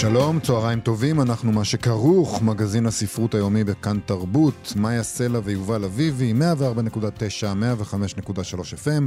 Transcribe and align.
שלום, 0.00 0.40
צהריים 0.40 0.80
טובים, 0.80 1.20
אנחנו 1.20 1.52
מה 1.52 1.64
שכרוך, 1.64 2.42
מגזין 2.42 2.86
הספרות 2.86 3.34
היומי 3.34 3.64
בכאן 3.64 3.98
תרבות, 4.06 4.72
מאיה 4.76 5.02
סלע 5.02 5.40
ויובל 5.44 5.84
אביבי, 5.84 6.32
104.9, 6.32 7.44
105.3 8.22 8.30
FM. 8.84 9.02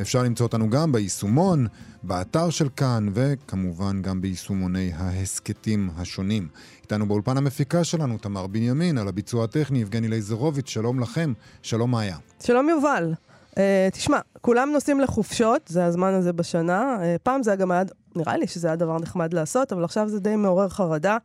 אפשר 0.00 0.22
למצוא 0.22 0.46
אותנו 0.46 0.70
גם 0.70 0.92
ביישומון, 0.92 1.66
באתר 2.02 2.50
של 2.50 2.68
כאן, 2.76 3.08
וכמובן 3.14 4.02
גם 4.02 4.20
ביישומוני 4.20 4.92
ההסכתים 4.96 5.90
השונים. 5.96 6.48
איתנו 6.82 7.06
באולפן 7.06 7.36
המפיקה 7.36 7.84
שלנו, 7.84 8.18
תמר 8.18 8.46
בנימין, 8.46 8.98
על 8.98 9.08
הביצוע 9.08 9.44
הטכני, 9.44 9.78
יבגני 9.80 10.08
לייזרוביץ', 10.08 10.68
שלום 10.68 11.00
לכם, 11.00 11.32
שלום 11.62 11.90
מאיה. 11.90 12.16
שלום 12.42 12.68
יובל. 12.68 13.12
Uh, 13.50 13.54
תשמע, 13.92 14.18
כולם 14.40 14.70
נוסעים 14.72 15.00
לחופשות, 15.00 15.60
זה 15.68 15.84
הזמן 15.84 16.14
הזה 16.14 16.32
בשנה. 16.32 16.96
Uh, 16.96 17.18
פעם 17.22 17.42
זה 17.42 17.56
גם 17.56 17.70
היה, 17.70 17.82
נראה 18.16 18.36
לי 18.36 18.46
שזה 18.46 18.68
היה 18.68 18.76
דבר 18.76 18.98
נחמד 18.98 19.34
לעשות, 19.34 19.72
אבל 19.72 19.84
עכשיו 19.84 20.08
זה 20.08 20.20
די 20.20 20.36
מעורר 20.36 20.68
חרדה. 20.68 21.18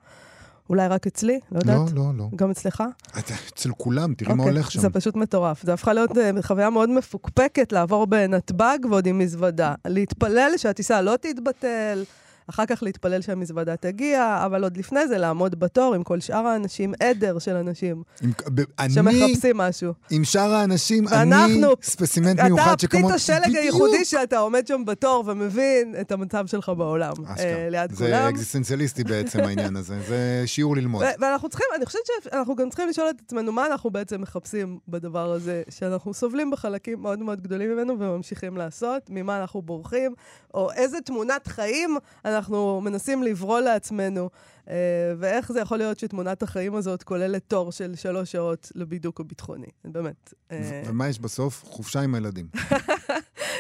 אולי 0.70 0.88
רק 0.88 1.08
אצלי, 1.08 1.40
לא 1.52 1.60
יודעת. 1.60 1.78
לא, 1.78 2.04
לא, 2.04 2.12
לא. 2.18 2.26
גם 2.36 2.52
אצלך? 2.52 2.84
אצל 3.20 3.70
כולם, 3.78 4.14
תראי 4.14 4.34
מה 4.34 4.44
הולך 4.44 4.72
שם. 4.72 4.80
זה 4.80 4.90
פשוט 4.90 5.16
מטורף. 5.16 5.64
זה 5.64 5.74
הפכה 5.74 5.94
להיות 5.94 6.12
uh, 6.12 6.16
חוויה 6.42 6.70
מאוד 6.70 6.90
מפוקפקת 6.90 7.72
לעבור 7.72 8.08
בנתב"ג 8.08 8.78
ועוד 8.90 9.08
עם 9.08 9.18
מזוודה. 9.18 9.76
להתפלל 9.86 10.52
שהטיסה 10.58 11.02
לא 11.02 11.16
תתבטל. 11.22 12.04
אחר 12.48 12.66
כך 12.66 12.84
להתפלל 12.84 13.22
שהמזוודה 13.22 13.76
תגיע, 13.76 14.44
אבל 14.46 14.64
עוד 14.64 14.78
לפני 14.78 15.08
זה 15.08 15.18
לעמוד 15.18 15.60
בתור 15.60 15.96
עם 15.96 16.04
כל 16.04 16.20
שאר 16.20 16.48
האנשים, 16.48 16.94
עדר 17.00 17.40
של 17.40 17.56
אנשים 17.56 18.04
עם, 18.22 18.32
ב, 18.56 18.62
שמחפשים 18.90 19.62
אני, 19.62 19.70
משהו. 19.70 19.94
עם 20.10 20.24
שאר 20.24 20.54
האנשים, 20.54 21.06
ואנחנו, 21.06 21.66
אני 21.66 21.76
ספסימנט 21.82 22.40
מיוחד 22.40 22.80
שכמות... 22.80 23.12
אתה 23.12 23.20
פתית 23.20 23.40
השלג 23.40 23.56
הייחודי 23.56 24.06
שאתה 24.06 24.38
עומד 24.38 24.68
שם 24.68 24.86
בתור 24.86 25.24
ומבין 25.28 25.96
את 26.02 26.12
המצב 26.12 26.48
שלך 26.48 26.72
בעולם. 26.78 27.14
אה, 27.40 27.68
ליד 27.72 27.92
זה 27.92 27.98
כולם. 27.98 28.10
זה 28.10 28.30
אקזיסטנציאליסטי 28.30 29.04
בעצם 29.04 29.40
העניין 29.40 29.76
הזה, 29.76 29.96
זה 30.10 30.44
שיעור 30.46 30.76
ללמוד. 30.76 31.06
ואנחנו 31.20 31.50
צריכים, 31.50 31.68
אני 31.76 31.86
חושבת 31.86 32.02
שאנחנו 32.24 32.56
גם 32.56 32.70
צריכים 32.70 32.90
לשאול 32.90 33.10
את 33.10 33.22
עצמנו 33.26 33.52
מה 33.52 33.66
אנחנו 33.66 33.90
בעצם 33.90 34.22
מחפשים 34.22 34.80
בדבר 34.88 35.32
הזה, 35.32 35.64
שאנחנו 35.70 36.14
סובלים 36.14 36.52
בחלקים 36.52 37.02
מאוד 37.02 37.20
מאוד 37.20 37.42
גדולים 37.42 37.72
ממנו 37.72 38.00
וממשיכים 38.00 38.58
לעשות, 38.58 39.10
ממה 39.10 39.42
אנחנו 39.42 39.62
בורחים, 39.62 40.14
או 40.54 40.72
איזה 40.72 41.02
תמונת 41.02 41.48
חיים 41.48 41.98
אנחנו 42.26 42.37
מנסים 42.82 43.24
לברוא 43.24 43.60
לעצמנו, 43.60 44.30
אה, 44.70 44.76
ואיך 45.20 45.52
זה 45.52 45.60
יכול 45.60 45.78
להיות 45.78 46.00
שתמונת 46.00 46.44
החיים 46.44 46.76
הזאת 46.76 47.04
כוללת 47.04 47.44
תור 47.48 47.72
של 47.72 47.96
שלוש 47.96 48.32
שעות 48.32 48.72
לבידוק 48.76 49.20
הביטחוני, 49.20 49.68
באמת. 49.86 50.34
אה. 50.52 50.84
ומה 50.86 51.08
יש 51.08 51.20
בסוף? 51.20 51.64
חופשה 51.66 52.02
עם 52.02 52.16
הילדים. 52.16 52.48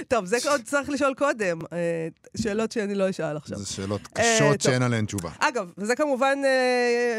טוב, 0.07 0.25
זה 0.25 0.37
עוד 0.49 0.61
צריך 0.63 0.89
לשאול 0.89 1.13
קודם. 1.13 1.59
אה, 1.73 2.07
שאלות 2.37 2.71
שאני 2.71 2.95
לא 2.95 3.09
אשאל 3.09 3.37
עכשיו. 3.37 3.57
זה 3.57 3.65
שאלות 3.65 4.01
קשות 4.13 4.61
שאין 4.61 4.81
עליהן 4.81 5.05
תשובה. 5.05 5.29
אגב, 5.39 5.71
וזה 5.77 5.95
כמובן, 5.95 6.39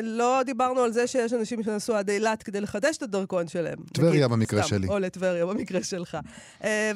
לא 0.03 0.41
דיברנו 0.47 0.81
על 0.81 0.93
זה 0.93 1.07
שיש 1.07 1.33
אנשים 1.33 1.63
שנסעו 1.63 1.97
עד 1.97 2.11
אילת 2.11 2.43
כדי 2.43 2.61
לחדש 2.61 2.97
את 2.97 3.03
הדרכון 3.03 3.49
שלהם. 3.49 3.79
טבריה 3.93 4.29
במקרה 4.29 4.63
שלי. 4.63 4.89
או 4.89 4.99
לטבריה 4.99 5.47
במקרה 5.47 5.83
שלך. 5.83 6.19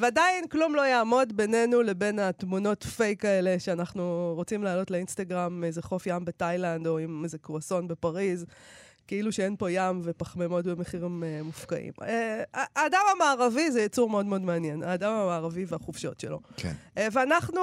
ועדיין 0.01 0.47
כלום 0.47 0.75
לא 0.75 0.81
יעמוד 0.81 1.37
בינינו 1.37 1.81
לבין 1.81 2.19
התמונות 2.19 2.83
פייק 2.83 3.25
האלה 3.25 3.55
שאנחנו 3.59 4.33
רוצים 4.35 4.63
להעלות 4.63 4.91
לאינסטגרם, 4.91 5.63
איזה 5.63 5.81
חוף 5.81 6.07
ים 6.07 6.25
בתאילנד. 6.25 6.87
או 6.87 6.97
עם 6.97 7.23
איזה 7.23 7.37
קרואסון 7.37 7.87
בפריז. 7.87 8.45
כאילו 9.07 9.31
שאין 9.31 9.55
פה 9.55 9.71
ים 9.71 10.01
ופחמימות 10.03 10.65
במחירים 10.67 11.23
uh, 11.23 11.43
מופקעים. 11.43 11.93
Uh, 12.01 12.05
האדם 12.53 12.99
המערבי 13.15 13.71
זה 13.71 13.81
יצור 13.81 14.09
מאוד 14.09 14.25
מאוד 14.25 14.41
מעניין, 14.41 14.83
האדם 14.83 15.11
המערבי 15.13 15.65
והחופשות 15.67 16.19
שלו. 16.19 16.39
כן. 16.57 16.73
Uh, 16.95 16.99
ואנחנו 17.11 17.61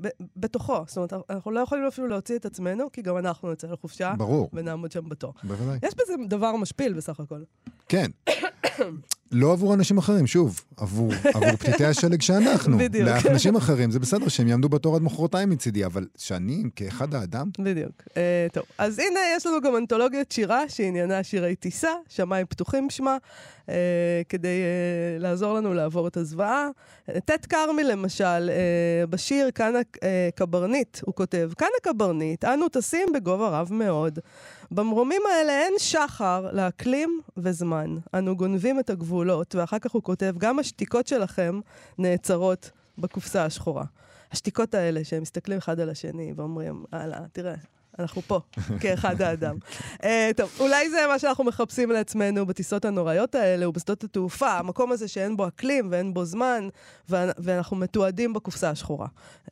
ב- 0.00 0.08
בתוכו, 0.36 0.84
זאת 0.86 0.96
אומרת, 0.96 1.12
אנחנו 1.30 1.50
לא 1.50 1.60
יכולים 1.60 1.86
אפילו 1.86 2.06
להוציא 2.06 2.36
את 2.36 2.46
עצמנו, 2.46 2.92
כי 2.92 3.02
גם 3.02 3.16
אנחנו 3.16 3.52
נצא 3.52 3.66
לחופשה. 3.66 4.14
ברור. 4.18 4.50
ונעמוד 4.52 4.92
שם 4.92 5.08
בתור. 5.08 5.34
בוודאי. 5.44 5.78
יש 5.82 5.94
בזה 5.94 6.12
דבר 6.28 6.56
משפיל 6.56 6.92
בסך 6.92 7.20
הכל. 7.20 7.42
כן. 7.88 8.10
לא 9.32 9.52
עבור 9.52 9.74
אנשים 9.74 9.98
אחרים, 9.98 10.26
שוב, 10.26 10.60
עבור, 10.76 11.12
עבור 11.34 11.56
פתיתי 11.60 11.84
השלג 11.84 12.22
שאנחנו. 12.22 12.78
בדיוק. 12.78 13.08
לאנשים 13.08 13.56
אחרים 13.56 13.90
זה 13.90 13.98
בסדר 13.98 14.28
שהם 14.28 14.48
יעמדו 14.48 14.68
בתור 14.68 14.96
עד 14.96 15.02
מחרתיים 15.02 15.50
מצידי, 15.50 15.84
אבל 15.84 16.06
שאני, 16.16 16.62
כאחד 16.76 17.14
האדם... 17.14 17.50
בדיוק. 17.58 18.02
Uh, 18.08 18.12
טוב, 18.52 18.64
אז 18.78 18.98
הנה, 18.98 19.20
יש 19.36 19.46
לנו 19.46 19.60
גם 19.60 19.76
אנתולוגיית 19.76 20.32
שירה 20.32 20.68
שעניינה 20.68 21.22
שירי 21.22 21.56
טיסה, 21.56 21.90
שמיים 22.08 22.46
פתוחים 22.46 22.90
שמה, 22.90 23.16
uh, 23.66 23.70
כדי 24.28 24.62
uh, 25.18 25.22
לעזור 25.22 25.54
לנו 25.54 25.74
לעבור 25.74 26.08
את 26.08 26.16
הזוועה. 26.16 26.68
ט' 27.24 27.46
כרמי 27.48 27.84
למשל, 27.84 28.50
uh, 28.50 29.06
בשיר 29.06 29.50
כאן 29.50 29.72
הקברניט, 30.02 30.98
הוא 31.04 31.14
כותב, 31.14 31.50
כאן 31.58 31.68
הקברניט, 31.80 32.44
אנו 32.44 32.68
טסים 32.68 33.08
בגובה 33.14 33.48
רב 33.48 33.72
מאוד. 33.72 34.18
במרומים 34.70 35.22
האלה 35.32 35.52
אין 35.52 35.72
שחר 35.78 36.48
לאקלים 36.52 37.20
וזמן. 37.36 37.96
אנו 38.14 38.36
גונבים 38.36 38.80
את 38.80 38.90
הגבולות, 39.16 39.54
ואחר 39.54 39.78
כך 39.78 39.92
הוא 39.92 40.02
כותב, 40.02 40.34
גם 40.38 40.58
השתיקות 40.58 41.06
שלכם 41.06 41.60
נעצרות 41.98 42.70
בקופסה 42.98 43.44
השחורה. 43.44 43.84
השתיקות 44.32 44.74
האלה, 44.74 45.04
שהם 45.04 45.22
מסתכלים 45.22 45.58
אחד 45.58 45.80
על 45.80 45.90
השני 45.90 46.32
ואומרים, 46.36 46.84
הלאה, 46.92 47.20
תראה, 47.32 47.54
אנחנו 47.98 48.22
פה, 48.22 48.40
כאחד 48.80 49.22
האדם. 49.22 49.56
uh, 49.94 50.06
טוב, 50.36 50.50
אולי 50.60 50.90
זה 50.90 51.04
מה 51.08 51.18
שאנחנו 51.18 51.44
מחפשים 51.44 51.90
לעצמנו 51.90 52.46
בטיסות 52.46 52.84
הנוראיות 52.84 53.34
האלה, 53.34 53.68
ובשדות 53.68 54.04
התעופה, 54.04 54.58
המקום 54.58 54.92
הזה 54.92 55.08
שאין 55.08 55.36
בו 55.36 55.48
אקלים 55.48 55.88
ואין 55.90 56.14
בו 56.14 56.24
זמן, 56.24 56.68
ואנחנו 57.08 57.76
מתועדים 57.76 58.32
בקופסה 58.32 58.70
השחורה. 58.70 59.06
Uh, 59.46 59.50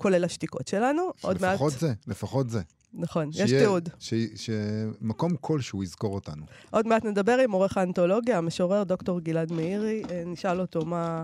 כולל 0.00 0.24
השתיקות 0.24 0.68
שלנו. 0.68 1.02
עוד 1.20 1.40
מעט... 1.40 1.54
לפחות 1.54 1.72
זה, 1.72 1.92
לפחות 2.06 2.50
זה. 2.50 2.60
נכון, 2.94 3.30
יש 3.34 3.50
תיעוד. 3.50 3.88
שמקום 4.34 5.36
כלשהו 5.40 5.82
יזכור 5.82 6.14
אותנו. 6.14 6.44
עוד 6.70 6.86
מעט 6.86 7.04
נדבר 7.04 7.38
עם 7.38 7.52
עורך 7.52 7.76
האנתולוגיה, 7.76 8.38
המשורר 8.38 8.82
דוקטור 8.82 9.20
גלעד 9.20 9.52
מאירי, 9.52 10.02
אה, 10.10 10.22
נשאל 10.26 10.60
אותו 10.60 10.84
מה... 10.84 11.22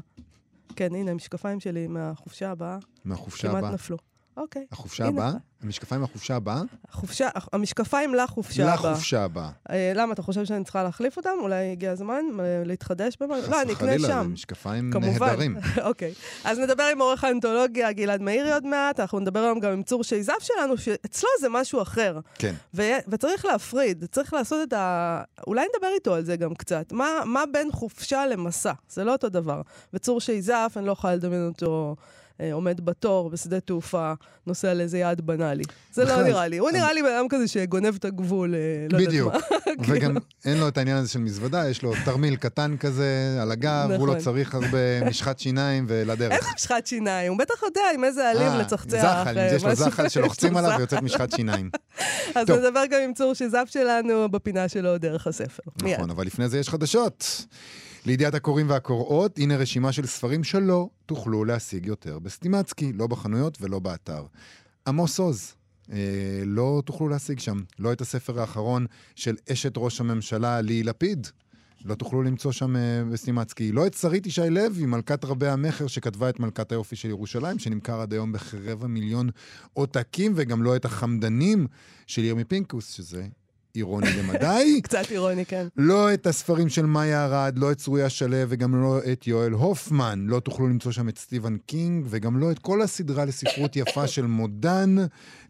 כן, 0.77 0.95
הנה, 0.95 1.11
המשקפיים 1.11 1.61
שלי 1.61 1.87
מהחופשה 1.87 2.51
הבאה. 2.51 2.79
מהחופשה 3.05 3.49
הבאה. 3.49 3.61
כמעט 3.61 3.75
נפלו. 3.75 3.97
אוקיי. 4.39 4.67
החופשה 4.73 5.07
הבאה? 5.07 5.33
המשקפיים 5.63 6.01
מהחופשה 6.01 6.37
הבאה? 6.37 6.63
החופשה, 6.89 7.29
המשקפיים 7.53 8.15
לחופשה 8.15 8.73
הבאה. 8.73 8.91
לחופשה 8.93 9.25
הבאה. 9.25 9.51
אה, 9.71 9.93
למה, 9.95 10.13
אתה 10.13 10.23
חושב 10.23 10.45
שאני 10.45 10.65
צריכה 10.65 10.83
להחליף 10.83 11.17
אותם? 11.17 11.31
אולי 11.41 11.73
הגיע 11.73 11.91
הזמן 11.91 12.25
להתחדש 12.65 13.17
במה? 13.21 13.35
לא, 13.51 13.63
אני 13.63 13.73
אקנה 13.73 13.93
שם. 13.93 13.99
חס 13.99 14.05
וחלילה, 14.05 14.23
משקפיים 14.23 14.91
נהדרים. 14.91 15.57
אוקיי. 15.89 16.15
אז 16.45 16.59
נדבר 16.59 16.83
עם 16.83 17.01
עורך 17.01 17.25
האנתולוגיה 17.25 17.93
גלעד 17.93 18.23
מאירי 18.23 18.53
עוד 18.53 18.67
מעט, 18.67 19.01
אנחנו 19.01 19.21
נדבר 19.21 19.41
היום 19.41 19.61
גם 19.61 19.73
עם 19.73 19.83
צור 19.83 20.05
שייזף 20.05 20.39
שלנו, 20.41 20.77
שאצלו 20.77 21.29
זה 21.41 21.49
משהו 21.49 21.83
אחר. 21.83 22.19
כן. 22.35 22.55
וצריך 23.09 23.45
להפריד, 23.45 24.05
צריך 24.05 24.35
לעשות 24.35 24.69
את 24.69 24.73
ה... 24.73 25.23
אולי 25.47 25.67
נדבר 25.75 25.89
איתו 25.95 26.15
על 26.15 26.25
זה 26.25 26.37
גם 26.37 26.55
קצת. 26.55 26.93
מה, 26.93 27.09
מה 27.25 27.45
בין 27.53 27.73
חופשה 27.73 28.27
למסע? 28.27 28.73
זה 28.89 29.05
לא 29.05 29.13
אותו 29.13 29.29
דבר. 29.29 29.63
וצור 29.95 30.21
שייזף, 30.21 30.73
אני 30.77 30.87
לא 30.87 30.93
יכולה 30.93 31.15
לדמיין 31.15 31.47
אותו... 31.47 31.97
אה, 32.41 32.53
עומד 32.53 32.85
בתור 32.85 33.31
בשדה 33.31 33.61
תעופה, 33.61 34.13
נוסע 34.47 34.75
לאיזה 34.75 34.99
יעד 34.99 35.21
בנאלי. 35.21 35.65
זה 35.93 36.05
לא 36.05 36.23
נראה 36.23 36.49
לי. 36.49 36.59
הוא 36.59 36.71
נראה 36.71 36.93
לי 36.93 37.03
בן 37.03 37.09
אדם 37.09 37.29
כזה 37.29 37.49
שגונב 37.49 37.95
את 37.95 38.05
הגבול, 38.05 38.55
אה, 38.55 38.87
לא 38.91 38.99
יודעת 38.99 39.15
מה. 39.25 39.31
בדיוק. 39.31 39.35
וגם 39.89 40.17
אין 40.45 40.59
לו 40.59 40.69
את 40.69 40.79
העניין 40.79 40.97
הזה 40.97 41.09
של 41.09 41.19
מזוודה, 41.19 41.69
יש 41.69 41.83
לו 41.83 41.93
תרמיל 42.05 42.37
קטן 42.37 42.77
כזה 42.77 43.39
על 43.43 43.53
הגב, 43.53 43.91
הוא 43.91 44.07
לא 44.07 44.13
נכון. 44.13 44.25
צריך 44.25 44.55
הרבה 44.55 45.05
משחת 45.05 45.39
שיניים 45.39 45.85
ולדרך. 45.89 46.33
איך 46.33 46.55
משחת 46.55 46.87
שיניים? 46.87 47.33
הוא 47.33 47.39
בטח 47.39 47.63
יודע 47.63 47.83
עם 47.95 48.05
איזה 48.05 48.31
עלים 48.31 48.49
אה, 48.49 48.59
לצחצח. 48.59 49.03
זחל, 49.03 49.37
יש 49.57 49.65
לו 49.65 49.75
זחל 49.75 50.09
שלוחצים 50.09 50.57
עליו 50.57 50.71
ויוצאת 50.79 51.03
משחת 51.03 51.33
שיניים. 51.33 51.71
אז 52.35 52.51
נדבר 52.51 52.87
גם 52.91 53.01
עם 53.05 53.15
צור 53.15 53.35
שזף 53.35 53.69
שלנו 53.71 54.29
בפינה 54.31 54.69
שלו 54.69 54.99
דרך 54.99 55.27
הספר. 55.27 55.63
נכון, 55.83 56.11
אבל 56.11 56.27
לפני 56.27 56.49
זה 56.49 56.59
יש 56.59 56.69
חדשות. 56.69 57.45
לידיעת 58.07 58.35
הקוראים 58.35 58.71
והקוראות, 58.71 59.39
הנה 59.39 59.57
רשימה 59.57 59.93
של 59.93 60.07
ספרים 60.07 60.45
שלא 60.45 60.89
תוכלו 61.07 61.45
להשיג 61.45 61.87
יותר 61.87 62.19
בסטימצקי, 62.19 62.93
לא 62.93 63.07
בחנויות 63.07 63.59
ולא 63.61 63.79
באתר. 63.79 64.25
עמוס 64.87 65.19
עוז, 65.19 65.55
אה, 65.93 65.97
לא 66.45 66.83
תוכלו 66.85 67.09
להשיג 67.09 67.39
שם. 67.39 67.61
לא 67.79 67.93
את 67.93 68.01
הספר 68.01 68.41
האחרון 68.41 68.87
של 69.15 69.37
אשת 69.53 69.73
ראש 69.77 70.01
הממשלה 70.01 70.61
ליהי 70.61 70.83
לפיד. 70.83 71.27
לא 71.85 71.95
תוכלו 71.95 72.23
למצוא 72.23 72.53
שם 72.53 72.77
אה, 72.77 73.03
בסטימצקי. 73.13 73.73
לא 73.73 73.87
את 73.87 73.95
שרית 73.95 74.27
ישי 74.27 74.51
לוי, 74.51 74.87
מלכת 74.87 75.25
רבי 75.25 75.49
המכר, 75.49 75.87
שכתבה 75.87 76.29
את 76.29 76.41
מלכת 76.41 76.73
היופי 76.73 76.97
של 76.97 77.09
ירושלים, 77.09 77.59
שנמכר 77.59 78.01
עד 78.01 78.13
היום 78.13 78.33
בכרבע 78.33 78.87
מיליון 78.87 79.31
עותקים, 79.73 80.33
וגם 80.37 80.63
לא 80.63 80.77
את 80.77 80.85
החמדנים 80.85 81.67
של 82.07 82.25
ירמי 82.25 82.45
פינקוס, 82.45 82.91
שזה 82.91 83.27
אירוני 83.75 84.07
למדי. 84.19 84.81
קצת 84.83 85.11
אירוני, 85.11 85.47
כן. 85.47 85.67
לא 85.77 86.15
את 86.15 86.27
הספרים 86.27 86.69
של 86.69 86.87
מאיה 86.87 87.25
ארד, 87.25 87.59
לא 87.59 87.73
את 87.73 87.79
צרויה 87.79 88.09
שלו 88.11 88.37
וגם 88.49 88.83
לא 88.83 88.99
את 89.13 89.27
יואל 89.27 89.53
הופמן. 89.53 90.25
לא 90.29 90.41
תוכלו 90.41 90.69
למצוא 90.69 90.93
שם 90.93 91.09
את 91.09 91.19
סטיבן 91.19 91.57
קינג, 91.57 92.07
וגם 92.09 92.39
לא 92.39 92.51
את 92.51 92.59
כל 92.59 92.83
הסדרה 92.83 93.25
לספרות 93.25 93.77
יפה 93.77 94.07
של 94.07 94.27
מודן. 94.27 94.97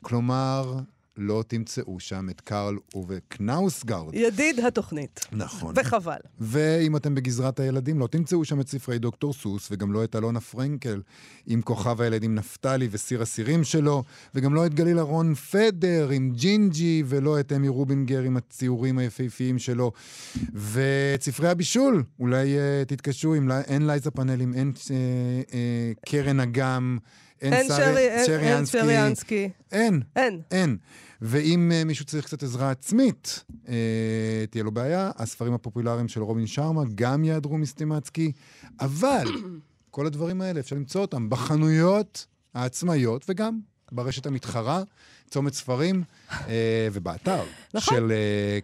כלומר, 0.03 0.75
לא 1.19 1.45
תמצאו 1.49 2.01
שם 2.01 2.31
את 2.31 2.41
קרל 2.41 2.77
אובה 2.95 3.15
קנאוסגרד. 3.29 4.15
ידיד 4.15 4.61
התוכנית. 4.61 5.21
נכון. 5.33 5.75
וחבל. 5.77 6.19
ואם 6.41 6.97
אתם 6.97 7.15
בגזרת 7.15 7.61
הילדים, 7.61 7.99
לא 7.99 8.07
תמצאו 8.07 8.45
שם 8.45 8.61
את 8.61 8.69
ספרי 8.69 8.99
דוקטור 8.99 9.33
סוס, 9.33 9.69
וגם 9.71 9.93
לא 9.93 10.05
את 10.05 10.17
אלונה 10.17 10.41
פרנקל 10.41 11.03
עם 11.47 11.63
כוכב 11.63 12.01
הילדים 12.01 12.35
נפתלי 12.35 12.89
וסיר 12.91 13.23
הסירים 13.23 13.65
שלו, 13.65 14.05
וגם 14.35 14.55
לא 14.55 14.67
את 14.67 14.75
גלילה 14.75 14.99
רון 14.99 15.35
פדר 15.35 16.09
עם 16.11 16.33
ג'ינג'י, 16.35 17.03
ולא 17.07 17.41
את 17.41 17.53
אמי 17.53 17.69
רובינגר 17.69 18.23
עם 18.23 18.37
הציורים 18.37 18.99
היפהפיים 18.99 19.59
שלו. 19.59 19.93
ואת 20.55 21.23
ספרי 21.23 21.49
הבישול, 21.49 22.03
אולי 22.21 22.55
uh, 22.57 22.89
תתקשו 22.89 23.35
עם 23.35 23.51
אין 23.67 23.87
ליזה 23.87 24.11
פאנלים, 24.11 24.55
אין 24.55 24.73
uh, 24.77 24.81
uh, 24.81 26.11
קרן 26.11 26.41
אגם. 26.41 26.99
אין, 27.43 27.53
אין 27.53 27.69
שרי, 27.69 28.09
אין 28.09 28.67
שרי 28.67 29.00
אנסקי. 29.00 29.51
אין. 29.73 30.01
אין. 30.17 30.41
אין. 30.51 30.77
ואם 31.23 31.73
uh, 31.73 31.85
מישהו 31.85 32.05
צריך 32.05 32.25
קצת 32.25 32.43
עזרה 32.43 32.71
עצמית, 32.71 33.45
uh, 33.65 33.69
תהיה 34.51 34.65
לו 34.65 34.71
בעיה. 34.71 35.11
הספרים 35.17 35.55
הפופולריים 35.55 36.09
של 36.09 36.23
רובין 36.23 36.47
שארמה 36.47 36.83
גם 36.95 37.25
יעדרו 37.25 37.59
מסטימצקי, 37.59 38.33
אבל 38.81 39.25
כל 39.91 40.07
הדברים 40.07 40.41
האלה, 40.41 40.61
אפשר 40.61 40.77
למצוא 40.77 41.01
אותם 41.01 41.31
בחנויות 41.31 42.27
העצמאיות 42.55 43.25
וגם 43.29 43.59
ברשת 43.93 44.27
המתחרה, 44.27 44.83
צומת 45.31 45.55
ספרים, 45.55 46.03
uh, 46.31 46.35
ובאתר 46.93 47.43
נכון. 47.75 47.97
של 47.97 48.13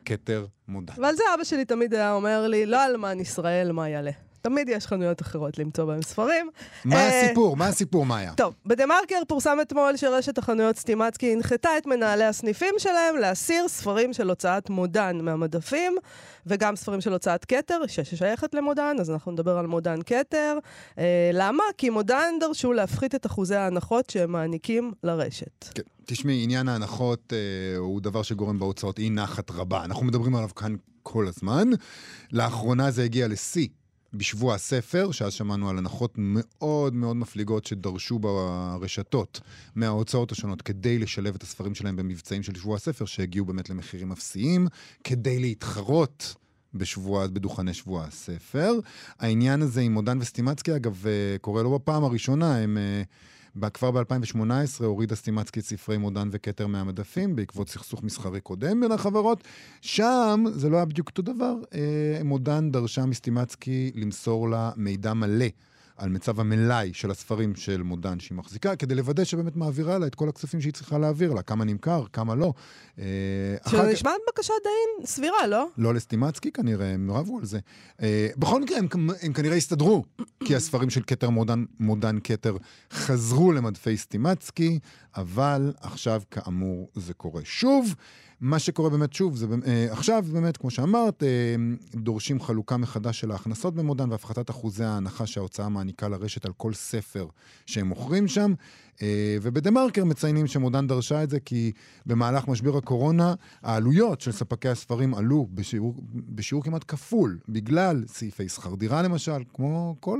כתר 0.04 0.46
מודע. 0.68 0.92
ועל 0.98 1.16
זה 1.16 1.22
אבא 1.34 1.44
שלי 1.44 1.64
תמיד 1.64 1.94
היה 1.94 2.12
אומר 2.12 2.48
לי, 2.48 2.66
לא 2.66 2.86
אלמן 2.86 3.20
ישראל, 3.20 3.72
מה 3.72 3.88
יעלה. 3.88 4.10
תמיד 4.44 4.68
יש 4.68 4.86
חנויות 4.86 5.22
אחרות 5.22 5.58
למצוא 5.58 5.84
בהם 5.84 6.02
ספרים. 6.02 6.50
מה 6.84 6.96
אה, 6.96 7.24
הסיפור? 7.24 7.56
מה 7.56 7.66
הסיפור, 7.66 8.06
מאיה? 8.06 8.34
טוב, 8.34 8.54
בדה-מרקר 8.66 9.22
פורסם 9.28 9.58
אתמול 9.62 9.96
שרשת 9.96 10.38
החנויות 10.38 10.76
סטימצקי 10.76 11.32
הנחתה 11.32 11.68
את 11.78 11.86
מנהלי 11.86 12.24
הסניפים 12.24 12.74
שלהם 12.78 13.16
להסיר 13.16 13.68
ספרים 13.68 14.12
של 14.12 14.28
הוצאת 14.28 14.70
מודן 14.70 15.18
מהמדפים, 15.22 15.96
וגם 16.46 16.76
ספרים 16.76 17.00
של 17.00 17.12
הוצאת 17.12 17.44
כתר, 17.44 17.80
ששייכת 17.86 18.54
למודן, 18.54 18.96
אז 19.00 19.10
אנחנו 19.10 19.32
נדבר 19.32 19.58
על 19.58 19.66
מודן 19.66 19.98
כתר. 20.06 20.58
אה, 20.98 21.30
למה? 21.32 21.64
כי 21.78 21.90
מודן 21.90 22.34
דרשו 22.40 22.72
להפחית 22.72 23.14
את 23.14 23.26
אחוזי 23.26 23.56
ההנחות 23.56 24.10
שהם 24.10 24.32
מעניקים 24.32 24.92
לרשת. 25.02 25.64
כן. 25.74 25.82
תשמעי, 26.06 26.44
עניין 26.44 26.68
ההנחות 26.68 27.32
אה, 27.32 27.78
הוא 27.78 28.00
דבר 28.00 28.22
שגורם 28.22 28.58
בהוצאות 28.58 28.98
אי 28.98 29.10
נחת 29.10 29.50
רבה. 29.50 29.84
אנחנו 29.84 30.06
מדברים 30.06 30.36
עליו 30.36 30.54
כאן 30.56 30.74
כל 31.02 31.26
הזמן. 31.26 31.68
לאחרונה 32.32 32.90
זה 32.90 33.04
הגיע 33.04 33.28
לשיא. 33.28 33.68
בשבוע 34.14 34.54
הספר, 34.54 35.10
שאז 35.10 35.32
שמענו 35.32 35.70
על 35.70 35.78
הנחות 35.78 36.14
מאוד 36.16 36.94
מאוד 36.94 37.16
מפליגות 37.16 37.66
שדרשו 37.66 38.18
ברשתות 38.18 39.40
מההוצאות 39.74 40.32
השונות 40.32 40.62
כדי 40.62 40.98
לשלב 40.98 41.34
את 41.34 41.42
הספרים 41.42 41.74
שלהם 41.74 41.96
במבצעים 41.96 42.42
של 42.42 42.54
שבוע 42.54 42.76
הספר, 42.76 43.04
שהגיעו 43.04 43.46
באמת 43.46 43.70
למחירים 43.70 44.12
אפסיים, 44.12 44.66
כדי 45.04 45.38
להתחרות. 45.38 46.34
בשבוע, 46.76 47.26
בדוכני 47.26 47.74
שבוע 47.74 48.04
הספר. 48.04 48.72
העניין 49.18 49.62
הזה 49.62 49.80
עם 49.80 49.92
מודן 49.92 50.18
וסטימצקי, 50.20 50.76
אגב, 50.76 51.06
אה, 51.06 51.38
קורה 51.40 51.62
לא 51.62 51.78
בפעם 51.78 52.04
הראשונה, 52.04 52.56
הם 52.56 52.78
אה, 52.78 53.02
כבר 53.74 53.90
ב-2018 53.90 54.84
הורידה 54.84 55.14
סטימצקי 55.14 55.60
את 55.60 55.64
ספרי 55.64 55.96
מודן 55.96 56.28
וכתר 56.32 56.66
מהמדפים 56.66 57.36
בעקבות 57.36 57.68
סכסוך 57.68 58.02
מסחרי 58.02 58.40
קודם 58.40 58.80
בין 58.80 58.92
החברות. 58.92 59.44
שם 59.80 60.44
זה 60.52 60.68
לא 60.68 60.76
היה 60.76 60.84
בדיוק 60.84 61.08
אותו 61.08 61.22
דבר. 61.22 61.54
אה, 61.74 62.24
מודן 62.24 62.70
דרשה 62.70 63.06
מסטימצקי 63.06 63.92
למסור 63.94 64.48
לה 64.48 64.70
מידע 64.76 65.14
מלא. 65.14 65.46
על 65.96 66.08
מצב 66.08 66.40
המלאי 66.40 66.90
של 66.94 67.10
הספרים 67.10 67.54
של 67.54 67.82
מודן 67.82 68.20
שהיא 68.20 68.38
מחזיקה, 68.38 68.76
כדי 68.76 68.94
לוודא 68.94 69.24
שבאמת 69.24 69.56
מעבירה 69.56 69.98
לה 69.98 70.06
את 70.06 70.14
כל 70.14 70.28
הכספים 70.28 70.60
שהיא 70.60 70.72
צריכה 70.72 70.98
להעביר 70.98 71.32
לה, 71.32 71.42
כמה 71.42 71.64
נמכר, 71.64 72.04
כמה 72.12 72.34
לא. 72.34 72.52
אה, 72.98 73.04
שזה 73.68 73.82
נשמע 73.82 74.10
בקשה 74.28 74.52
די 74.62 75.06
סבירה, 75.06 75.46
לא? 75.46 75.66
לא 75.78 75.94
לסטימצקי 75.94 76.52
כנראה, 76.52 76.86
הם 76.86 77.10
רבו 77.10 77.38
על 77.38 77.44
זה. 77.44 77.58
אה, 78.02 78.28
בכל 78.36 78.62
מקרה, 78.62 78.78
הם, 78.78 78.88
הם 79.22 79.32
כנראה 79.32 79.56
הסתדרו, 79.56 80.04
כי 80.44 80.56
הספרים 80.56 80.90
של 80.90 81.02
כתר 81.06 81.30
מודן, 81.30 81.64
מודן 81.80 82.18
כתר 82.24 82.56
חזרו 82.92 83.52
למדפי 83.52 83.96
סטימצקי, 83.96 84.78
אבל 85.16 85.72
עכשיו 85.80 86.22
כאמור 86.30 86.90
זה 86.94 87.14
קורה 87.14 87.42
שוב. 87.44 87.94
מה 88.40 88.58
שקורה 88.58 88.90
באמת, 88.90 89.12
שוב, 89.12 89.36
זה 89.36 89.46
אה, 89.66 89.86
עכשיו 89.90 90.24
באמת, 90.32 90.56
כמו 90.56 90.70
שאמרת, 90.70 91.22
אה, 91.22 91.28
דורשים 91.94 92.40
חלוקה 92.40 92.76
מחדש 92.76 93.20
של 93.20 93.30
ההכנסות 93.30 93.74
במודן 93.74 94.10
והפחתת 94.10 94.50
אחוזי 94.50 94.84
ההנחה 94.84 95.26
שההוצאה 95.26 95.68
מעניקה 95.68 96.08
לרשת 96.08 96.44
על 96.44 96.52
כל 96.56 96.72
ספר 96.72 97.26
שהם 97.66 97.86
מוכרים 97.86 98.28
שם. 98.28 98.54
אה, 99.02 99.36
ובדה 99.42 99.70
מרקר 99.70 100.04
מציינים 100.04 100.46
שמודן 100.46 100.86
דרשה 100.86 101.22
את 101.22 101.30
זה 101.30 101.40
כי 101.40 101.72
במהלך 102.06 102.48
משבר 102.48 102.76
הקורונה 102.76 103.34
העלויות 103.62 104.20
של 104.20 104.32
ספקי 104.32 104.68
הספרים 104.68 105.14
עלו 105.14 105.46
בשיעור, 105.54 105.94
בשיעור 106.14 106.64
כמעט 106.64 106.84
כפול, 106.88 107.38
בגלל 107.48 108.04
סעיפי 108.06 108.48
שכר 108.48 108.74
דירה 108.74 109.02
למשל, 109.02 109.42
כמו 109.54 109.96
כל 110.00 110.18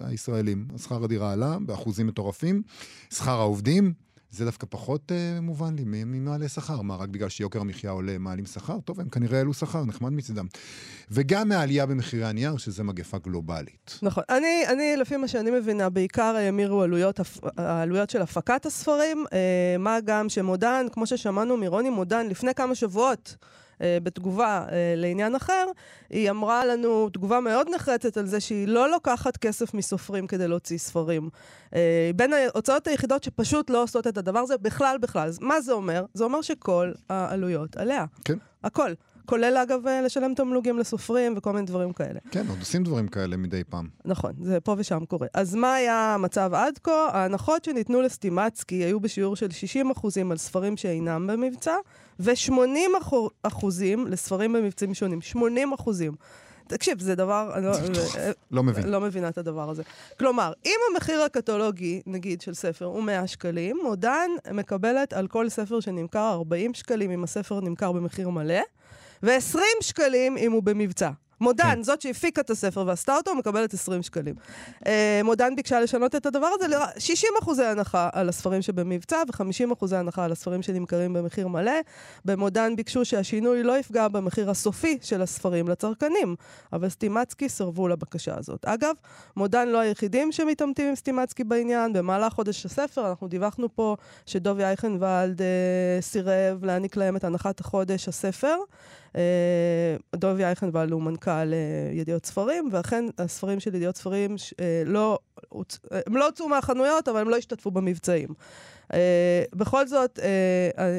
הישראלים. 0.00 0.66
שכר 0.76 1.04
הדירה 1.04 1.32
עלה 1.32 1.58
באחוזים 1.66 2.06
מטורפים, 2.06 2.62
שכר 3.10 3.40
העובדים. 3.40 3.92
זה 4.32 4.44
דווקא 4.44 4.66
פחות 4.70 5.12
uh, 5.12 5.40
מובן 5.40 5.74
לי, 5.74 5.84
מי 5.84 6.18
מעלה 6.18 6.48
שכר? 6.48 6.82
מה, 6.82 6.96
רק 6.96 7.08
בגלל 7.08 7.28
שיוקר 7.28 7.60
המחיה 7.60 7.90
עולה 7.90 8.18
מעלים 8.18 8.46
שכר? 8.46 8.80
טוב, 8.80 9.00
הם 9.00 9.08
כנראה 9.08 9.38
העלו 9.38 9.54
שכר, 9.54 9.84
נחמד 9.84 10.12
מצידם. 10.12 10.46
וגם 11.10 11.48
מהעלייה 11.48 11.86
במחירי 11.86 12.24
הנייר, 12.24 12.56
שזה 12.56 12.84
מגפה 12.84 13.18
גלובלית. 13.18 13.98
נכון. 14.02 14.24
אני, 14.28 14.64
אני, 14.68 14.96
לפי 14.96 15.16
מה 15.16 15.28
שאני 15.28 15.50
מבינה, 15.50 15.90
בעיקר 15.90 16.22
האמירו 16.36 16.82
עלויות, 16.82 17.20
העלויות 17.56 18.10
של 18.10 18.22
הפקת 18.22 18.66
הספרים, 18.66 19.24
uh, 19.26 19.32
מה 19.78 20.00
גם 20.00 20.28
שמודן, 20.28 20.86
כמו 20.92 21.06
ששמענו 21.06 21.56
מרוני 21.56 21.90
מודן 21.90 22.26
לפני 22.26 22.54
כמה 22.54 22.74
שבועות, 22.74 23.36
אה, 23.42 23.61
בתגובה 24.02 24.64
אה, 24.72 24.94
לעניין 24.96 25.34
אחר, 25.34 25.66
היא 26.10 26.30
אמרה 26.30 26.64
לנו 26.66 27.08
תגובה 27.08 27.40
מאוד 27.40 27.68
נחרצת 27.74 28.16
על 28.16 28.26
זה 28.26 28.40
שהיא 28.40 28.68
לא 28.68 28.90
לוקחת 28.90 29.36
כסף 29.36 29.74
מסופרים 29.74 30.26
כדי 30.26 30.48
להוציא 30.48 30.78
ספרים. 30.78 31.28
אה, 31.74 32.10
בין 32.16 32.32
ההוצאות 32.32 32.86
היחידות 32.86 33.24
שפשוט 33.24 33.70
לא 33.70 33.82
עושות 33.82 34.06
את 34.06 34.18
הדבר 34.18 34.38
הזה 34.38 34.58
בכלל 34.58 34.96
בכלל. 35.00 35.30
מה 35.40 35.60
זה 35.60 35.72
אומר? 35.72 36.04
זה 36.14 36.24
אומר 36.24 36.42
שכל 36.42 36.92
העלויות 37.08 37.76
עליה. 37.76 38.04
כן. 38.24 38.38
הכל. 38.64 38.92
כולל 39.26 39.56
אגב 39.56 39.80
לשלם 40.04 40.34
תמלוגים 40.34 40.78
לסופרים 40.78 41.34
וכל 41.36 41.52
מיני 41.52 41.66
דברים 41.66 41.92
כאלה. 41.92 42.20
כן, 42.30 42.46
עוד 42.48 42.58
עושים 42.58 42.84
דברים 42.84 43.08
כאלה 43.08 43.36
מדי 43.36 43.64
פעם. 43.64 43.88
נכון, 44.04 44.32
זה 44.42 44.60
פה 44.60 44.74
ושם 44.78 45.04
קורה. 45.04 45.26
אז 45.34 45.54
מה 45.54 45.74
היה 45.74 46.14
המצב 46.14 46.50
עד 46.54 46.78
כה? 46.78 47.08
ההנחות 47.12 47.64
שניתנו 47.64 48.02
לסטימצקי 48.02 48.74
היו 48.74 49.00
בשיעור 49.00 49.36
של 49.36 49.48
60% 49.92 50.30
על 50.30 50.36
ספרים 50.36 50.76
שאינם 50.76 51.26
במבצע, 51.26 51.74
ו-80% 52.20 53.56
לספרים 54.06 54.52
במבצעים 54.52 54.94
שונים. 54.94 55.22
80 55.22 55.72
אחוזים. 55.72 56.12
תקשיב, 56.66 57.00
זה 57.00 57.14
דבר... 57.14 57.52
לא, 57.62 57.72
לא 58.50 58.62
מבין. 58.62 58.88
לא 58.88 59.00
מבינה 59.00 59.28
את 59.28 59.38
הדבר 59.38 59.70
הזה. 59.70 59.82
כלומר, 60.18 60.52
אם 60.66 60.76
המחיר 60.90 61.22
הקטולוגי, 61.22 62.02
נגיד, 62.06 62.40
של 62.40 62.54
ספר 62.54 62.84
הוא 62.84 63.02
100 63.02 63.26
שקלים, 63.26 63.78
מודן 63.82 64.30
מקבלת 64.52 65.12
על 65.12 65.26
כל 65.26 65.48
ספר 65.48 65.80
שנמכר 65.80 66.32
40 66.32 66.74
שקלים 66.74 67.10
אם 67.10 67.24
הספר 67.24 67.60
נמכר 67.60 67.92
במחיר 67.92 68.28
מלא, 68.28 68.60
ו-20 69.22 69.58
שקלים 69.80 70.36
אם 70.36 70.52
הוא 70.52 70.62
במבצע. 70.62 71.10
מודן, 71.42 71.64
כן. 71.64 71.82
זאת 71.82 72.00
שהפיקה 72.00 72.40
את 72.40 72.50
הספר 72.50 72.84
ועשתה 72.86 73.16
אותו, 73.16 73.34
מקבלת 73.34 73.74
20 73.74 74.02
שקלים. 74.02 74.34
אה, 74.86 75.20
מודן 75.24 75.56
ביקשה 75.56 75.80
לשנות 75.80 76.14
את 76.14 76.26
הדבר 76.26 76.46
הזה 76.54 76.68
ל-60 76.68 77.42
אחוזי 77.42 77.64
הנחה 77.64 78.08
על 78.12 78.28
הספרים 78.28 78.62
שבמבצע 78.62 79.22
ו-50 79.28 79.72
אחוזי 79.72 79.96
הנחה 79.96 80.24
על 80.24 80.32
הספרים 80.32 80.62
שנמכרים 80.62 81.12
במחיר 81.12 81.48
מלא. 81.48 81.72
במודן 82.24 82.76
ביקשו 82.76 83.04
שהשינוי 83.04 83.62
לא 83.62 83.78
יפגע 83.78 84.08
במחיר 84.08 84.50
הסופי 84.50 84.98
של 85.02 85.22
הספרים 85.22 85.68
לצרכנים, 85.68 86.36
אבל 86.72 86.88
סטימצקי 86.88 87.48
סרבו 87.48 87.88
לבקשה 87.88 88.34
הזאת. 88.38 88.64
אגב, 88.64 88.94
מודן 89.36 89.68
לא 89.68 89.78
היחידים 89.78 90.32
שמתעמתים 90.32 90.88
עם 90.88 90.94
סטימצקי 90.94 91.44
בעניין. 91.44 91.92
במהלך 91.92 92.32
חודש 92.32 92.66
הספר 92.66 93.08
אנחנו 93.08 93.28
דיווחנו 93.28 93.74
פה 93.74 93.96
שדובי 94.26 94.64
אייכנוולד 94.64 95.42
אה, 95.42 95.46
סירב 96.00 96.64
להעניק 96.64 96.96
להם 96.96 97.16
את 97.16 97.24
הנחת 97.24 97.60
החודש 97.60 98.08
הספר. 98.08 98.56
אה, 99.16 99.96
דובי 100.16 100.44
אייכנוולד 100.44 100.92
הוא 100.92 101.02
מנכ"ל 101.02 101.30
אה, 101.30 101.92
ידיעות 101.92 102.26
ספרים, 102.26 102.68
ואכן 102.72 103.04
הספרים 103.18 103.60
של 103.60 103.74
ידיעות 103.74 103.96
ספרים 103.96 104.36
אה, 104.60 104.82
לא, 104.86 105.18
הם 106.06 106.16
לא 106.16 106.26
הוצאו 106.26 106.48
מהחנויות, 106.48 107.08
אבל 107.08 107.20
הם 107.20 107.28
לא 107.28 107.36
השתתפו 107.36 107.70
במבצעים. 107.70 108.28
Uh, 108.82 108.94
בכל 109.52 109.86
זאת, 109.86 110.18
uh, 110.18 110.22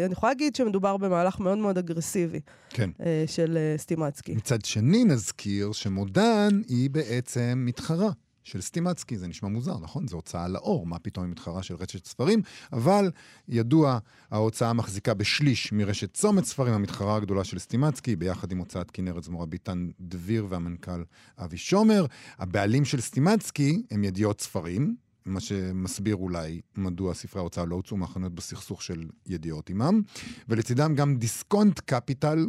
אני 0.06 0.14
יכולה 0.14 0.32
להגיד 0.32 0.56
שמדובר 0.56 0.98
במהלך 0.98 1.40
מאוד 1.40 1.58
מאוד 1.58 1.78
אגרסיבי 1.78 2.40
כן. 2.70 2.90
uh, 3.00 3.04
של 3.28 3.58
uh, 3.58 3.82
סטימצקי. 3.82 4.36
מצד 4.36 4.66
שני, 4.66 5.04
נזכיר 5.04 5.72
שמודן 5.72 6.62
היא 6.68 6.90
בעצם 6.90 7.64
מתחרה 7.66 8.10
של 8.44 8.62
סטימצקי. 8.62 9.18
זה 9.18 9.28
נשמע 9.28 9.50
מוזר, 9.50 9.80
נכון? 9.80 10.08
זו 10.08 10.16
הוצאה 10.16 10.48
לאור, 10.48 10.86
מה 10.86 11.00
פתאום 11.00 11.26
היא 11.26 11.32
מתחרה 11.32 11.64
של 11.64 11.76
רשת 11.76 12.06
ספרים? 12.06 12.42
אבל 12.74 13.12
ידוע, 13.48 14.00
ההוצאה 14.32 14.74
מחזיקה 14.74 15.14
בשליש 15.14 15.72
מרשת 15.72 16.14
צומת 16.14 16.46
ספרים, 16.46 16.74
המתחרה 16.74 17.16
הגדולה 17.16 17.44
של 17.44 17.60
סטימצקי, 17.60 18.16
ביחד 18.16 18.52
עם 18.52 18.58
הוצאת 18.58 18.92
כנרת 18.92 19.24
זמורה 19.24 19.46
ביטן 19.46 19.90
דביר 20.00 20.46
והמנכ"ל 20.50 21.04
אבי 21.38 21.58
שומר. 21.58 22.06
הבעלים 22.40 22.86
של 22.86 23.02
סטימצקי 23.02 23.84
הם 23.92 24.04
ידיעות 24.04 24.42
ספרים, 24.42 24.96
מה 25.26 25.40
שמסביר 25.40 26.16
אולי 26.16 26.62
מדוע 26.78 27.14
ספרי 27.14 27.40
ההוצאה 27.40 27.66
לא 27.66 27.76
הוצאו 27.76 27.98
מהחנויות 27.98 28.36
בסכסוך 28.36 28.84
של 28.84 29.10
ידיעות 29.28 29.70
עימם, 29.70 30.02
ולצידם 30.50 30.96
גם 30.96 31.18
דיסקונט 31.18 31.80
קפיטל 31.80 32.46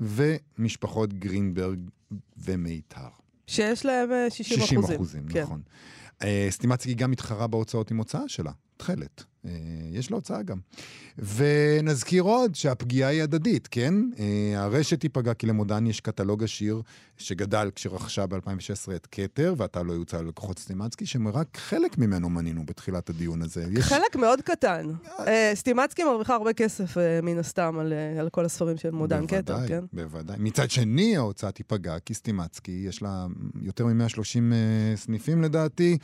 ומשפחות 0.00 1.12
גרינברג 1.12 1.80
ומיתר. 2.36 3.25
שיש 3.46 3.86
להם 3.86 4.12
אה, 4.12 4.30
60 4.30 4.58
אחוזים. 4.58 4.82
60 4.82 4.96
אחוזים, 4.96 5.28
כן. 5.28 5.42
נכון. 5.42 5.60
אה, 6.22 6.46
סטימצקי 6.50 6.94
גם 6.94 7.10
מתחרה 7.10 7.46
בהוצאות 7.46 7.90
עם 7.90 7.96
הוצאה 7.96 8.28
שלה, 8.28 8.52
תכלת. 8.76 9.24
אה, 9.46 9.50
יש 9.92 10.10
לה 10.10 10.14
הוצאה 10.14 10.42
גם. 10.42 10.58
ונזכיר 11.18 12.22
עוד 12.22 12.54
שהפגיעה 12.54 13.10
היא 13.10 13.22
הדדית, 13.22 13.68
כן? 13.70 13.94
אה, 14.18 14.62
הרשת 14.62 15.00
תיפגע 15.00 15.34
כי 15.34 15.46
למודן 15.46 15.86
יש 15.86 16.00
קטלוג 16.00 16.44
עשיר 16.44 16.82
שגדל 17.18 17.70
כשרכשה 17.74 18.26
ב-2016 18.26 18.96
את 18.96 19.06
כתר, 19.12 19.54
ועתה 19.56 19.82
לא 19.82 19.92
יוצא 19.92 20.20
ללקוחות 20.20 20.58
סטימצקי, 20.58 21.06
שרק 21.06 21.56
חלק 21.56 21.98
ממנו 21.98 22.30
מנינו 22.30 22.66
בתחילת 22.66 23.10
הדיון 23.10 23.42
הזה. 23.42 23.64
יש... 23.70 23.84
חלק 23.84 24.16
מאוד 24.16 24.40
קטן. 24.40 24.90
אה, 25.26 25.52
סטימצקי 25.54 26.04
מרוויחה 26.04 26.34
הרבה 26.34 26.52
כסף, 26.52 26.96
מן 27.22 27.38
הסתם, 27.38 27.78
על, 27.78 27.92
על 28.20 28.28
כל 28.28 28.44
הספרים 28.44 28.76
של 28.76 28.90
מודן 28.90 29.26
כתר, 29.26 29.68
כן? 29.68 29.84
בוודאי. 29.92 30.36
מצד 30.38 30.70
שני, 30.70 31.16
ההוצאה 31.16 31.50
תיפגע, 31.50 31.98
כי 31.98 32.14
סטימצקי, 32.14 32.84
יש 32.88 33.02
לה 33.02 33.26
יותר 33.62 33.86
מ-130 33.86 34.52
סניפים 34.96 35.42
לדעתי, 35.42 35.98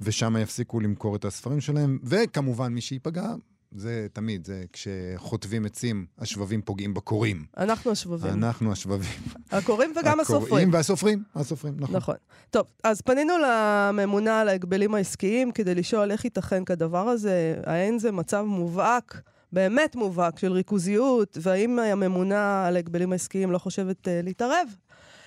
ושם 0.00 0.36
יפסיקו 0.36 0.80
למכור 0.80 1.16
את 1.16 1.24
הספרים 1.24 1.60
שלהם, 1.60 1.98
וכמובן, 2.16 2.72
מי 2.72 2.80
שייפגע, 2.80 3.34
זה 3.72 4.06
תמיד, 4.12 4.46
זה 4.46 4.64
כשחוטבים 4.72 5.66
עצים, 5.66 6.06
השבבים 6.18 6.62
פוגעים 6.62 6.94
בקורים. 6.94 7.44
אנחנו 7.56 7.90
השבבים. 7.90 8.32
אנחנו 8.32 8.72
השבבים. 8.72 9.10
הקוראים 9.52 9.92
וגם 10.00 10.20
הסופרים. 10.20 10.46
הקוראים 10.46 10.72
והסופרים, 10.72 11.22
הסופרים, 11.34 11.74
נכון. 11.78 11.96
נכון. 11.96 12.14
טוב, 12.50 12.66
אז 12.84 13.00
פנינו 13.00 13.34
לממונה 13.38 14.40
על 14.40 14.48
ההגבלים 14.48 14.94
העסקיים 14.94 15.52
כדי 15.52 15.74
לשאול 15.74 16.10
איך 16.10 16.24
ייתכן 16.24 16.64
כדבר 16.64 17.08
הזה, 17.08 17.56
האין 17.66 17.98
זה 17.98 18.12
מצב 18.12 18.42
מובהק, 18.42 19.20
באמת 19.52 19.96
מובהק, 19.96 20.38
של 20.38 20.52
ריכוזיות, 20.52 21.38
והאם 21.42 21.78
הממונה 21.78 22.66
על 22.66 22.76
ההגבלים 22.76 23.12
העסקיים 23.12 23.50
לא 23.50 23.58
חושבת 23.58 24.08
אה, 24.08 24.20
להתערב 24.22 24.68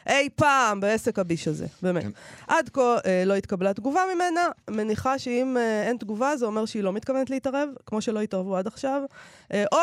אי 0.08 0.30
פעם 0.36 0.80
בעסק 0.80 1.20
הביש 1.20 1.48
הזה, 1.48 1.66
באמת. 1.82 2.04
כן. 2.04 2.10
עד 2.48 2.70
כה 2.70 2.98
אה, 3.06 3.24
לא 3.26 3.34
התקבלה 3.34 3.74
תגובה 3.74 4.02
ממנה, 4.16 4.42
מניחה 4.70 5.20
שאם 5.20 5.58
אה, 5.58 5.84
אין 5.88 5.98
תגובה 5.98 6.38
זה 6.38 6.46
אומר 6.46 6.66
שהיא 6.66 6.84
לא 6.84 6.94
מתכוונת 6.94 7.30
להתערב, 7.30 7.70
כמו 7.86 8.02
שלא 8.02 8.22
התערבו 8.22 8.58
עד 8.58 8.68
עכשיו, 8.68 9.02
אה, 9.54 9.64
או... 9.72 9.80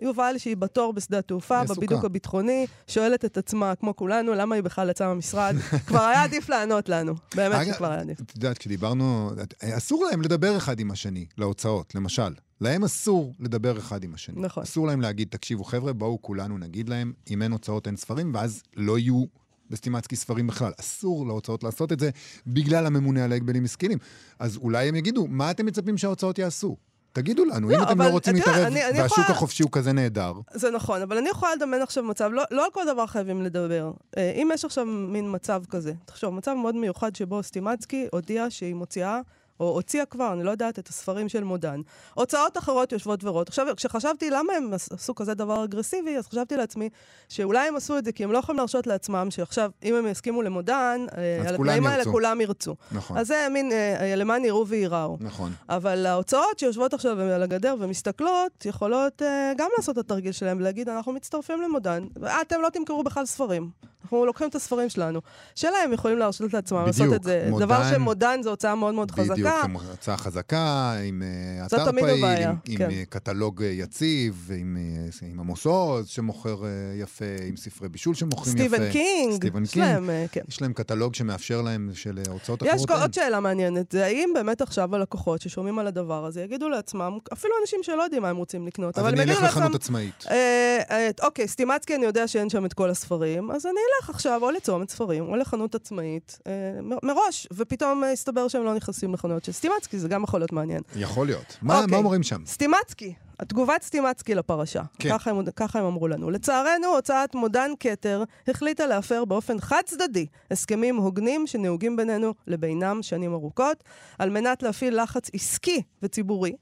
יובל, 0.00 0.34
שהיא 0.38 0.56
בתור 0.56 0.92
בשדה 0.92 1.18
התעופה. 1.18 1.64
בבידוק 1.64 2.04
הביטחוני, 2.04 2.66
שואלת 2.86 3.24
את 3.24 3.36
עצמה, 3.36 3.74
כמו 3.74 3.96
כולנו, 3.96 4.34
למה 4.34 4.54
היא 4.54 4.62
בכלל 4.62 4.90
יצאה 4.90 5.08
מהמשרד. 5.08 5.56
כבר 5.86 6.00
היה 6.00 6.22
עדיף 6.22 6.48
לענות 6.48 6.88
לנו. 6.88 7.14
באמת 7.34 7.66
שכבר 7.66 7.90
היה 7.90 8.00
עדיף. 8.00 8.20
את 8.20 8.34
יודעת, 8.34 8.58
כשדיברנו, 8.58 9.30
אסור 9.62 10.04
להם 10.10 10.22
לדבר 10.22 10.56
אחד 10.56 10.80
עם 10.80 10.90
השני, 10.90 11.26
להוצאות, 11.38 11.94
למשל. 11.94 12.32
להם 12.60 12.84
אסור 12.84 13.34
לדבר 13.40 13.78
אחד 13.78 14.04
עם 14.04 14.14
השני. 14.14 14.40
נכון. 14.40 14.62
אסור 14.62 14.86
להם 14.86 15.00
להגיד, 15.00 15.28
תקשיבו, 15.30 15.64
חבר'ה, 15.64 15.92
בואו 15.92 16.22
כולנו 16.22 16.58
נגיד 16.58 16.88
להם, 16.88 17.12
אם 17.30 17.42
אין 17.42 17.52
הוצאות 17.52 17.86
אין 17.86 17.96
ספרים, 17.96 18.34
ואז 18.34 18.62
לא 18.76 18.98
יהיו 18.98 19.24
בסטימצקי 19.70 20.16
ספרים 20.16 20.46
בכלל. 20.46 20.72
אסור 20.80 21.26
להוצאות 21.26 21.64
לעשות 21.64 21.92
את 21.92 22.00
זה 22.00 22.10
בגלל 22.46 22.86
הממונה 22.86 23.24
על 23.24 23.32
ההגבלים 23.32 23.64
עסקיים. 23.64 23.98
אז 24.38 24.56
אולי 24.56 24.88
הם 24.88 24.96
יגידו, 24.96 25.26
מה 25.28 25.50
אתם 25.50 25.66
מצפים 25.66 25.98
שההוצאות 25.98 26.38
יעשו? 26.38 26.76
תגידו 27.12 27.44
לנו, 27.44 27.68
לא, 27.68 27.76
אם 27.76 27.82
אתם 27.82 28.02
לא 28.02 28.08
רוצים 28.08 28.34
להתערב, 28.34 28.56
אני- 28.66 28.84
אני 28.88 28.98
והשוק 29.02 29.18
יכולה- 29.18 29.36
החופשי 29.36 29.62
הוא 29.62 29.70
כזה 29.72 29.92
נהדר, 29.92 30.32
זה 30.54 30.70
נכון, 30.70 31.02
אבל 31.02 31.18
אני 31.18 31.28
יכולה 31.28 31.54
לדמיין 31.54 31.82
עכשיו 31.82 32.04
מצב, 32.04 32.30
לא, 32.32 32.42
לא 32.50 32.64
על 32.64 32.70
כל 32.72 32.82
דבר 32.92 33.06
חייבים 33.06 33.42
לדבר. 33.42 33.92
אה, 34.16 34.30
אם 34.30 34.50
יש 34.54 34.64
עכשיו 34.64 34.84
מין 34.86 35.34
מצב 35.34 35.62
כזה, 35.70 35.92
תחשוב, 36.04 36.34
מצב 36.34 36.54
מאוד 36.54 36.74
מיוחד 36.76 37.16
שבו 37.16 37.42
סטימצקי 37.42 38.06
הודיעה 38.12 38.50
שהיא 38.50 38.74
מוציאה, 38.74 39.20
או 39.60 39.68
הוציאה 39.68 40.04
כבר, 40.04 40.32
אני 40.32 40.42
לא 40.44 40.50
יודעת, 40.50 40.78
את 40.78 40.88
הספרים 40.88 41.28
של 41.28 41.44
מודן. 41.44 41.80
הוצאות 42.14 42.58
אחרות 42.58 42.92
יושבות 42.92 43.24
ורות. 43.24 43.48
עכשיו, 43.48 43.66
כשחשבתי 43.76 44.30
למה 44.30 44.52
הם 44.52 44.72
עש- 44.74 44.88
עשו 44.92 45.14
כזה 45.14 45.34
דבר 45.34 45.64
אגרסיבי, 45.64 46.16
אז 46.16 46.26
חשבתי 46.28 46.56
לעצמי 46.56 46.88
שאולי 47.28 47.68
הם 47.68 47.76
עשו 47.76 47.98
את 47.98 48.04
זה 48.04 48.12
כי 48.12 48.24
הם 48.24 48.32
לא 48.32 48.38
יכולים 48.38 48.56
להרשות 48.58 48.86
לעצמם 48.86 49.26
שעכשיו, 49.30 49.70
אם 49.82 49.94
הם 49.94 50.06
יסכימו 50.06 50.42
למודן, 50.42 51.06
אה, 51.16 51.48
על 51.48 51.54
התנאים 51.54 51.86
האלה. 51.86 52.04
כולם 52.04 52.40
ירצו. 52.40 52.74
נכון, 52.92 53.18
אז 53.18 53.26
זה 53.26 53.46
מין, 53.52 53.72
אה, 53.72 54.14
למען 54.16 54.44
יראו 54.44 54.66
וייראו. 54.66 55.16
נכון. 55.20 55.52
אבל 55.68 56.06
ההוצאות 56.06 56.58
שיושבות 56.58 56.94
עכשיו 56.94 57.20
על 57.20 57.42
הגדר 57.42 57.74
ומסתכלות, 57.78 58.66
יכולות 58.66 59.22
uh, 59.22 59.24
גם 59.58 59.68
לעשות 59.76 59.98
את 59.98 60.04
התרגיל 60.04 60.32
שלהם 60.32 60.56
ולהגיד, 60.58 60.88
אנחנו 60.88 61.12
מצטרפים 61.12 61.60
למודן, 61.62 62.04
ואתם 62.16 62.60
לא 62.62 62.68
תמכרו 62.68 63.02
בכלל 63.04 63.26
ספרים. 63.26 63.70
אנחנו 64.02 64.26
לוקחים 64.26 64.48
את 64.48 64.54
הספרים 64.54 64.88
שלנו. 64.88 65.20
שאלה 65.54 65.76
הם 65.84 65.92
יכולים 65.92 66.18
להרשות 66.18 66.54
לעצמם 66.54 66.82
לעשות 66.86 67.00
בדיוק. 67.06 67.14
את 67.14 67.22
זה. 67.22 67.46
מודן- 67.50 67.64
דבר 67.66 67.82
שמודן 67.90 68.40
זו 68.42 68.50
הוצאה 68.50 68.74
מאוד 68.74 68.94
מאוד 68.94 69.12
בדיוק, 69.12 69.26
חזקה. 69.32 69.49
עם 69.64 69.76
הצעה 69.92 70.16
חזקה, 70.16 70.94
עם 71.04 71.22
אה, 71.22 71.66
אתר 71.66 71.92
פעיל, 71.92 72.24
עם, 72.24 72.54
עם 72.68 72.78
כן. 72.78 72.90
אה, 72.90 73.02
קטלוג 73.08 73.62
אה, 73.62 73.68
יציב, 73.68 74.50
עם, 74.58 74.76
עם 75.22 75.40
עמוס 75.40 75.66
עוז 75.66 76.08
שמוכר 76.08 76.56
יפה, 77.00 77.24
עם 77.48 77.56
ספרי 77.56 77.88
בישול 77.88 78.14
שמוכרים 78.14 78.56
יפה. 78.56 78.68
סטיבן 78.76 78.90
קינג, 78.92 79.34
סטיבן 79.34 79.62
יש 79.62 79.70
קינג. 79.70 79.84
להם, 79.86 80.10
כן. 80.32 80.40
יש 80.48 80.62
להם 80.62 80.72
קטלוג 80.72 81.14
שמאפשר 81.14 81.62
להם 81.62 81.90
של 81.94 82.18
הוצאות 82.30 82.62
יש 82.62 82.68
אחרות. 82.68 82.88
כל- 82.88 82.94
אין. 82.94 83.02
עוד 83.02 83.14
שאלה 83.14 83.40
מעניינת, 83.40 83.92
זה 83.92 84.04
האם 84.04 84.30
באמת 84.34 84.60
עכשיו 84.60 84.94
הלקוחות 84.96 85.40
ששומעים 85.42 85.78
על 85.78 85.86
הדבר 85.86 86.24
הזה 86.24 86.42
יגידו 86.42 86.68
לעצמם, 86.68 87.18
אפילו 87.32 87.54
אנשים 87.62 87.78
שלא 87.82 88.02
יודעים 88.02 88.22
מה 88.22 88.28
הם 88.28 88.36
רוצים 88.36 88.66
לקנות, 88.66 88.98
אבל 88.98 89.08
אני 89.08 89.22
הם 89.22 89.28
אלך 89.28 89.30
יגידו 89.30 89.46
לעצמם, 89.46 89.62
לחנות 89.62 89.74
עצמאית. 89.74 90.24
אה, 90.30 90.78
אה, 90.90 91.10
אוקיי, 91.22 91.48
סטימצקי, 91.48 91.94
אני 91.94 92.06
יודע 92.06 92.28
שאין 92.28 92.50
שם 92.50 92.64
את 92.66 92.72
כל 92.72 92.90
הספרים, 92.90 93.50
אז 93.50 93.66
אני 93.66 93.74
אלך 94.02 94.10
עכשיו 94.10 94.40
או 94.42 94.50
לצומת 94.50 94.90
ספרים 94.90 95.28
או 95.28 95.36
לחנות 95.36 95.74
עצמאית 95.74 96.38
אה, 96.46 96.52
מ- 96.82 97.06
מראש, 97.06 97.46
ופתאום 97.52 98.02
יסתבר 98.12 98.48
שהם 98.48 98.64
לא 98.64 98.74
נכנסים 98.74 99.14
לחנויות 99.14 99.39
של 99.44 99.52
סטימצקי, 99.52 99.98
זה 99.98 100.08
גם 100.08 100.24
יכול 100.24 100.40
להיות 100.40 100.52
מעניין. 100.52 100.82
יכול 100.96 101.26
להיות. 101.26 101.56
מה 101.62 101.74
אוקיי. 101.74 101.90
מה 101.90 101.96
אומרים 101.96 102.22
שם? 102.22 102.42
סטימצקי, 102.46 103.14
תגובת 103.44 103.82
סטימצקי 103.82 104.34
לפרשה. 104.34 104.82
כן. 104.98 105.10
ככה, 105.10 105.30
הם, 105.30 105.50
ככה 105.56 105.78
הם 105.78 105.84
אמרו 105.84 106.08
לנו. 106.08 106.30
לצערנו, 106.30 106.86
הוצאת 106.86 107.34
מודן 107.34 107.70
כתר 107.80 108.24
החליטה 108.48 108.86
להפר 108.86 109.24
באופן 109.24 109.60
חד-צדדי 109.60 110.26
הסכמים 110.50 110.96
הוגנים 110.96 111.46
שנהוגים 111.46 111.96
בינינו 111.96 112.34
לבינם 112.46 113.02
שנים 113.02 113.32
ארוכות, 113.32 113.84
על 114.18 114.30
מנת 114.30 114.62
להפעיל 114.62 115.02
לחץ 115.02 115.30
עסקי 115.34 115.82
וציבורי. 116.02 116.52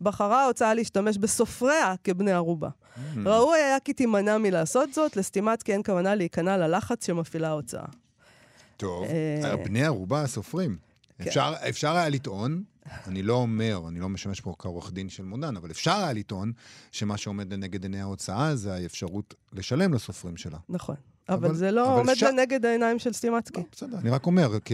בחרה 0.00 0.42
ההוצאה 0.42 0.74
להשתמש 0.74 1.18
בסופריה 1.18 1.94
כבני 2.04 2.32
ערובה. 2.32 2.68
Mm. 2.68 3.18
ראוי 3.24 3.58
היה 3.58 3.80
כי 3.80 3.92
תימנע 3.92 4.38
מלעשות 4.38 4.92
זאת, 4.92 5.16
לסטימצקי 5.16 5.72
אין 5.72 5.82
כוונה 5.82 6.14
להיכנע 6.14 6.56
ללחץ 6.56 7.06
שמפעילה 7.06 7.48
ההוצאה. 7.48 7.84
טוב, 8.76 9.04
אה, 9.04 9.56
בני 9.64 9.84
ערובה 9.84 10.22
הסופרים. 10.22 10.76
כן. 11.18 11.28
אפשר, 11.28 11.54
אפשר 11.68 11.96
היה 11.96 12.08
לטעון, 12.08 12.62
אני 13.06 13.22
לא 13.22 13.34
אומר, 13.34 13.80
אני 13.88 14.00
לא 14.00 14.08
משמש 14.08 14.40
פה 14.40 14.54
כעורך 14.58 14.92
דין 14.92 15.08
של 15.08 15.22
מודן, 15.24 15.56
אבל 15.56 15.70
אפשר 15.70 15.92
היה 15.92 16.12
לטעון 16.12 16.52
שמה 16.92 17.16
שעומד 17.16 17.52
לנגד 17.52 17.82
עיני 17.82 18.00
ההוצאה 18.00 18.56
זה 18.56 18.74
האפשרות 18.74 19.34
לשלם 19.52 19.94
לסופרים 19.94 20.36
שלה. 20.36 20.58
נכון. 20.68 20.94
אבל, 21.28 21.46
אבל- 21.46 21.54
זה 21.54 21.70
לא 21.70 21.88
אבל 21.90 21.98
עומד 21.98 22.10
אפשר- 22.12 22.30
לנגד 22.30 22.66
העיניים 22.66 22.98
של 22.98 23.12
סטימצקי. 23.12 23.60
לא, 23.60 23.66
בסדר, 23.72 23.98
אני 23.98 24.10
רק 24.10 24.26
אומר, 24.26 24.58
כ, 24.64 24.72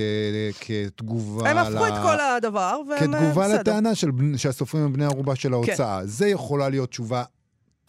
כתגובה 0.61 1.51
הם 1.51 1.59
הפכו 1.59 1.87
את 1.87 1.93
ל- 1.93 2.03
כל 2.03 2.21
הדבר, 2.21 2.81
והם 2.89 2.99
כתגובה 2.99 3.31
בסדר. 3.45 3.55
כן. 3.55 3.61
לטענה 3.61 3.95
של, 3.95 4.11
שהסופרים 4.37 4.85
הם 4.85 4.93
בני 4.93 5.05
ערובה 5.05 5.37
של 5.37 5.53
ההוצאה. 5.53 6.07
זה 6.07 6.29
יכולה 6.29 6.69
להיות 6.69 6.91
תשובה 6.91 7.25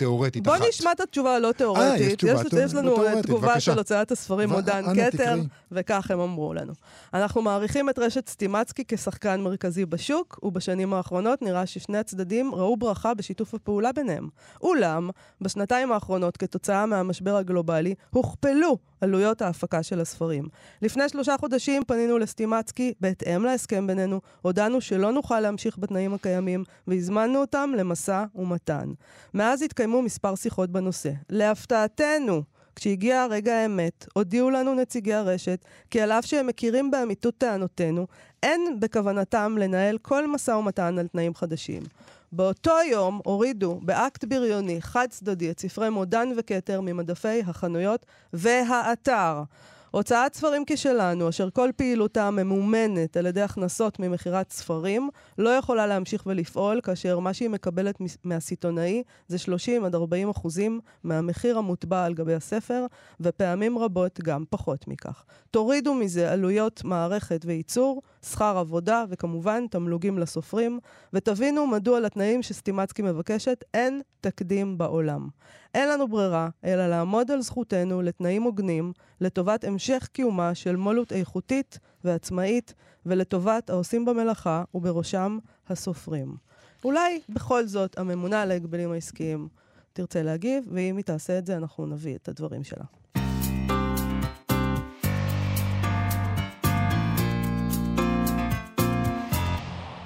תיאורטית 0.01 0.43
בוא 0.43 0.55
אחת. 0.55 0.63
נשמע 0.69 0.91
את 0.91 0.99
התשובה 0.99 1.35
הלא 1.35 1.47
אה, 1.47 1.53
תיאורטית. 1.53 2.01
יש 2.01 2.13
תשובה 2.13 2.33
יש, 2.33 2.39
תיאור- 2.49 2.63
יש 2.65 2.73
לא 2.73 2.79
לנו 2.81 2.91
אה, 2.91 2.95
תיאורטית, 2.95 3.25
תגובה 3.25 3.47
בבקשה. 3.47 3.59
של 3.59 3.77
הוצאת 3.77 4.11
הספרים 4.11 4.49
אנא, 4.53 5.11
כתר. 5.11 5.35
וכך 5.71 6.11
הם 6.11 6.19
אמרו 6.19 6.53
לנו. 6.53 6.73
אנחנו 7.13 7.41
מעריכים 7.41 7.89
את 7.89 7.99
רשת 7.99 8.29
סטימצקי 8.29 8.83
כשחקן 8.87 9.41
מרכזי 9.41 9.85
בשוק, 9.85 10.39
ובשנים 10.43 10.93
האחרונות 10.93 11.41
נראה 11.41 11.65
ששני 11.65 11.97
הצדדים 11.97 12.55
ראו 12.55 12.77
ברכה 12.77 13.13
בשיתוף 13.13 13.53
הפעולה 13.53 13.91
ביניהם. 13.91 14.27
אולם, 14.61 15.09
בשנתיים 15.41 15.91
האחרונות, 15.91 16.37
כתוצאה 16.37 16.85
מהמשבר 16.85 17.35
הגלובלי, 17.35 17.95
הוכפלו 18.09 18.77
עלויות 19.01 19.41
ההפקה 19.41 19.83
של 19.83 20.01
הספרים. 20.01 20.47
לפני 20.81 21.09
שלושה 21.09 21.35
חודשים 21.39 21.83
פנינו 21.83 22.17
לסטימצקי, 22.17 22.93
בהתאם 22.99 23.43
להסכם 23.43 23.87
בינינו, 23.87 24.21
הודענו 24.41 24.81
שלא 24.81 25.11
נוכל 25.11 25.39
להמשיך 25.39 25.77
בתנאים 25.77 26.13
הקיימים, 26.13 26.63
והזמנו 26.87 27.41
אותם 27.41 27.71
למשא 27.77 28.23
ומתן. 28.35 28.89
מאז 29.33 29.61
התקיימו 29.61 30.01
מספר 30.01 30.35
שיחות 30.35 30.69
בנושא. 30.69 31.11
להפתעתנו, 31.29 32.43
כשהגיע 32.75 33.25
רגע 33.29 33.53
האמת, 33.53 34.07
הודיעו 34.13 34.49
לנו 34.49 34.75
נציגי 34.75 35.13
הרשת 35.13 35.65
כי 35.89 36.01
על 36.01 36.11
אף 36.11 36.25
שהם 36.25 36.47
מכירים 36.47 36.91
באמיתות 36.91 37.37
טענותינו, 37.37 38.07
אין 38.43 38.79
בכוונתם 38.79 39.55
לנהל 39.59 39.97
כל 39.97 40.27
משא 40.27 40.51
ומתן 40.51 40.99
על 40.99 41.07
תנאים 41.07 41.35
חדשים. 41.35 41.83
באותו 42.31 42.75
יום 42.91 43.21
הורידו 43.23 43.79
באקט 43.81 44.23
בריוני 44.23 44.81
חד 44.81 45.07
צדדי 45.09 45.51
את 45.51 45.59
ספרי 45.59 45.89
מודן 45.89 46.29
וכתר 46.37 46.81
ממדפי 46.81 47.41
החנויות 47.47 48.05
והאתר. 48.33 49.43
הוצאת 49.91 50.33
ספרים 50.33 50.63
כשלנו, 50.67 51.29
אשר 51.29 51.49
כל 51.49 51.69
פעילותה 51.75 52.31
ממומנת 52.31 53.17
על 53.17 53.25
ידי 53.25 53.41
הכנסות 53.41 53.99
ממכירת 53.99 54.51
ספרים, 54.51 55.09
לא 55.37 55.49
יכולה 55.49 55.87
להמשיך 55.87 56.23
ולפעול, 56.25 56.81
כאשר 56.81 57.19
מה 57.19 57.33
שהיא 57.33 57.49
מקבלת 57.49 57.95
מהסיטונאי 58.23 59.03
זה 59.27 59.37
30 59.37 59.85
עד 59.85 59.95
40 59.95 60.29
אחוזים 60.29 60.79
מהמחיר 61.03 61.57
המוטבע 61.57 62.05
על 62.05 62.13
גבי 62.13 62.33
הספר, 62.33 62.85
ופעמים 63.19 63.77
רבות 63.77 64.19
גם 64.23 64.43
פחות 64.49 64.87
מכך. 64.87 65.23
תורידו 65.51 65.93
מזה 65.93 66.31
עלויות 66.31 66.83
מערכת 66.83 67.41
וייצור, 67.45 68.01
שכר 68.25 68.57
עבודה 68.57 69.05
וכמובן 69.09 69.67
תמלוגים 69.67 70.19
לסופרים, 70.19 70.79
ותבינו 71.13 71.67
מדוע 71.67 71.99
לתנאים 71.99 72.43
שסטימצקי 72.43 73.01
מבקשת 73.01 73.63
אין 73.73 74.01
תקדים 74.21 74.77
בעולם. 74.77 75.27
אין 75.73 75.89
לנו 75.89 76.07
ברירה 76.07 76.49
אלא 76.65 76.87
לעמוד 76.87 77.31
על 77.31 77.41
זכותנו 77.41 78.01
לתנאים 78.01 78.43
הוגנים, 78.43 78.93
לטובת 79.21 79.63
המשך 79.63 80.07
קיומה 80.11 80.55
של 80.55 80.75
מו"לות 80.75 81.13
איכותית 81.13 81.79
ועצמאית, 82.03 82.73
ולטובת 83.05 83.69
העושים 83.69 84.05
במלאכה, 84.05 84.63
ובראשם 84.73 85.37
הסופרים. 85.69 86.35
אולי 86.83 87.21
בכל 87.29 87.65
זאת 87.65 87.97
הממונה 87.97 88.41
על 88.41 88.51
ההגבלים 88.51 88.91
העסקיים 88.91 89.47
תרצה 89.93 90.23
להגיב, 90.23 90.63
ואם 90.71 90.97
היא 90.97 91.05
תעשה 91.05 91.37
את 91.37 91.45
זה, 91.45 91.57
אנחנו 91.57 91.85
נביא 91.85 92.15
את 92.15 92.27
הדברים 92.27 92.63
שלה. 92.63 92.85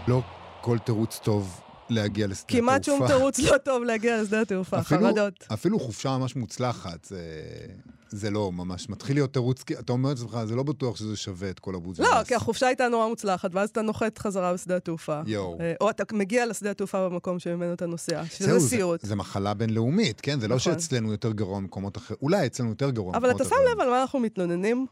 לא 0.08 0.22
כל 0.62 0.78
תירוץ 0.78 1.20
טוב 1.24 1.65
להגיע 1.89 2.27
לשדה 2.27 2.46
התעופה. 2.48 2.62
כמעט 2.62 2.84
שום 2.84 3.08
תירוץ 3.08 3.39
לא 3.39 3.58
טוב 3.58 3.84
להגיע 3.84 4.22
לשדה 4.22 4.42
התעופה, 4.42 4.84
חרדות. 4.84 5.48
אפילו 5.54 5.80
חופשה 5.80 6.18
ממש 6.18 6.36
מוצלחת, 6.36 7.06
זה, 7.06 7.22
זה 8.10 8.32
לא 8.32 8.51
ממש. 8.51 8.89
מתחיל 8.89 9.15
להיות 9.15 9.34
תירוץ, 9.34 9.63
אתה 9.80 9.94
אומר 9.94 10.10
לעצמך, 10.10 10.38
זה 10.46 10.56
לא 10.56 10.63
בטוח 10.63 10.96
שזה 10.96 11.15
שווה 11.15 11.50
את 11.50 11.60
כל 11.60 11.75
הבוז'נס. 11.75 12.08
לא, 12.08 12.24
כי 12.24 12.36
החופשה 12.36 12.68
הייתה 12.68 12.88
נורא 12.88 13.08
מוצלחת, 13.08 13.50
ואז 13.54 13.70
אתה 13.70 13.82
נוחת 13.82 14.18
חזרה 14.18 14.54
בשדה 14.54 14.75
התעופה. 14.75 15.22
יואו. 15.25 15.58
אה, 15.60 15.74
או 15.82 15.89
אתה 15.89 16.04
מגיע 16.13 16.46
לשדה 16.46 16.72
התעופה 16.72 17.10
במקום 17.10 17.39
שממנו 17.39 17.74
אתה 17.74 17.86
נוסע, 17.86 18.25
שזה 18.25 18.60
סיוט. 18.60 19.01
זה, 19.01 19.08
זה 19.08 19.15
מחלה 19.15 19.54
בינלאומית, 19.54 20.22
כן? 20.22 20.39
זה 20.39 20.48
לא 20.48 20.56
נכון. 20.56 20.74
שאצלנו 20.74 21.12
יותר 21.12 21.32
גרוע 21.32 21.60
ממקומות 21.60 21.98
אחרים. 21.98 22.18
אולי 22.22 22.46
אצלנו 22.46 22.70
יותר 22.70 22.89
גרוע 22.89 23.12
ממקומות 23.12 23.42
אחרים. 23.42 23.48
אבל 23.48 23.48
אתה 23.48 23.70
שם 23.70 23.75
לב 23.75 23.82
על 23.82 23.89
מה 23.89 24.01
אנחנו 24.01 24.20
מתלוננים? 24.20 24.88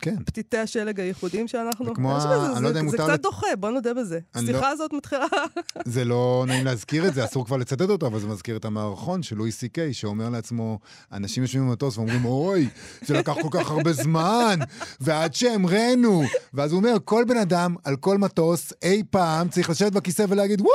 כן. 0.00 0.16
פתיתי 0.24 0.58
השלג 0.58 1.00
הייחודיים 1.00 1.48
שאנחנו... 1.48 1.94
כמו 1.94 2.16
ה... 2.16 2.52
אני 2.56 2.62
לא 2.62 2.68
יודע 2.68 2.80
אם 2.80 2.84
מותר... 2.84 3.06
זה 3.06 3.12
קצת 3.12 3.22
דוחה, 3.22 3.46
בוא 3.58 3.70
נודה 3.70 3.94
בזה. 3.94 4.18
השיחה 4.34 4.60
לא... 4.60 4.68
הזאת 4.68 4.92
מתחילה... 4.92 5.26
זה 5.84 6.04
לא 6.04 6.44
נעים 6.48 6.64
להזכיר 6.64 7.08
את 7.08 7.14
זה, 7.14 7.24
אסור 7.24 7.46
כבר 7.46 7.56
לצטט 7.56 7.90
אותו, 7.90 8.06
אבל 8.06 8.20
זה 8.20 8.26
מזכיר 8.26 8.56
את 8.56 8.64
המערכון 8.64 9.22
של 9.22 9.36
לואי 9.36 9.52
סי 9.52 9.68
קיי, 9.68 9.94
שאומר 9.94 10.28
לעצמו, 10.28 10.78
אנשים 11.12 11.42
יושבים 11.42 11.68
במטוס 11.68 11.96
ואומרים, 11.96 12.24
אוי, 12.24 12.68
זה 13.02 13.14
לקח 13.14 13.34
כל 13.42 13.48
כך 13.50 13.70
הרבה 13.70 13.92
זמן, 13.92 14.58
ועד 15.00 15.34
שהמראנו. 15.34 16.22
ואז 16.54 16.72
הוא 16.72 16.78
אומר, 16.78 16.96
כל 17.04 17.24
בן 17.28 17.36
אדם 17.36 17.74
על 17.84 17.96
כל 17.96 18.18
מטוס 18.18 18.72
אי 18.82 19.02
פעם 19.10 19.48
צריך 19.48 19.70
לשבת 19.70 19.92
בכיסא 19.92 20.24
ולהגיד, 20.28 20.60
וואו! 20.60 20.72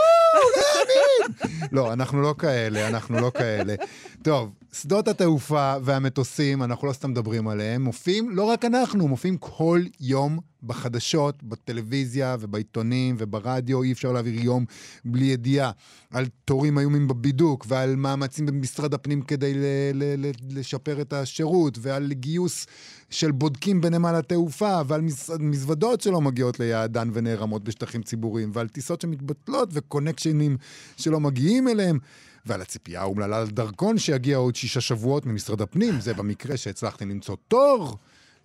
לא, 1.72 1.94
אנחנו 1.94 2.22
לא 2.22 2.36
כאלה, 2.38 2.88
אנחנו 2.88 3.20
לא 3.20 3.32
כאלה. 3.36 3.76
טוב, 4.24 4.50
שדות 4.74 5.08
התעופה 5.08 5.76
והמטוסים, 5.82 6.64
אנחנו 6.64 6.88
לא 6.88 6.94
סתם 6.94 7.12
מדברים 7.12 7.48
עליהם, 7.48 7.82
מופיעים, 7.82 8.30
לא 8.30 8.44
רק 8.44 8.66
אנחנו, 8.66 9.08
מופיעים 9.14 9.38
כל 9.38 9.82
יום 10.00 10.40
בחדשות, 10.64 11.44
בטלוויזיה 11.44 12.36
ובעיתונים 12.40 13.16
וברדיו, 13.20 13.84
אי 13.84 13.92
אפשר 13.92 14.12
להעביר 14.12 14.44
יום 14.44 14.66
בלי 15.06 15.26
ידיעה 15.26 15.72
על 16.12 16.26
תורים 16.46 16.80
איומים 16.80 17.08
בבידוק 17.08 17.66
ועל 17.68 17.96
מאמצים 17.96 18.46
במשרד 18.46 18.94
הפנים 18.94 19.22
כדי 19.22 19.54
ל- 19.54 19.58
ל- 19.94 20.26
ל- 20.26 20.60
לשפר 20.60 21.02
את 21.02 21.14
השירות 21.14 21.78
ועל 21.82 22.14
גיוס 22.14 22.68
של 23.10 23.32
בודקים 23.32 23.82
בנמל 23.82 24.16
התעופה 24.16 24.82
ועל 24.88 25.02
מזוודות 25.40 26.02
שלא 26.02 26.22
מגיעות 26.22 26.60
ליעדן 26.60 27.10
ונערמות 27.14 27.64
בשטחים 27.64 28.04
ציבוריים 28.04 28.52
ועל 28.54 28.68
טיסות 28.68 29.02
שמתבטלות 29.02 29.70
וקונקשנים 29.72 30.58
שלא 30.98 31.20
מגיעים 31.20 31.68
אליהם. 31.68 32.00
ועל 32.46 32.62
הציפייה 32.62 33.02
האומללה 33.02 33.44
לדרכון 33.44 33.98
שיגיע 33.98 34.38
עוד 34.38 34.56
שישה 34.56 34.82
שבועות 34.82 35.26
ממשרד 35.26 35.62
הפנים, 35.62 36.02
זה 36.02 36.14
במקרה 36.14 36.58
שהצלחתם 36.58 37.10
למצוא 37.10 37.36
תור. 37.48 37.98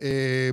אה, 0.03 0.51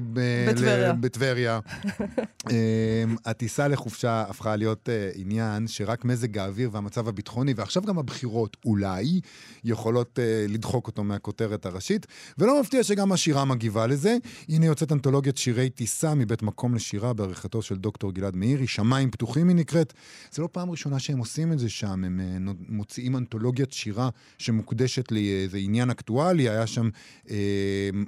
בטבריה. 0.99 1.59
אה, 2.51 3.03
הטיסה 3.25 3.67
לחופשה 3.67 4.21
הפכה 4.21 4.55
להיות 4.55 4.89
אה, 4.89 5.09
עניין 5.15 5.67
שרק 5.67 6.05
מזג 6.05 6.37
האוויר 6.37 6.69
והמצב 6.71 7.07
הביטחוני, 7.07 7.53
ועכשיו 7.55 7.83
גם 7.83 7.97
הבחירות 7.97 8.57
אולי, 8.65 9.21
יכולות 9.63 10.19
לדחוק 10.49 10.87
אותו 10.87 11.03
מהכותרת 11.03 11.65
הראשית. 11.65 12.07
ולא 12.37 12.61
מפתיע 12.61 12.83
שגם 12.83 13.11
השירה 13.11 13.45
מגיבה 13.45 13.87
לזה. 13.87 14.17
הנה 14.49 14.65
יוצאת 14.65 14.91
אנתולוגיית 14.91 15.37
שירי 15.37 15.69
טיסה 15.69 16.15
מבית 16.15 16.41
מקום 16.41 16.75
לשירה 16.75 17.13
בעריכתו 17.13 17.61
של 17.61 17.75
דוקטור 17.75 18.11
גלעד 18.11 18.35
מאירי, 18.35 18.67
שמיים 18.67 19.11
פתוחים 19.11 19.47
היא 19.47 19.55
נקראת. 19.55 19.93
זה 20.31 20.41
לא 20.41 20.49
פעם 20.51 20.71
ראשונה 20.71 20.99
שהם 20.99 21.17
עושים 21.17 21.53
את 21.53 21.59
זה 21.59 21.69
שם, 21.69 22.03
הם 22.03 22.19
מוציאים 22.69 23.17
אנתולוגיית 23.17 23.71
שירה 23.71 24.09
שמוקדשת 24.37 25.11
לאיזה 25.11 25.57
עניין 25.57 25.89
אקטואלי, 25.89 26.49
היה 26.49 26.67
שם 26.67 26.89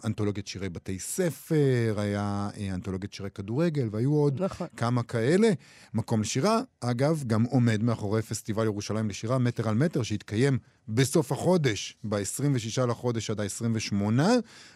אנתולוגיית 0.06 0.48
שירי 0.48 0.70
בתי 0.70 1.00
ספר. 1.00 1.27
ספר, 1.30 1.96
היה 1.98 2.50
אה, 2.58 2.74
אנתולוגיית 2.74 3.14
שירי 3.14 3.30
כדורגל, 3.30 3.90
והיו 3.92 4.14
עוד 4.14 4.42
נכון. 4.44 4.68
כמה 4.78 5.04
כאלה. 5.04 5.48
מקום 5.94 6.22
לשירה, 6.22 6.62
אגב, 6.82 7.24
גם 7.28 7.44
עומד 7.44 7.84
מאחורי 7.84 8.22
פסטיבל 8.22 8.64
ירושלים 8.64 9.10
לשירה, 9.10 9.38
מטר 9.38 9.70
על 9.70 9.76
מטר, 9.76 10.04
שהתקיים 10.04 10.58
בסוף 10.88 11.32
החודש, 11.32 11.98
ב-26 12.04 12.86
לחודש 12.88 13.30
עד 13.30 13.42
ה-28. 13.42 14.22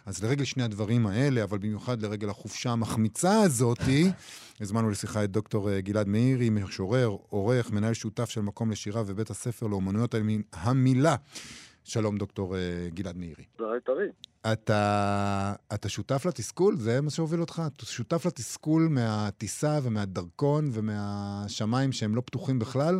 אז 0.06 0.24
לרגל 0.24 0.44
שני 0.44 0.64
הדברים 0.64 1.08
האלה, 1.08 1.44
אבל 1.44 1.58
במיוחד 1.58 2.02
לרגל 2.02 2.30
החופשה 2.30 2.72
המחמיצה 2.72 3.42
הזאתי, 3.42 4.12
הזמנו 4.62 4.90
לשיחה 4.90 5.24
את 5.24 5.32
דוקטור 5.32 5.70
אה, 5.70 5.82
גלעד 5.82 6.08
מאירי, 6.08 6.50
משורר, 6.50 7.18
עורך, 7.30 7.72
מנהל 7.72 7.94
שותף 7.94 8.30
של 8.30 8.42
מקום 8.42 8.72
לשירה 8.72 9.04
ובית 9.06 9.30
הספר 9.30 9.68
לאומנויות 9.68 10.16
המילה. 10.54 11.16
שלום, 11.84 12.18
דוקטור 12.18 12.56
אה, 12.56 12.62
גלעד 12.94 13.18
מאירי. 13.18 13.44
צהריים 13.58 13.82
טובים. 13.86 14.31
אתה, 14.48 15.54
אתה 15.74 15.90
שותף 15.90 16.26
לתסכול? 16.26 16.78
זה 16.78 17.02
מה 17.02 17.10
שהוביל 17.10 17.42
אותך? 17.42 17.62
אתה 17.76 17.86
שותף 17.86 18.26
לתסכול 18.26 18.88
מהטיסה 18.92 19.80
ומהדרכון 19.84 20.70
ומהשמיים 20.74 21.92
שהם 21.92 22.16
לא 22.16 22.22
פתוחים 22.26 22.60
בכלל? 22.60 23.00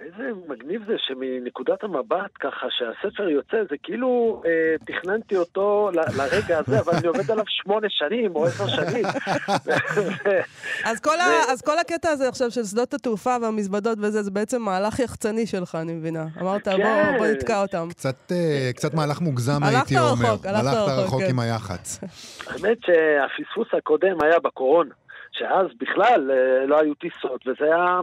איזה 0.00 0.22
מגניב 0.48 0.82
זה 0.86 0.92
שמנקודת 0.98 1.84
המבט 1.84 2.30
ככה 2.40 2.66
שהספר 2.70 3.28
יוצא, 3.28 3.56
זה 3.70 3.76
כאילו 3.82 4.42
אה, 4.46 4.50
תכננתי 4.86 5.36
אותו 5.36 5.90
ל- 5.92 6.18
לרגע 6.22 6.58
הזה, 6.58 6.80
אבל 6.80 6.92
אני 6.98 7.06
עובד 7.06 7.30
עליו 7.30 7.44
שמונה 7.48 7.86
שנים 7.90 8.36
או 8.36 8.46
עשר 8.46 8.66
שנים. 8.66 9.04
אז, 10.84 11.00
כל. 11.00 11.20
ה- 11.20 11.52
אז 11.52 11.62
כל 11.62 11.78
הקטע 11.78 12.08
הזה 12.08 12.28
עכשיו 12.28 12.50
של 12.50 12.64
שדות 12.64 12.94
התעופה 12.94 13.36
והמזוודות 13.42 13.98
וזה, 14.00 14.22
זה 14.22 14.30
בעצם 14.30 14.62
מהלך 14.62 14.98
יחצני 14.98 15.46
שלך, 15.46 15.74
אני 15.74 15.92
מבינה. 15.94 16.24
אמרת, 16.40 16.68
כן. 16.68 16.76
בוא, 16.76 17.18
בוא 17.18 17.26
נתקע 17.26 17.62
אותם. 17.62 17.88
קצת, 17.90 18.32
אה, 18.32 18.70
קצת 18.76 18.94
מהלך 18.94 19.20
מוגזם, 19.20 19.62
הייתי 19.64 19.98
אומר. 19.98 20.08
הלכת 20.10 20.24
רחוק, 20.24 20.46
הלכת 20.46 20.66
רחוק, 20.76 21.04
רחוק 21.06 21.20
כן. 21.22 21.30
עם 21.30 21.38
היח"צ. 21.40 22.00
האמת 22.46 22.78
שהפספוס 22.86 23.68
הקודם 23.78 24.16
היה 24.22 24.38
בקורונה. 24.44 24.94
שאז 25.38 25.66
בכלל 25.78 26.30
אה, 26.30 26.66
לא 26.66 26.80
היו 26.80 26.94
טיסות, 26.94 27.46
וזה 27.46 27.64
היה, 27.64 28.00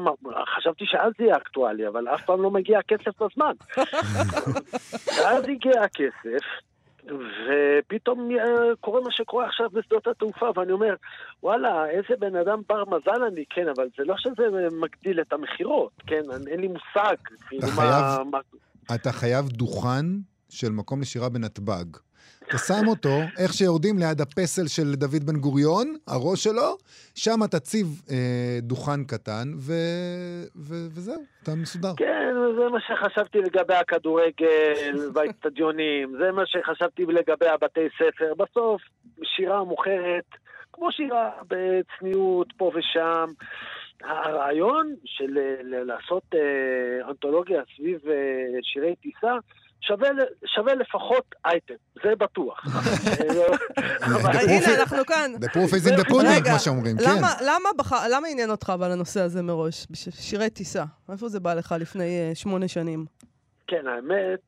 חשבתי 0.56 0.86
שאז 0.86 1.12
זה 1.17 1.24
יהיה 1.24 1.38
אקטואלי, 1.38 1.88
אבל 1.88 2.08
אף 2.08 2.26
פעם 2.26 2.41
לא 2.41 2.52
מגיע 2.52 2.80
הכסף 2.80 3.22
בזמן. 3.22 3.54
ואז 5.17 5.43
הגיע 5.43 5.82
הכסף, 5.82 6.46
ופתאום 7.06 8.32
אה, 8.32 8.76
קורה 8.80 9.02
מה 9.02 9.12
שקורה 9.12 9.46
עכשיו 9.46 9.69
בשדות 9.69 10.08
התעופה, 10.08 10.50
ואני 10.56 10.72
אומר, 10.72 10.96
וואלה, 11.43 11.89
איזה 11.89 12.15
בן 12.19 12.36
אדם 12.36 12.62
בר 12.69 12.84
מזל 12.86 13.24
אני, 13.24 13.43
כן, 13.50 13.67
אבל 13.76 13.88
זה 13.98 14.04
לא 14.04 14.15
שזה 14.17 14.43
מגדיל 14.82 15.22
את 15.22 15.34
המכירות, 15.34 15.91
כן, 16.08 16.22
אין 16.48 16.60
לי 16.60 16.67
מושג. 16.67 17.15
אתה 17.60 17.67
חייב, 17.67 18.28
מה... 18.32 18.39
אתה 18.96 19.12
חייב 19.12 19.48
דוכן 19.48 20.06
של 20.50 20.72
מקום 20.72 21.02
לשירה 21.02 21.30
בנתב"ג. 21.30 21.86
אתה 22.48 22.58
שם 22.58 22.88
אותו, 22.88 23.20
איך 23.38 23.54
שיורדים 23.54 23.98
ליד 23.98 24.22
הפסל 24.22 24.68
של 24.68 24.96
דוד 24.96 25.24
בן 25.26 25.40
גוריון, 25.40 25.96
הראש 26.08 26.44
שלו, 26.44 26.78
שם 27.16 27.48
תציב 27.52 27.88
אה, 28.12 28.60
דוכן 28.62 29.04
קטן, 29.04 29.48
ו... 29.58 29.74
ו... 30.56 30.74
וזהו, 30.94 31.24
אתה 31.44 31.52
מסודר. 31.56 31.94
כן, 31.98 32.34
זה 32.58 32.70
מה 32.70 32.80
שחשבתי 32.80 33.38
לגבי 33.38 33.74
הכדורגל 33.74 34.96
והאצטדיונים, 35.14 36.16
זה 36.20 36.32
מה 36.32 36.46
שחשבתי 36.46 37.06
לגבי 37.06 37.48
הבתי 37.48 37.88
ספר. 37.98 38.34
בסוף, 38.34 38.82
שירה 39.24 39.64
מוכרת, 39.64 40.26
כמו 40.74 40.92
שירה, 40.92 41.32
בצניעות, 41.48 42.48
פה 42.58 42.72
ושם. 42.76 43.26
הרעיון 44.04 44.96
של 45.06 45.38
לעשות 45.64 46.24
אה, 46.36 47.10
אנתולוגיה 47.10 47.62
סביב 47.76 48.00
אה, 48.08 48.60
שירי 48.62 48.96
טיסה, 48.96 49.38
שווה, 49.88 50.10
שווה 50.46 50.74
לפחות 50.76 51.36
אייטם, 51.46 51.74
זה 52.04 52.15
בטוח. 52.15 52.60
הנה, 54.50 54.76
אנחנו 54.80 55.06
כאן. 55.06 55.32
The 55.36 55.48
proof 55.48 55.72
is 55.72 55.88
in 55.88 56.00
the 56.00 56.10
pudding, 56.10 56.50
כמו 56.50 56.60
שאומרים, 56.60 56.98
כן. 56.98 57.22
למה 58.12 58.28
עניין 58.32 58.50
אותך 58.50 58.72
אבל 58.76 58.91
הנושא 58.91 59.22
הזה 59.22 59.41
מראש? 59.41 59.88
שירי 60.12 60.50
טיסה. 60.50 60.84
איפה 61.12 61.28
זה 61.28 61.39
בא 61.39 61.54
לך 61.54 61.76
לפני 61.80 62.32
שמונה 62.34 62.67
שנים? 62.67 63.06
כן, 63.67 63.88
האמת 63.88 64.48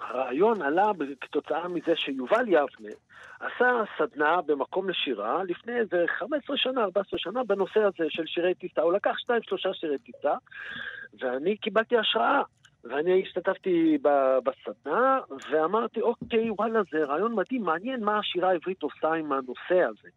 הרעיון 0.00 0.62
עלה 0.62 0.90
כתוצאה 1.20 1.68
מזה 1.68 1.96
שיובל 1.96 2.48
יבנה 2.48 2.94
עשה 3.40 3.82
סדנה 3.98 4.40
במקום 4.46 4.90
לשירה 4.90 5.44
לפני 5.44 5.76
איזה 5.76 6.04
15 6.18 6.56
שנה, 6.56 6.82
14 6.82 7.18
שנה, 7.18 7.44
בנושא 7.44 7.80
הזה 7.80 8.06
של 8.08 8.26
שירי 8.26 8.54
טיסה. 8.54 8.80
הוא 8.80 8.92
לקח 8.92 9.18
שתיים, 9.18 9.42
שלושה 9.42 9.74
שירי 9.74 9.98
טיסה, 9.98 10.34
ואני 11.20 11.56
קיבלתי 11.56 11.98
השראה. 11.98 12.42
ואני 12.84 13.22
השתתפתי 13.22 13.98
בסדנה, 14.44 15.20
ואמרתי, 15.50 16.00
אוקיי, 16.00 16.50
וואלה, 16.50 16.80
זה 16.90 17.04
רעיון 17.04 17.34
מדהים, 17.34 17.62
מעניין 17.62 18.04
מה 18.04 18.18
השירה 18.18 18.50
העברית 18.50 18.82
עושה 18.82 19.12
עם 19.12 19.32
הנושא 19.32 19.82
הזה. 19.88 20.08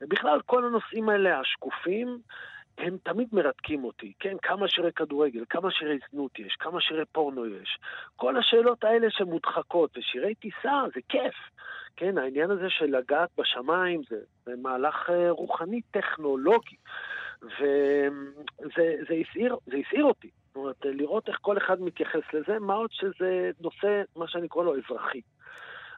ובכלל, 0.00 0.40
כל 0.46 0.64
הנושאים 0.64 1.08
האלה, 1.08 1.40
השקופים, 1.40 2.18
הם 2.78 2.96
תמיד 3.02 3.28
מרתקים 3.32 3.84
אותי, 3.84 4.12
כן? 4.20 4.36
כמה 4.42 4.68
שירי 4.68 4.92
כדורגל, 4.92 5.44
כמה 5.50 5.70
שירי 5.70 5.98
זנות 6.10 6.38
יש, 6.38 6.56
כמה 6.58 6.80
שירי 6.80 7.04
פורנו 7.12 7.46
יש. 7.46 7.78
כל 8.16 8.36
השאלות 8.36 8.84
האלה 8.84 9.10
שמודחקות, 9.10 9.98
ושירי 9.98 10.34
טיסה 10.34 10.82
זה 10.94 11.00
כיף. 11.08 11.34
כן, 11.96 12.18
העניין 12.18 12.50
הזה 12.50 12.70
של 12.70 12.96
לגעת 12.96 13.28
בשמיים 13.38 14.02
זה, 14.10 14.16
זה 14.44 14.52
מהלך 14.62 15.10
אה, 15.10 15.30
רוחני 15.30 15.80
טכנולוגי. 15.90 16.76
וזה 17.42 18.94
זה 19.08 19.14
הסעיר, 19.14 19.56
זה 19.66 19.76
הסעיר 19.76 20.04
אותי. 20.04 20.30
זאת 20.48 20.56
אומרת, 20.56 20.84
לראות 20.84 21.28
איך 21.28 21.38
כל 21.40 21.58
אחד 21.58 21.80
מתייחס 21.80 22.22
לזה, 22.32 22.58
מה 22.58 22.74
עוד 22.74 22.90
שזה 22.92 23.50
נושא, 23.60 24.02
מה 24.16 24.28
שאני 24.28 24.48
קורא 24.48 24.64
לו, 24.64 24.74
אזרחי. 24.76 25.20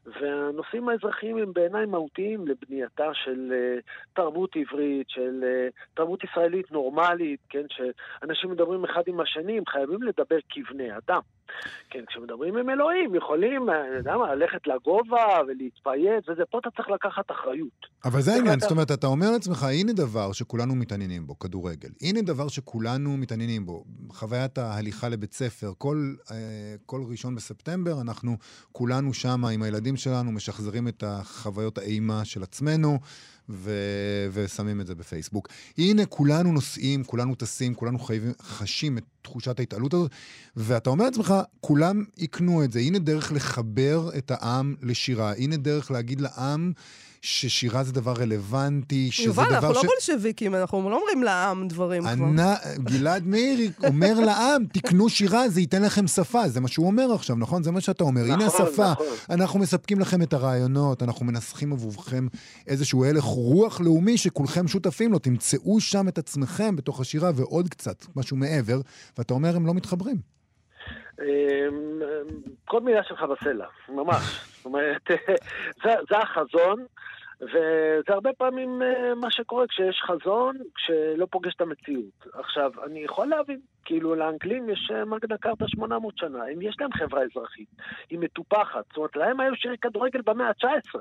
והנושאים 0.07 0.89
האזרחיים 0.89 1.37
הם 1.37 1.53
בעיניי 1.53 1.87
מהותיים 1.87 2.47
לבנייתה 2.47 3.15
של 3.15 3.53
uh, 3.53 3.83
תרבות 4.15 4.57
עברית, 4.57 5.11
של 5.11 5.41
uh, 5.43 5.95
תרבות 5.95 6.25
ישראלית 6.25 6.73
נורמלית, 6.73 7.41
כן, 7.49 7.65
שאנשים 7.69 8.51
מדברים 8.51 8.85
אחד 8.85 9.03
עם 9.07 9.21
השני, 9.21 9.59
הם 9.59 9.67
חייבים 9.67 10.03
לדבר 10.03 10.39
כבני 10.49 10.97
אדם. 10.97 11.21
כן, 11.91 12.05
כשמדברים 12.07 12.57
עם 12.57 12.71
אלוהים, 12.71 13.15
יכולים, 13.15 13.71
אני 13.71 13.97
יודע 13.97 14.17
מה, 14.17 14.35
ללכת 14.35 14.67
לגובה 14.67 15.27
ולהתפייט 15.47 16.29
וזה, 16.29 16.43
פה 16.51 16.59
אתה 16.59 16.69
צריך 16.77 16.89
לקחת 16.89 17.31
אחריות. 17.31 17.87
אבל 18.05 18.21
זה 18.21 18.35
העניין, 18.35 18.61
זאת 18.61 18.71
אומרת, 18.71 18.91
אתה 18.91 19.07
אומר 19.07 19.31
לעצמך, 19.31 19.63
הנה 19.63 19.93
דבר 19.93 20.33
שכולנו 20.33 20.75
מתעניינים 20.75 21.27
בו, 21.27 21.39
כדורגל. 21.39 21.89
הנה 22.03 22.23
דבר 22.23 22.49
שכולנו 22.49 23.17
מתעניינים 23.17 23.67
בו. 23.67 23.85
חוויית 24.13 24.59
ההליכה 24.59 25.09
לבית 25.09 25.33
ספר, 25.33 25.73
כל, 25.79 26.15
אה, 26.31 26.37
כל 26.87 27.01
ראשון 27.11 27.35
בספטמבר, 27.35 28.01
אנחנו 28.01 28.37
כולנו 28.73 29.15
שם 29.15 29.45
עם 29.45 29.63
הילדים 29.63 29.97
שלנו, 29.97 30.33
משחזרים 30.33 30.89
את 30.89 31.05
החוויות 31.07 31.79
האימה 31.79 32.25
של 32.25 32.43
עצמנו. 32.43 32.99
ו- 33.53 34.29
ושמים 34.33 34.81
את 34.81 34.87
זה 34.87 34.95
בפייסבוק. 34.95 35.49
הנה, 35.79 36.07
כולנו 36.07 36.53
נוסעים, 36.53 37.05
כולנו 37.05 37.35
טסים, 37.35 37.75
כולנו 37.75 37.99
חייבים, 37.99 38.33
חשים 38.43 38.99
את 38.99 39.05
תחושת 39.23 39.59
ההתעלות 39.59 39.95
הזאת, 39.95 40.11
ואתה 40.57 40.91
אומר 40.91 41.05
לעצמך, 41.05 41.35
כולם 41.61 42.05
יקנו 42.19 42.65
את 42.65 42.73
זה. 42.73 42.79
הנה 42.79 42.99
דרך 42.99 43.33
לחבר 43.33 44.11
את 44.19 44.31
העם 44.31 44.75
לשירה. 44.83 45.33
הנה 45.33 45.57
דרך 45.57 45.91
להגיד 45.91 46.21
לעם... 46.21 46.73
ששירה 47.23 47.83
זה 47.83 47.93
דבר 47.93 48.13
רלוונטי, 48.13 49.11
שזה 49.11 49.27
יובל, 49.27 49.45
דבר 49.45 49.51
ש... 49.51 49.55
יובל, 49.55 49.67
אנחנו 49.67 49.75
לא 49.75 49.83
בולשביקים, 49.83 50.55
אנחנו 50.55 50.91
לא 50.91 50.97
אומרים 50.97 51.23
לעם 51.23 51.69
דברים 51.69 52.03
כבר. 52.03 52.55
גלעד 52.79 53.27
מאיר 53.27 53.71
אומר 53.87 54.21
לעם, 54.21 54.65
תקנו 54.73 55.09
שירה, 55.09 55.49
זה 55.49 55.61
ייתן 55.61 55.83
לכם 55.83 56.07
שפה. 56.07 56.49
זה 56.49 56.61
מה 56.61 56.69
שהוא 56.69 56.87
אומר 56.87 57.13
עכשיו, 57.15 57.37
נכון? 57.37 57.63
זה 57.63 57.71
מה 57.71 57.81
שאתה 57.81 58.05
אומר. 58.05 58.23
נכון, 58.23 58.35
הנה 58.35 58.47
השפה. 58.47 58.93
נכון. 58.93 59.07
אנחנו 59.31 59.59
מספקים 59.59 60.01
לכם 60.01 60.23
את 60.23 60.33
הרעיונות, 60.33 61.03
אנחנו 61.03 61.27
מנסחים 61.27 61.73
עבורכם 61.73 62.27
איזשהו 62.67 63.05
הלך 63.05 63.25
רוח 63.25 63.81
לאומי 63.81 64.19
שכולכם 64.19 64.69
שותפים 64.69 65.13
לו. 65.13 65.19
תמצאו 65.19 65.81
שם 65.81 66.09
את 66.09 66.19
עצמכם 66.19 66.77
בתוך 66.77 67.01
השירה 67.01 67.31
ועוד 67.35 67.69
קצת, 67.69 68.05
משהו 68.17 68.37
מעבר, 68.37 68.81
ואתה 69.19 69.35
אומר, 69.35 69.57
הם 69.57 69.67
לא 69.67 69.75
מתחברים. 69.75 70.17
אמ, 71.21 71.27
כל 72.65 72.81
מילה 72.81 73.05
שלך 73.05 73.23
בסלע, 73.23 73.67
ממש. 73.89 74.41
זאת 74.57 74.65
אומרת, 74.65 75.03
זה, 75.85 75.91
זה 76.11 76.19
החזון. 76.19 76.85
וזה 77.43 78.13
הרבה 78.13 78.31
פעמים 78.33 78.83
אה, 78.83 79.15
מה 79.15 79.31
שקורה 79.31 79.67
כשיש 79.67 80.03
חזון, 80.07 80.57
כשלא 80.75 81.27
פוגש 81.31 81.55
את 81.55 81.61
המציאות. 81.61 82.27
עכשיו, 82.33 82.71
אני 82.87 83.01
יכול 83.01 83.27
להבין, 83.29 83.61
כאילו 83.85 84.15
לאנגלים 84.15 84.71
יש 84.71 84.91
אה, 84.95 85.05
מגנה 85.05 85.39
קרתא 85.39 85.65
800 85.69 86.19
שנה, 86.19 86.39
אם 86.55 86.63
יש 86.63 86.77
להם 86.81 86.93
חברה 86.93 87.23
אזרחית, 87.23 87.69
היא 88.11 88.19
מטופחת, 88.19 88.85
זאת 88.89 88.97
אומרת, 88.97 89.17
להם 89.17 89.41
היו 89.41 89.57
שירי 89.57 89.79
כדורגל 89.79 90.21
במאה 90.27 90.49
ה-19. 90.49 90.99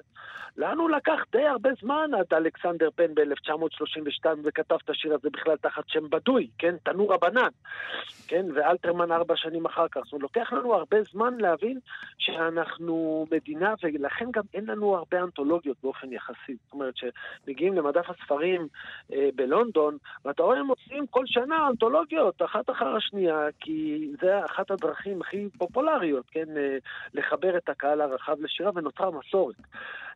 לנו 0.57 0.87
לקח 0.87 1.19
די 1.31 1.45
הרבה 1.45 1.69
זמן 1.81 2.11
עד 2.19 2.33
אלכסנדר 2.33 2.89
פן 2.95 3.15
ב-1932 3.15 4.25
וכתב 4.43 4.77
את 4.85 4.89
השיר 4.89 5.13
הזה 5.13 5.29
בכלל 5.29 5.57
תחת 5.57 5.83
שם 5.87 6.09
בדוי, 6.09 6.47
כן? 6.57 6.75
תנור 6.83 7.13
הבנן, 7.13 7.49
כן? 8.27 8.45
ואלתרמן 8.55 9.11
ארבע 9.11 9.35
שנים 9.37 9.65
אחר 9.65 9.87
כך. 9.91 10.01
זאת 10.03 10.13
אומרת, 10.13 10.23
לוקח 10.23 10.53
לנו 10.53 10.73
הרבה 10.73 10.97
זמן 11.11 11.33
להבין 11.37 11.79
שאנחנו 12.17 13.25
מדינה, 13.31 13.73
ולכן 13.83 14.25
גם 14.31 14.43
אין 14.53 14.65
לנו 14.65 14.95
הרבה 14.95 15.23
אנתולוגיות 15.23 15.77
באופן 15.83 16.13
יחסי. 16.13 16.55
זאת 16.63 16.73
אומרת, 16.73 16.93
שמגיעים 16.97 17.73
למדף 17.73 18.09
הספרים 18.09 18.67
אה, 19.13 19.29
בלונדון, 19.35 19.97
ואתה 20.25 20.43
רואה 20.43 20.59
הם 20.59 20.65
מוציאים 20.65 21.07
כל 21.07 21.25
שנה 21.25 21.67
אנתולוגיות, 21.67 22.41
אחת 22.41 22.68
אחר 22.71 22.95
השנייה, 22.95 23.47
כי 23.59 24.09
זה 24.21 24.45
אחת 24.45 24.71
הדרכים 24.71 25.21
הכי 25.21 25.49
פופולריות, 25.57 26.25
כן? 26.31 26.57
אה, 26.57 26.77
לחבר 27.13 27.57
את 27.57 27.69
הקהל 27.69 28.01
הרחב 28.01 28.41
לשירה, 28.41 28.71
ונוצרה 28.75 29.11
מסורת. 29.11 29.55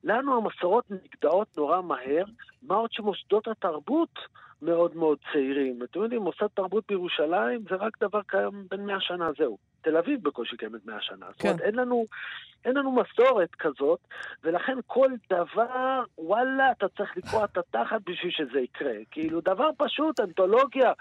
לנו 0.04 0.38
המסורות 0.38 0.86
נגדעות 0.92 1.58
נורא 1.58 1.82
מהר, 1.82 2.24
מה 2.62 2.76
עוד 2.76 2.92
שמוסדות 2.92 3.48
התרבות 3.48 4.20
מאוד 4.62 4.96
מאוד 4.96 5.18
צעירים. 5.32 5.80
אתם 5.84 6.00
יודעים, 6.00 6.22
מוסד 6.22 6.48
תרבות 6.54 6.84
בירושלים 6.88 7.62
זה 7.70 7.76
רק 7.76 7.98
דבר 8.02 8.22
קיים 8.28 8.68
בין 8.72 8.86
מאה 8.86 9.02
שנה, 9.02 9.30
זהו. 9.38 9.73
תל 9.84 9.98
אביב 9.98 10.24
בקושי 10.24 10.58
קיימת 10.58 10.86
מאה 10.86 11.02
שנה. 11.02 11.26
כן. 11.26 11.32
זאת 11.34 11.46
אומרת, 11.46 11.62
אין 11.62 11.76
לנו, 11.76 12.06
אין 12.66 12.78
לנו 12.78 12.92
מסורת 12.92 13.56
כזאת, 13.56 14.00
ולכן 14.44 14.78
כל 14.88 15.10
דבר, 15.30 16.04
וואלה, 16.18 16.72
אתה 16.72 16.88
צריך 16.98 17.18
לקרוע 17.18 17.46
את 17.46 17.58
התחת 17.58 18.02
בשביל 18.06 18.32
שזה 18.32 18.60
יקרה. 18.60 18.94
כאילו, 19.12 19.42
דבר 19.42 19.70
פשוט, 19.78 20.20
אנתולוגיה, 20.20 20.92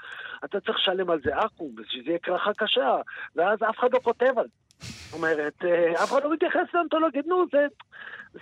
אתה 0.44 0.60
צריך 0.60 0.78
לשלם 0.78 1.10
על 1.10 1.20
זה 1.24 1.30
אקו"ם, 1.38 1.74
בשביל 1.74 2.04
זה 2.04 2.10
יהיה 2.10 2.18
קרחה 2.18 2.50
קשה, 2.56 2.96
ואז 3.36 3.58
אף 3.70 3.78
אחד 3.78 3.92
לא 3.92 3.98
כותב 3.98 4.38
על 4.38 4.46
זה. 4.46 4.62
זאת 4.80 5.14
אומרת, 5.14 5.64
אה, 5.64 5.92
אף 6.04 6.12
אחד 6.12 6.24
לא 6.24 6.32
מתייחס 6.32 6.74
לאנתולוגיה, 6.74 7.22
נו, 7.26 7.44
זה, 7.52 7.66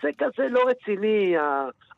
זה 0.02 0.08
כזה 0.18 0.48
לא 0.48 0.64
רציני, 0.68 1.34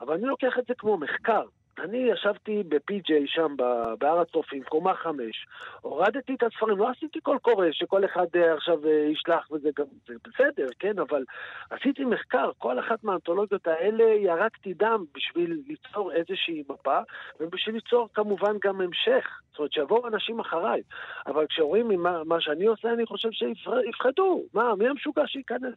אבל 0.00 0.14
אני 0.14 0.26
לוקח 0.26 0.59
את 0.59 0.64
זה 0.68 0.74
כמו 0.78 0.98
מחקר. 0.98 1.42
אני 1.79 1.99
ישבתי 1.99 2.63
בפי.ג'יי 2.69 3.27
שם 3.27 3.57
בהר 3.99 4.21
הצופים, 4.21 4.63
קומה 4.63 4.95
חמש, 4.95 5.47
הורדתי 5.81 6.35
את 6.35 6.43
הספרים, 6.43 6.79
לא 6.79 6.91
עשיתי 6.91 7.21
קול 7.21 7.39
קורא 7.39 7.67
שכל 7.73 8.05
אחד 8.05 8.27
אה, 8.37 8.55
עכשיו 8.55 8.87
אה, 8.87 9.09
ישלח 9.13 9.51
וזה 9.53 9.69
גם, 9.77 9.85
זה 10.09 10.15
בסדר, 10.25 10.67
כן, 10.79 10.99
אבל 10.99 11.25
עשיתי 11.71 12.05
מחקר, 12.05 12.51
כל 12.59 12.79
אחת 12.79 13.05
מהאנתולוגיות 13.05 13.67
האלה 13.67 14.05
ירקתי 14.05 14.75
דם 14.75 15.05
בשביל 15.15 15.61
ליצור 15.67 16.13
איזושהי 16.13 16.63
מפה, 16.69 16.99
ובשביל 17.41 17.75
ליצור 17.75 18.09
כמובן 18.15 18.57
גם 18.65 18.81
המשך, 18.81 19.41
זאת 19.51 19.59
אומרת 19.59 19.73
שיבואו 19.73 20.09
אנשים 20.09 20.41
אחריי, 20.41 20.83
אבל 21.27 21.47
כשרואים 21.47 21.89
מה, 22.03 22.25
מה 22.25 22.41
שאני 22.41 22.67
עושה, 22.67 22.93
אני 22.93 23.07
חושב 23.07 23.29
שיפחדו, 23.33 24.43
מה, 24.55 24.75
מי 24.77 24.89
המשוגע 24.89 25.23
שייכנס 25.27 25.75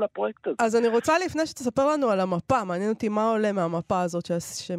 לפרויקט 0.00 0.46
הזה? 0.46 0.56
אז 0.58 0.76
אני 0.76 0.88
רוצה 0.88 1.12
לפני 1.24 1.46
שתספר 1.46 1.86
לנו 1.92 2.10
על 2.10 2.20
המפה, 2.20 2.64
מעניין 2.64 2.90
אותי 2.90 3.08
מה 3.08 3.30
עולה 3.30 3.52
מהמפה 3.52 4.02
הזאת, 4.02 4.26
ש... 4.26 4.32
ש... 4.32 4.70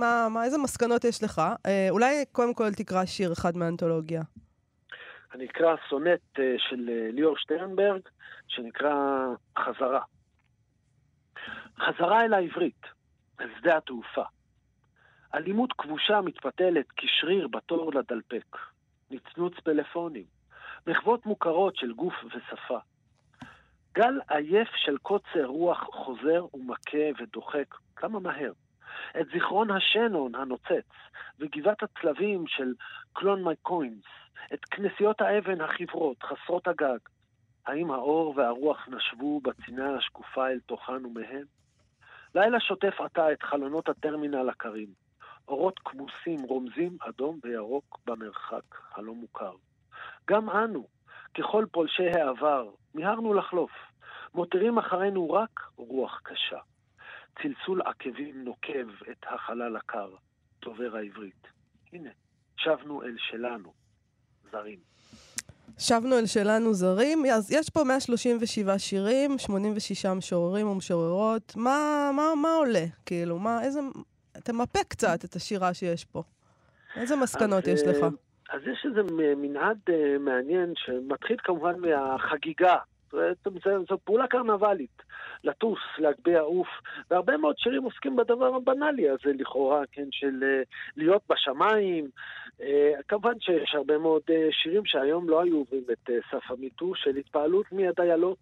מה 0.00 0.28
מה, 0.30 0.44
איזה 0.44 0.58
מסקנות 0.58 1.04
יש 1.04 1.22
לך? 1.22 1.42
אה, 1.66 1.86
אולי 1.90 2.24
קודם 2.32 2.54
כל 2.54 2.72
תקרא 2.72 3.04
שיר 3.04 3.32
אחד 3.32 3.56
מהאנתולוגיה. 3.56 4.22
אני 5.34 5.44
אקרא 5.46 5.74
סונט 5.88 6.20
אה, 6.38 6.54
של 6.58 6.88
אה, 6.88 7.08
ליאור 7.12 7.36
שטרנברג, 7.38 8.00
שנקרא 8.48 9.26
חזרה. 9.58 10.00
חזרה 11.78 12.24
אל 12.24 12.34
העברית, 12.34 12.82
אל 13.40 13.48
שדה 13.60 13.76
התעופה. 13.76 14.24
אלימות 15.34 15.72
כבושה 15.72 16.20
מתפתלת 16.20 16.86
כשריר 16.96 17.48
בתור 17.48 17.92
לדלפק. 17.94 18.56
נצנוץ 19.10 19.54
פלאפונים. 19.64 20.24
מחוות 20.86 21.26
מוכרות 21.26 21.76
של 21.76 21.92
גוף 21.92 22.14
ושפה. 22.24 22.78
גל 23.94 24.20
עייף 24.28 24.68
של 24.76 24.98
קוצר 24.98 25.44
רוח 25.44 25.78
חוזר 25.92 26.46
ומכה 26.54 27.22
ודוחק, 27.22 27.74
כמה 27.96 28.20
מהר. 28.20 28.52
את 29.20 29.26
זיכרון 29.32 29.70
השנון 29.70 30.34
הנוצץ, 30.34 30.88
וגבעת 31.38 31.82
הצלבים 31.82 32.46
של 32.46 32.74
קלון 33.12 33.44
מייקוינס, 33.44 34.04
את 34.54 34.64
כנסיות 34.64 35.20
האבן 35.20 35.60
החברות, 35.60 36.22
חסרות 36.22 36.68
הגג. 36.68 36.98
האם 37.66 37.90
האור 37.90 38.34
והרוח 38.36 38.88
נשבו 38.88 39.40
בצינה 39.40 39.96
השקופה 39.96 40.48
אל 40.48 40.60
תוכן 40.66 41.06
ומהם? 41.06 41.44
לילה 42.34 42.60
שוטף 42.60 43.00
עתה 43.00 43.32
את 43.32 43.42
חלונות 43.42 43.88
הטרמינל 43.88 44.48
הקרים. 44.48 44.88
אורות 45.48 45.78
כמוסים 45.78 46.40
רומזים 46.48 46.96
אדום 47.00 47.38
וירוק 47.42 47.98
במרחק 48.06 48.64
הלא 48.94 49.14
מוכר. 49.14 49.52
גם 50.30 50.50
אנו, 50.50 50.86
ככל 51.38 51.64
פולשי 51.72 52.10
העבר, 52.10 52.70
מיהרנו 52.94 53.34
לחלוף, 53.34 53.72
מותירים 54.34 54.78
אחרינו 54.78 55.30
רק 55.30 55.60
רוח 55.76 56.20
קשה. 56.24 56.58
צלצול 57.42 57.82
עקבים 57.82 58.44
נוקב 58.44 58.88
את 59.10 59.24
החלל 59.30 59.76
הקר, 59.76 60.08
דובר 60.64 60.96
העברית. 60.96 61.46
הנה, 61.92 62.10
שבנו 62.56 63.02
אל 63.02 63.14
שלנו, 63.18 63.72
זרים. 64.52 64.78
שבנו 65.78 66.18
אל 66.18 66.26
שלנו 66.26 66.74
זרים, 66.74 67.24
אז 67.34 67.52
יש 67.52 67.70
פה 67.70 67.84
137 67.84 68.78
שירים, 68.78 69.38
86 69.38 70.06
משוררים 70.06 70.68
ומשוררות. 70.68 71.52
מה, 71.56 72.10
מה, 72.16 72.34
מה 72.42 72.54
עולה? 72.54 72.84
כאילו, 73.06 73.38
מה, 73.38 73.62
איזה... 73.64 73.80
תמפה 74.32 74.84
קצת 74.88 75.24
את 75.24 75.34
השירה 75.34 75.74
שיש 75.74 76.04
פה. 76.04 76.22
איזה 76.96 77.16
מסקנות 77.16 77.64
אז, 77.64 77.68
יש 77.68 77.82
לך? 77.86 78.02
אה, 78.02 78.08
אז 78.56 78.60
יש 78.72 78.86
איזה 78.88 79.00
מנעד 79.36 79.78
אה, 79.88 80.18
מעניין 80.18 80.72
שמתחיל 80.76 81.36
כמובן 81.44 81.80
מהחגיגה. 81.80 82.76
זאת- 83.12 83.20
זו, 83.64 83.84
זו 83.88 83.98
פעולה 84.04 84.26
קרנבלית, 84.26 85.02
לטוס, 85.44 85.78
להגביה 85.98 86.40
עוף, 86.40 86.68
והרבה 87.10 87.36
מאוד 87.36 87.54
שירים 87.58 87.82
עוסקים 87.82 88.16
בדבר 88.16 88.54
הבנאלי 88.54 89.08
הזה 89.08 89.30
לכאורה, 89.38 89.82
כן, 89.92 90.06
של 90.10 90.42
אה, 90.42 90.62
להיות 90.96 91.22
בשמיים. 91.30 92.08
אה, 92.62 92.92
כמובן 93.08 93.40
שיש 93.40 93.74
הרבה 93.74 93.98
מאוד 93.98 94.22
אה, 94.30 94.48
שירים 94.62 94.84
שהיום 94.84 95.28
לא 95.28 95.42
היו 95.42 95.56
עוברים 95.56 95.84
את 95.92 96.10
סף 96.30 96.50
המיטו, 96.50 96.94
של 96.94 97.16
התפעלות 97.16 97.66
מהדיילות. 97.72 98.38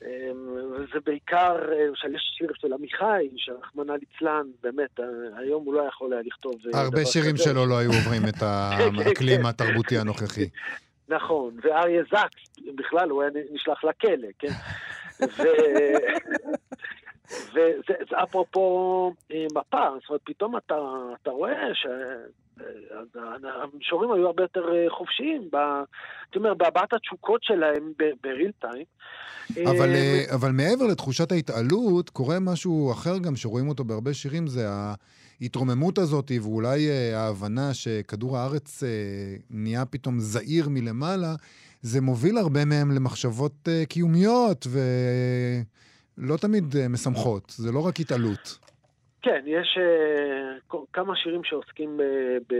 וזה 0.00 1.00
בעיקר, 1.04 1.56
למשל 1.88 2.14
יש 2.14 2.22
שיר 2.38 2.50
של 2.54 2.72
עמיחי, 2.72 3.28
שרחמנא 3.36 3.92
ליצלן, 3.92 4.46
באמת, 4.62 5.00
היום 5.36 5.64
הוא 5.64 5.74
לא 5.74 5.82
יכול 5.88 6.12
היה 6.12 6.22
לכתוב 6.22 6.54
הרבה 6.74 7.04
שירים 7.04 7.34
כזה. 7.34 7.44
שלו 7.44 7.66
לא 7.66 7.78
היו 7.78 7.90
עוברים 7.92 8.22
את 8.28 8.42
האקלים 8.42 9.46
התרבותי 9.46 9.98
הנוכחי. 9.98 10.48
נכון, 11.08 11.54
ואריה 11.62 12.02
זקס, 12.02 12.72
בכלל 12.74 13.10
הוא 13.10 13.22
היה 13.22 13.30
נשלח 13.52 13.84
לכלא, 13.84 14.28
כן? 14.38 14.52
ו... 15.22 15.42
וזה 17.50 17.94
זה 18.10 18.22
אפרופו 18.22 19.12
אה, 19.32 19.46
מפה, 19.54 19.88
זאת 20.00 20.08
אומרת, 20.08 20.20
פתאום 20.24 20.56
אתה, 20.56 20.74
אתה 21.22 21.30
רואה 21.30 21.68
שהמישורים 22.54 24.12
היו 24.12 24.26
הרבה 24.26 24.42
יותר 24.42 24.74
אה, 24.74 24.84
חופשיים, 24.90 25.48
ב- 25.52 25.82
הייתי 26.36 26.38
אומר, 26.38 26.54
בהבעת 26.54 26.92
התשוקות 26.92 27.42
שלהם 27.44 27.92
בריל 28.22 28.50
טיים. 28.60 28.84
אבל, 29.66 29.94
אה, 29.94 30.24
אבל 30.34 30.50
מעבר 30.52 30.86
לתחושת 30.86 31.32
ההתעלות, 31.32 32.10
קורה 32.10 32.38
משהו 32.40 32.92
אחר 32.92 33.18
גם 33.18 33.36
שרואים 33.36 33.68
אותו 33.68 33.84
בהרבה 33.84 34.14
שירים, 34.14 34.46
זה 34.46 34.68
ההתרוממות 35.40 35.98
הזאת, 35.98 36.30
ואולי 36.42 36.88
אה, 36.88 37.18
ההבנה 37.18 37.74
שכדור 37.74 38.38
הארץ 38.38 38.82
אה, 38.82 38.88
נהיה 39.50 39.84
פתאום 39.84 40.20
זעיר 40.20 40.68
מלמעלה, 40.68 41.34
זה 41.82 42.00
מוביל 42.00 42.38
הרבה 42.38 42.64
מהם 42.64 42.90
למחשבות 42.90 43.68
אה, 43.68 43.86
קיומיות 43.88 44.66
ולא 44.66 46.36
תמיד 46.36 46.76
אה, 46.76 46.88
משמחות, 46.88 47.50
זה 47.56 47.72
לא 47.72 47.86
רק 47.86 48.00
התעלות. 48.00 48.58
כן, 49.22 49.44
יש 49.46 49.78
uh, 49.78 50.76
כמה 50.92 51.16
שירים 51.16 51.44
שעוסקים 51.44 51.96
ב, 51.96 52.02
ב, 52.48 52.54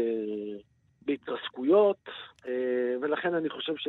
בהתרסקויות, 1.07 2.09
uh, 2.09 2.36
ולכן 3.01 3.35
אני 3.35 3.49
חושב 3.49 3.73
ש... 3.77 3.89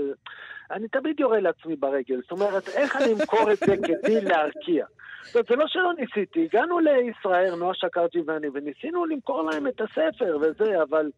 אני 0.71 0.87
תמיד 0.87 1.19
יורה 1.19 1.39
לעצמי 1.39 1.75
ברגל. 1.75 2.21
זאת 2.21 2.31
אומרת, 2.31 2.69
איך 2.69 2.95
אני 2.95 3.13
אמכור 3.13 3.51
את 3.51 3.57
זה 3.57 3.75
כדי 3.87 4.21
להרקיע? 4.21 4.85
זאת 5.23 5.35
אומרת, 5.35 5.47
זה 5.47 5.55
לא 5.55 5.65
שלא 5.67 5.93
ניסיתי, 5.97 6.43
הגענו 6.43 6.79
לישראל, 6.79 7.55
נועה 7.55 7.73
שקרג'י 7.73 8.21
ואני, 8.25 8.47
וניסינו 8.53 9.05
למכור 9.05 9.41
להם 9.43 9.67
את 9.67 9.81
הספר 9.81 10.37
וזה, 10.41 10.83
אבל 10.83 11.11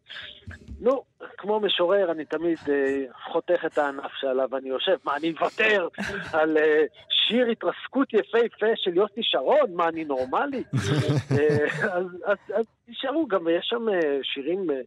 נו, 0.80 1.02
כמו 1.38 1.60
משורר, 1.60 2.12
אני 2.12 2.24
תמיד 2.24 2.58
אה, 2.68 3.04
חותך 3.32 3.64
את 3.66 3.78
הענף 3.78 4.12
שעליו 4.20 4.56
אני 4.56 4.68
יושב. 4.68 4.96
מה, 5.04 5.16
אני 5.16 5.32
אוותר 5.40 5.88
על 6.32 6.58
אה, 6.58 6.82
שיר 7.30 7.46
התרסקות 7.46 8.14
יפהפה 8.14 8.66
של 8.76 8.96
יוסי 8.96 9.20
שרון? 9.22 9.74
מה, 9.74 9.88
אני 9.88 10.04
נורמלי? 10.04 10.64
אה, 11.38 11.88
אז, 11.92 12.06
אז, 12.24 12.36
אז 12.54 12.64
נשארו 12.88 13.26
גם, 13.26 13.46
ויש 13.46 13.66
שם 13.68 13.88
אה, 13.88 14.18
שירים 14.22 14.70
אה, 14.70 14.80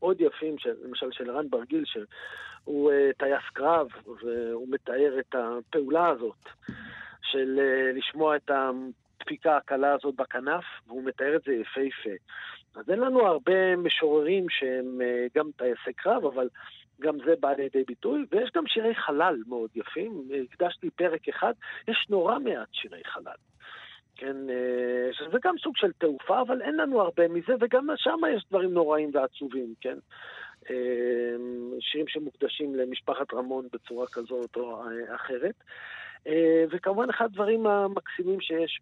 מאוד 0.00 0.20
יפים, 0.20 0.58
של, 0.58 0.74
למשל 0.84 1.06
של 1.12 1.30
רן 1.30 1.50
ברגיל, 1.50 1.82
שהוא 1.96 2.92
אה, 2.92 3.10
טייס 3.18 3.42
קרב, 3.52 3.88
והוא 4.22 4.68
מתאר 4.70 5.18
את 5.20 5.34
הפעולה 5.34 6.08
הזאת. 6.08 6.48
של 7.30 7.58
uh, 7.58 7.98
לשמוע 7.98 8.36
את 8.36 8.50
הדפיקה 8.50 9.56
הקלה 9.56 9.92
הזאת 9.92 10.14
בכנף, 10.14 10.64
והוא 10.86 11.04
מתאר 11.04 11.36
את 11.36 11.42
זה 11.46 11.52
יפהפה. 11.52 12.16
אז 12.76 12.90
אין 12.90 13.00
לנו 13.00 13.26
הרבה 13.26 13.76
משוררים 13.76 14.46
שהם 14.48 15.00
uh, 15.00 15.38
גם 15.38 15.50
טייסי 15.56 15.92
קרב, 15.96 16.24
אבל 16.24 16.48
גם 17.00 17.16
זה 17.26 17.34
בא 17.40 17.52
לידי 17.52 17.84
ביטוי, 17.86 18.24
ויש 18.30 18.50
גם 18.54 18.66
שירי 18.66 18.94
חלל 18.94 19.36
מאוד 19.46 19.70
יפים. 19.74 20.28
הקדשתי 20.52 20.90
פרק 20.90 21.28
אחד, 21.28 21.52
יש 21.88 22.06
נורא 22.10 22.38
מעט 22.38 22.68
שירי 22.72 23.02
חלל. 23.04 23.36
כן, 24.18 24.36
שזה 25.12 25.38
גם 25.44 25.54
סוג 25.58 25.76
של 25.76 25.92
תעופה, 25.92 26.40
אבל 26.40 26.62
אין 26.62 26.76
לנו 26.76 27.00
הרבה 27.00 27.28
מזה, 27.28 27.52
וגם 27.60 27.86
שם 27.96 28.18
יש 28.36 28.44
דברים 28.50 28.72
נוראים 28.72 29.10
ועצובים, 29.14 29.74
כן? 29.80 29.98
Uh, 30.66 30.70
שירים 31.80 32.08
שמוקדשים 32.08 32.74
למשפחת 32.74 33.34
רמון 33.34 33.66
בצורה 33.72 34.06
כזאת 34.06 34.56
או 34.56 34.82
אחרת. 35.14 35.54
וכמובן 36.70 37.10
אחד 37.10 37.24
הדברים 37.24 37.66
המקסימים 37.66 38.40
שיש 38.40 38.80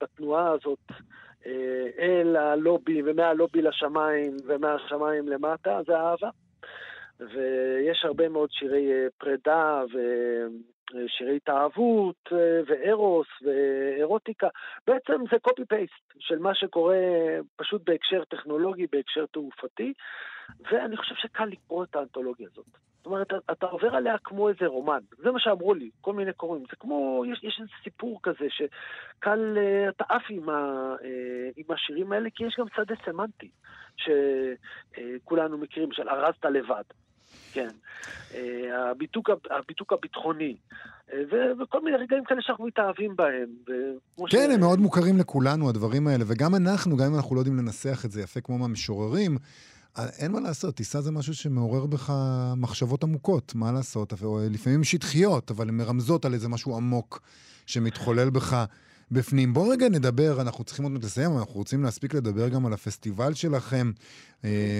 בתנועה 0.00 0.50
הזאת 0.52 0.78
אל 1.98 2.36
הלובי 2.36 3.02
ומהלובי 3.04 3.62
לשמיים 3.62 4.36
ומהשמיים 4.46 5.28
למטה 5.28 5.80
זה 5.86 5.96
אהבה. 5.96 6.30
ויש 7.20 8.04
הרבה 8.04 8.28
מאוד 8.28 8.50
שירי 8.52 8.90
פרידה 9.18 9.82
ושירי 10.94 11.36
התאהבות 11.36 12.32
וארוס 12.66 13.28
ואירוטיקה. 13.42 14.48
בעצם 14.86 15.24
זה 15.30 15.38
קופי 15.42 15.64
פייסט 15.64 16.12
של 16.18 16.38
מה 16.38 16.54
שקורה 16.54 16.96
פשוט 17.56 17.82
בהקשר 17.84 18.24
טכנולוגי, 18.24 18.86
בהקשר 18.92 19.26
תעופתי, 19.26 19.92
ואני 20.70 20.96
חושב 20.96 21.14
שקל 21.14 21.44
לקרוא 21.44 21.84
את 21.84 21.96
האנתולוגיה 21.96 22.48
הזאת. 22.52 22.66
זאת 22.96 23.06
אומרת, 23.06 23.32
אתה 23.52 23.66
עובר 23.66 23.96
עליה 23.96 24.18
כמו 24.18 24.48
איזה 24.48 24.66
רומן. 24.66 25.00
זה 25.18 25.30
מה 25.30 25.40
שאמרו 25.40 25.74
לי, 25.74 25.90
כל 26.00 26.12
מיני 26.12 26.32
קוראים. 26.32 26.62
זה 26.70 26.76
כמו, 26.80 27.24
יש, 27.26 27.44
יש 27.44 27.58
איזה 27.60 27.70
סיפור 27.84 28.20
כזה 28.22 28.46
שקל, 28.50 29.58
אתה 29.88 30.04
עף 30.08 30.22
עם, 30.28 30.48
ה, 30.48 30.94
עם 31.56 31.64
השירים 31.70 32.12
האלה, 32.12 32.30
כי 32.34 32.44
יש 32.44 32.56
גם 32.58 32.66
שדה 32.76 32.94
סמנטי, 33.04 33.50
שכולנו 33.96 35.58
מכירים, 35.58 35.92
של 35.92 36.08
ארזת 36.08 36.44
לבד. 36.44 36.82
כן. 37.52 37.68
הביטוק, 38.90 39.30
הביטוק 39.50 39.92
הביטחוני. 39.92 40.56
ו- 41.14 41.62
וכל 41.62 41.84
מיני 41.84 41.96
רגעים 41.96 42.24
כאלה 42.24 42.42
שאנחנו 42.42 42.66
מתאהבים 42.66 43.16
בהם. 43.16 43.48
כן, 44.30 44.50
ש... 44.50 44.54
הם 44.54 44.60
מאוד 44.60 44.78
מוכרים 44.78 45.18
לכולנו, 45.18 45.68
הדברים 45.68 46.06
האלה. 46.06 46.24
וגם 46.26 46.54
אנחנו, 46.54 46.96
גם 46.96 47.06
אם 47.06 47.14
אנחנו 47.14 47.34
לא 47.34 47.40
יודעים 47.40 47.58
לנסח 47.58 48.02
את 48.04 48.10
זה 48.10 48.22
יפה 48.22 48.40
כמו 48.40 48.58
מהמשוררים, 48.58 49.36
אין 50.18 50.32
מה 50.32 50.40
לעשות, 50.40 50.74
טיסה 50.74 51.00
זה 51.00 51.12
משהו 51.12 51.34
שמעורר 51.34 51.86
בך 51.86 52.12
מחשבות 52.56 53.02
עמוקות, 53.04 53.54
מה 53.54 53.72
לעשות? 53.72 54.12
לפעמים 54.50 54.84
שטחיות, 54.84 55.50
אבל 55.50 55.68
הן 55.68 55.76
מרמזות 55.76 56.24
על 56.24 56.34
איזה 56.34 56.48
משהו 56.48 56.76
עמוק 56.76 57.22
שמתחולל 57.66 58.30
בך 58.30 58.64
בפנים. 59.12 59.52
בואו 59.52 59.68
רגע 59.68 59.88
נדבר, 59.88 60.40
אנחנו 60.40 60.64
צריכים 60.64 60.84
עוד 60.84 60.92
מעט 60.92 61.04
לסיים, 61.04 61.30
אנחנו 61.38 61.54
רוצים 61.54 61.82
להספיק 61.82 62.14
לדבר 62.14 62.48
גם 62.48 62.66
על 62.66 62.72
הפסטיבל 62.72 63.34
שלכם. 63.34 63.90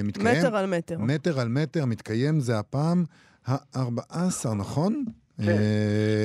מתקיים, 0.05 0.39
מטר 0.39 0.57
על 0.57 0.67
מטר. 0.67 0.99
מטר 0.99 1.41
על 1.41 1.49
מטר, 1.49 1.85
מתקיים 1.85 2.41
זה 2.41 2.59
הפעם 2.59 3.05
ה-14, 3.47 4.55
נכון? 4.59 5.05
כן. 5.37 5.57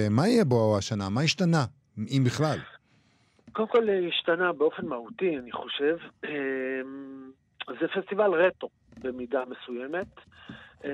מה 0.09 0.27
יהיה 0.27 0.45
בו 0.45 0.77
השנה? 0.77 1.09
מה 1.09 1.21
השתנה, 1.21 1.65
אם 1.97 2.23
בכלל? 2.25 2.57
קודם 3.51 3.67
כל 3.67 3.87
השתנה 4.09 4.53
באופן 4.53 4.85
מהותי, 4.85 5.37
אני 5.37 5.51
חושב. 5.51 5.97
זה 7.67 7.87
פסטיבל 7.95 8.31
רטו 8.31 8.69
במידה 8.97 9.43
מסוימת. 9.49 10.07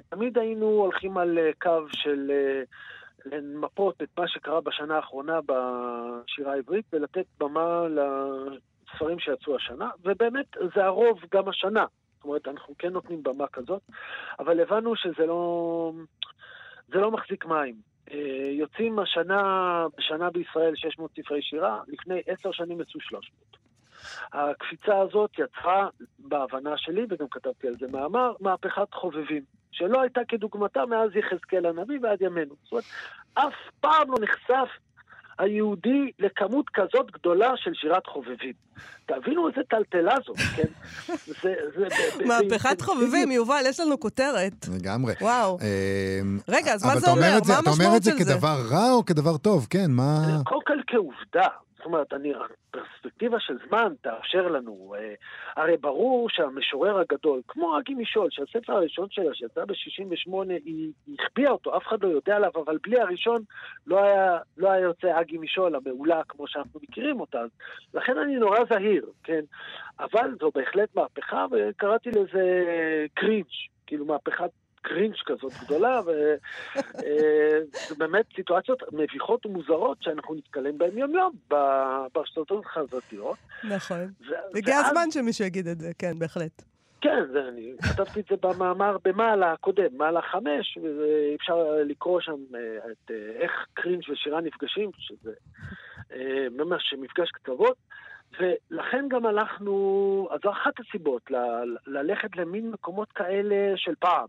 תמיד 0.10 0.38
היינו 0.38 0.66
הולכים 0.66 1.18
על 1.18 1.38
קו 1.62 1.86
של 1.92 2.32
למפות 3.26 4.02
את 4.02 4.10
מה 4.18 4.28
שקרה 4.28 4.62
בשנה 4.62 4.96
האחרונה 4.96 5.40
בשירה 5.46 6.54
העברית 6.54 6.86
ולתת 6.94 7.26
במה 7.40 7.84
לספרים 7.88 9.20
שיצאו 9.20 9.56
השנה, 9.56 9.90
ובאמת 10.04 10.46
זה 10.76 10.86
הרוב 10.86 11.20
גם 11.34 11.50
השנה. 11.50 11.86
זאת 12.16 12.24
אומרת, 12.24 12.48
אנחנו 12.48 12.76
כן 12.78 12.94
נותנים 12.94 13.24
במה 13.24 13.48
כזאת, 13.48 13.82
אבל 14.40 14.60
הבנו 14.60 14.96
שזה 14.96 15.26
לא, 15.26 15.92
זה 16.88 17.00
לא 17.00 17.12
מחזיק 17.12 17.46
מים. 17.46 17.76
יוצאים 18.52 19.00
השנה, 19.00 19.86
בשנה 19.98 20.30
בישראל 20.30 20.76
600 20.76 21.12
ספרי 21.20 21.42
שירה, 21.42 21.82
לפני 21.88 22.22
עשר 22.28 22.52
שנים 22.52 22.82
יצאו 22.82 23.02
300. 23.02 23.62
הקפיצה 24.34 25.00
הזאת 25.00 25.32
יצרה, 25.40 25.90
בהבנה 26.20 26.78
שלי, 26.78 27.06
וגם 27.10 27.28
כתבתי 27.32 27.68
על 27.68 27.74
זה 27.74 27.88
מאמר, 27.92 28.34
מהפכת 28.40 28.94
חובבים, 28.94 29.44
שלא 29.72 30.02
הייתה 30.02 30.22
כדוגמתה 30.28 30.86
מאז 30.86 31.10
יחזקאל 31.16 31.66
הנביא 31.66 32.00
ועד 32.02 32.22
ימינו. 32.22 32.56
זאת 32.64 32.72
אומרת, 32.72 32.86
אף 33.34 33.54
פעם 33.80 34.12
לא 34.12 34.18
נחשף 34.22 34.70
היהודי 35.40 36.12
לכמות 36.20 36.66
כזאת 36.74 37.12
גדולה 37.12 37.52
של 37.56 37.74
שירת 37.74 38.08
חובבים. 38.08 38.54
תבינו 39.06 39.48
איזה 39.50 39.62
טלטלה 39.70 40.16
זאת, 40.26 40.38
כן? 40.56 40.68
זה, 41.26 41.56
זה, 41.76 41.88
מהפכת 42.26 42.82
חובבים, 42.82 43.32
יובל, 43.32 43.64
יש 43.70 43.80
לנו 43.80 44.00
כותרת. 44.00 44.54
לגמרי. 44.76 45.14
וואו. 45.22 45.58
רגע, 46.48 46.74
אז 46.74 46.86
מה 46.86 47.00
זה 47.00 47.12
אומר? 47.12 47.38
מה 47.48 47.60
אתה 47.60 47.70
אומר 47.70 47.98
את 47.98 48.04
זה 48.04 48.12
כדבר 48.20 48.58
רע 48.72 48.92
או 48.92 49.06
כדבר 49.06 49.38
טוב? 49.38 49.68
כן, 49.70 49.92
מה... 49.92 50.22
קודם 50.46 50.62
כל 50.66 50.78
כעובדה. 50.88 51.48
זאת 51.82 51.86
אומרת, 51.86 52.14
אני, 52.14 52.34
פרספקטיבה 52.72 53.40
של 53.40 53.58
זמן 53.68 53.94
תאפשר 54.02 54.48
לנו. 54.48 54.96
אה, 54.98 55.14
הרי 55.56 55.78
ברור 55.78 56.30
שהמשורר 56.30 57.00
הגדול, 57.00 57.42
כמו 57.48 57.80
אגי 57.80 57.94
משול, 57.94 58.28
שהספר 58.32 58.74
הראשון 58.74 59.08
שלה, 59.10 59.34
שיצא 59.34 59.66
ב-68, 59.66 60.34
היא 60.66 60.92
החביאה 61.20 61.52
אותו, 61.52 61.78
אף 61.78 61.88
אחד 61.88 62.04
לא 62.04 62.08
יודע 62.08 62.36
עליו, 62.36 62.52
אבל 62.56 62.78
בלי 62.84 63.02
הראשון 63.02 63.44
לא 63.88 64.04
היה, 64.04 64.38
לא 64.58 64.72
היה 64.72 64.82
יוצא 64.82 65.22
אגי 65.22 65.38
משול, 65.38 65.76
המעולה 65.76 66.22
כמו 66.28 66.48
שאנחנו 66.48 66.80
מכירים 66.84 67.20
אותה. 67.20 67.42
לכן 67.94 68.18
אני 68.18 68.36
נורא 68.36 68.60
זהיר, 68.70 69.06
כן? 69.24 69.42
אבל 70.00 70.36
זו 70.40 70.52
בהחלט 70.56 70.96
מהפכה, 70.96 71.46
וקראתי 71.52 72.10
לזה 72.10 72.66
קרינג', 73.14 73.46
כאילו 73.88 74.06
מהפכת 74.06 74.50
קרינג' 74.82 75.16
כזאת 75.26 75.52
גדולה, 75.66 76.02
וזה 76.02 77.96
באמת 77.98 78.26
סיטואציות 78.36 78.84
מביכות 78.94 79.46
ומוזרות 79.46 79.98
שאנחנו 80.02 80.36
נתקלים 80.36 80.78
בהן 80.78 80.98
יום-יום 80.98 81.34
ברשתות 82.14 82.52
החברתיות. 82.66 83.38
נכון. 83.64 84.12
הגיע 84.56 84.78
הזמן 84.78 85.12
שמישהו 85.12 85.46
יגיד 85.46 85.68
את 85.68 85.80
זה, 85.80 85.92
כן, 86.00 86.20
בהחלט. 86.20 86.64
כן, 87.02 87.24
זה, 87.32 87.48
אני 87.48 87.74
כתבתי 87.82 88.20
את 88.20 88.26
זה 88.30 88.36
במאמר 88.42 88.98
במעלה 89.04 89.52
הקודם, 89.52 89.98
מעלה 89.98 90.22
חמש, 90.22 90.78
ואפשר 90.78 91.56
לקרוא 91.86 92.22
שם 92.22 92.56
אה, 92.56 92.92
את 92.92 93.12
אה, 93.12 93.42
איך 93.42 93.52
קרינג' 93.74 94.04
ושירה 94.12 94.42
נפגשים, 94.42 94.90
שזה 94.98 95.32
אה, 96.12 96.48
ממש 96.52 96.94
מפגש 96.98 97.32
קצוות. 97.32 97.78
ולכן 98.40 99.06
גם 99.10 99.26
הלכנו, 99.26 100.28
אז 100.32 100.40
זו 100.44 100.52
אחת 100.52 100.74
הסיבות, 100.80 101.32
ל- 101.32 101.76
ללכת 101.88 102.36
למין 102.36 102.72
מקומות 102.72 103.12
כאלה 103.12 103.74
של 103.76 103.94
פעם. 104.00 104.28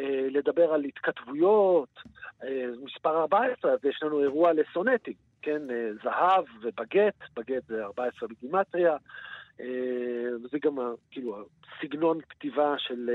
אה, 0.00 0.26
לדבר 0.30 0.72
על 0.72 0.84
התכתבויות, 0.84 1.98
אה, 2.42 2.66
מספר 2.84 3.20
14, 3.20 3.72
אז 3.72 3.78
יש 3.84 4.02
לנו 4.02 4.22
אירוע 4.22 4.52
לסונטים, 4.52 5.14
כן? 5.42 5.70
אה, 5.70 5.90
זהב 6.04 6.44
ובגט, 6.62 7.14
בגט 7.36 7.66
זה 7.66 7.84
14 7.84 8.28
בגימטריה, 8.28 8.96
וזה 10.44 10.58
גם 10.62 10.78
כאילו 11.10 11.36
הסגנון 11.76 12.20
כתיבה 12.28 12.74
של, 12.78 13.10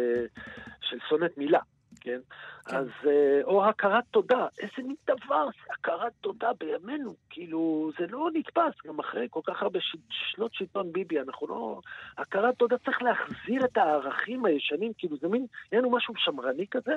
של 0.81 0.97
סונט 1.09 1.37
מילה. 1.37 1.59
כן? 2.05 2.19
כן. 2.65 2.77
אז, 2.77 2.87
אה, 3.07 3.41
או 3.43 3.65
הכרת 3.65 4.03
תודה, 4.11 4.47
איזה 4.59 4.87
מין 4.87 4.95
דבר 5.07 5.45
זה 5.45 5.73
הכרת 5.73 6.13
תודה 6.21 6.51
בימינו, 6.59 7.15
כאילו, 7.29 7.91
זה 7.99 8.05
לא 8.09 8.29
נתפס, 8.33 8.73
גם 8.87 8.99
אחרי 8.99 9.27
כל 9.29 9.39
כך 9.47 9.63
הרבה 9.63 9.79
ש... 9.81 9.95
שנות 10.09 10.53
שלטון 10.53 10.91
ביבי, 10.91 11.19
אנחנו 11.19 11.47
לא... 11.47 11.79
הכרת 12.17 12.55
תודה 12.55 12.77
צריך 12.77 13.01
להחזיר 13.01 13.65
את 13.65 13.77
הערכים 13.77 14.45
הישנים, 14.45 14.91
כאילו, 14.97 15.17
זה 15.17 15.27
מין, 15.27 15.45
יהיה 15.71 15.81
לנו 15.81 15.91
משהו 15.91 16.13
שמרני 16.17 16.65
כזה, 16.71 16.93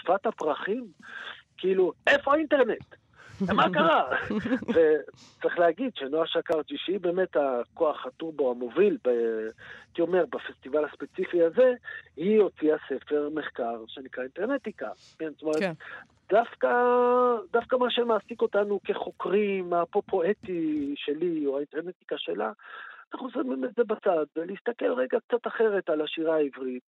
שפת 0.00 0.26
הפרחים, 0.26 0.86
כאילו, 1.58 1.92
איפה 2.06 2.34
האינטרנט? 2.34 2.94
מה 3.56 3.72
קרה? 3.72 4.04
וצריך 4.74 5.58
להגיד 5.58 5.96
שנועה 5.96 6.26
שקרג'י, 6.26 6.76
שהיא 6.78 7.00
באמת 7.00 7.36
הכוח 7.36 8.06
הטורבו 8.06 8.50
המוביל, 8.50 8.98
הייתי 9.04 10.02
אומר, 10.02 10.24
בפסטיבל 10.30 10.84
הספציפי 10.84 11.42
הזה, 11.42 11.72
היא 12.16 12.40
הוציאה 12.40 12.76
ספר 12.88 13.28
מחקר 13.34 13.76
שנקרא 13.88 14.22
אינטרנטיקה. 14.22 14.88
כן, 15.18 15.30
זאת 15.32 15.42
אומרת, 15.42 15.56
כן. 15.58 15.72
דווקא, 16.30 16.68
דווקא 17.52 17.76
מה 17.76 17.90
שמעסיק 17.90 18.42
אותנו 18.42 18.80
כחוקרים, 18.84 19.72
הפופואטי 19.72 20.94
שלי, 20.96 21.46
או 21.46 21.56
האינטרנטיקה 21.56 22.18
שלה, 22.18 22.52
אנחנו 23.14 23.30
שמים 23.30 23.64
את 23.64 23.70
זה 23.76 23.84
בצד, 23.84 24.26
ולהסתכל 24.36 24.92
רגע 24.92 25.18
קצת 25.28 25.46
אחרת 25.46 25.88
על 25.88 26.00
השירה 26.00 26.36
העברית, 26.36 26.82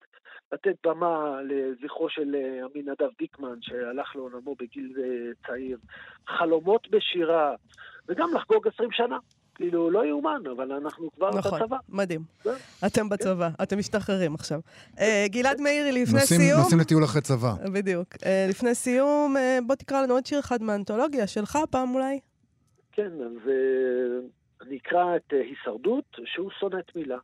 לתת 0.52 0.76
במה 0.86 1.40
לזכרו 1.42 2.08
של 2.10 2.34
אה, 2.34 2.64
עמינדב 2.64 3.08
דיקמן, 3.18 3.58
שהלך 3.60 4.16
לעולמו 4.16 4.54
בגיל 4.54 4.92
אה, 4.98 5.32
צעיר, 5.46 5.78
חלומות 6.28 6.90
בשירה, 6.90 7.54
וגם 8.08 8.28
לחגוג 8.34 8.68
20 8.68 8.88
שנה. 8.92 9.18
כאילו, 9.54 9.90
לא 9.90 10.06
יאומן, 10.06 10.40
אבל 10.56 10.72
אנחנו 10.72 11.10
כבר 11.12 11.30
נכון, 11.30 11.60
בצבא. 11.60 11.76
נכון, 11.76 11.96
מדהים. 11.96 12.20
זה? 12.44 12.56
אתם 12.86 13.02
כן. 13.02 13.08
בצבא, 13.08 13.48
כן. 13.48 13.62
אתם 13.62 13.78
משתחררים 13.78 14.34
עכשיו. 14.34 14.60
Uh, 14.94 15.00
גלעד 15.26 15.60
מאירי, 15.60 16.02
לפני 16.02 16.20
נוסעים, 16.20 16.40
סיום... 16.40 16.60
נוסעים 16.60 16.80
לטיול 16.80 17.04
אחרי 17.04 17.20
צבא. 17.20 17.52
בדיוק. 17.72 18.14
Uh, 18.14 18.18
לפני 18.48 18.74
סיום, 18.74 19.36
uh, 19.36 19.64
בוא 19.66 19.74
תקרא 19.74 20.02
לנו 20.02 20.14
עוד 20.14 20.26
שיר 20.26 20.40
אחד 20.40 20.62
מהאנתולוגיה, 20.62 21.26
שלך 21.26 21.56
הפעם 21.56 21.94
אולי. 21.94 22.20
כן, 22.92 23.10
אז 23.26 23.50
אקרא 24.76 25.16
את 25.16 25.32
uh, 25.32 25.36
הישרדות, 25.36 26.04
שהוא 26.24 26.50
סונט 26.60 26.96
מילה. 26.96 27.18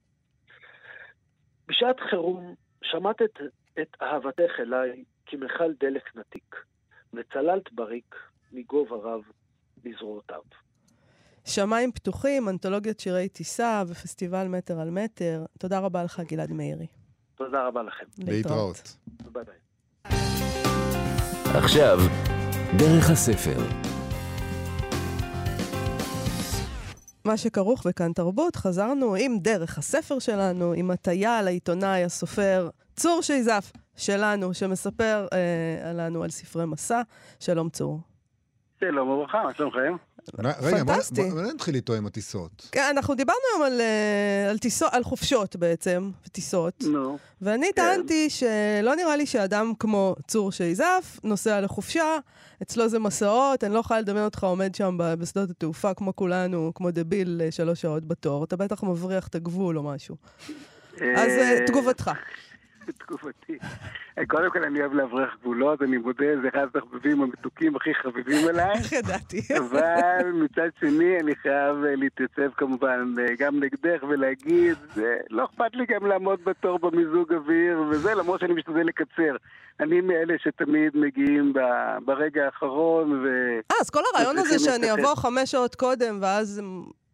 בשעת 1.69 1.97
חירום 2.11 2.55
שמעת 2.83 3.23
את, 3.23 3.39
את 3.81 3.97
אהבתך 4.03 4.53
אליי 4.59 5.05
כמכל 5.27 5.73
דלק 5.81 6.17
נתיק, 6.17 6.57
וצללת 7.13 7.73
בריק 7.73 8.15
מגובה 8.53 8.97
רב 8.97 9.23
לזרועותיו. 9.85 10.41
שמיים 11.45 11.93
פתוחים, 11.93 12.49
אנתולוגיית 12.49 13.01
שירי 13.01 13.29
טיסה 13.29 13.83
ופסטיבל 13.89 14.49
מטר 14.49 14.81
על 14.81 14.91
מטר. 14.91 15.45
תודה 15.59 15.79
רבה 15.79 16.05
לך, 16.05 16.21
גלעד 16.21 16.53
מאירי. 16.53 16.87
תודה 17.35 17.67
רבה 17.67 17.83
לכם. 17.83 18.05
להתראות. 18.19 18.97
ביי 19.33 19.45
ביי. 19.45 19.55
עכשיו, 21.57 21.99
דרך 22.79 23.11
הספר. 23.11 23.59
מה 27.25 27.37
שכרוך 27.37 27.87
בכאן 27.87 28.13
תרבות, 28.13 28.57
חזרנו 28.57 29.15
עם 29.15 29.39
דרך 29.39 29.79
הספר 29.79 30.19
שלנו, 30.19 30.73
עם 30.73 30.91
הטיה 30.91 31.43
לעיתונאי, 31.43 32.05
הסופר 32.05 32.69
צור 32.97 33.23
שייזף 33.23 33.73
שלנו, 33.97 34.55
שמספר 34.55 35.27
אה, 35.33 35.93
לנו 35.93 36.23
על 36.23 36.31
ספרי 36.31 36.67
מסע. 36.67 37.03
שלום 37.41 37.69
צור. 37.69 38.01
שלום 38.81 39.09
וברכה, 39.09 39.43
מה 39.43 39.55
שלומכם? 39.55 39.97
רגע, 40.39 40.85
בוא 40.85 41.43
נתחיל 41.55 41.75
איתו 41.75 41.95
עם 41.95 42.07
הטיסות. 42.07 42.69
כן, 42.73 42.85
אנחנו 42.91 43.15
דיברנו 43.15 43.39
היום 43.53 43.63
על, 43.63 43.81
אה, 43.81 44.51
על, 44.51 44.59
טיסו, 44.59 44.87
על 44.91 45.05
חופשות 45.05 45.57
בעצם, 45.57 46.11
וטיסות. 46.27 46.83
נו. 46.83 47.19
ואני 47.43 47.67
כן. 47.67 47.83
טענתי 47.83 48.31
שלא 48.31 48.97
נראה 48.97 49.17
לי 49.17 49.27
שאדם 49.27 49.73
כמו 49.79 50.15
צור 50.29 50.53
שייזף 50.53 51.21
נוסע 51.25 51.61
לחופשה, 51.61 52.19
אצלו 52.63 52.89
זה 52.89 52.99
מסעות, 52.99 53.65
אני 53.65 53.75
לא 53.75 53.79
יכולה 53.79 54.01
לדמיין 54.01 54.25
אותך 54.25 54.45
עומד 54.45 54.75
שם 54.75 54.97
בשדות 54.99 55.51
התעופה 55.51 55.95
כמו 55.95 56.17
כולנו, 56.17 56.73
כמו 56.75 56.91
דביל 56.91 57.41
אה, 57.45 57.51
שלוש 57.51 57.81
שעות 57.81 58.05
בתור. 58.05 58.45
אתה 58.45 58.57
בטח 58.57 58.83
מבריח 58.83 59.29
את 59.29 59.35
הגבול 59.35 59.79
או 59.79 59.83
משהו. 59.83 60.17
אז 60.97 61.31
אה, 61.31 61.59
תגובתך. 61.67 62.11
תגובתי. 62.99 63.59
קודם 64.29 64.51
כל 64.51 64.65
אני 64.65 64.81
אוהב 64.81 64.93
להבריח 64.93 65.37
גבולות, 65.41 65.83
אני 65.83 65.99
מודה, 65.99 66.41
זה 66.43 66.49
אחד 66.49 66.67
התחביבים 66.77 67.23
המתוקים 67.23 67.77
הכי 67.77 67.95
חביבים 67.95 68.49
עליי. 68.49 68.73
איך 68.73 68.93
ידעתי? 68.93 69.41
אבל 69.59 70.31
מצד 70.33 70.69
שני 70.81 71.21
אני 71.21 71.35
חייב 71.35 71.85
אה, 71.85 71.97
להתייצב 71.97 72.51
כמובן 72.57 73.15
אה, 73.19 73.35
גם 73.39 73.61
נגדך 73.61 74.03
ולהגיד, 74.09 74.77
לא 75.31 75.45
אכפת 75.45 75.75
לי 75.75 75.87
גם 75.87 76.07
לעמוד 76.07 76.45
בתור 76.45 76.79
במיזוג 76.79 77.33
אוויר 77.33 77.83
וזה, 77.91 78.15
למרות 78.15 78.41
שאני 78.41 78.55
משתדל 78.55 78.87
לקצר. 78.87 79.37
אני 79.81 80.01
מאלה 80.01 80.35
שתמיד 80.39 80.97
מגיעים 80.97 81.53
ברגע 82.05 82.45
האחרון 82.45 83.13
ו... 83.13 83.27
אה, 83.71 83.77
אז 83.81 83.91
כל 83.91 84.01
הרעיון 84.15 84.39
הזה 84.39 84.59
שאני 84.59 84.93
אבוא 84.93 85.15
חמש 85.15 85.51
שעות 85.51 85.75
קודם 85.75 86.19
ואז 86.21 86.63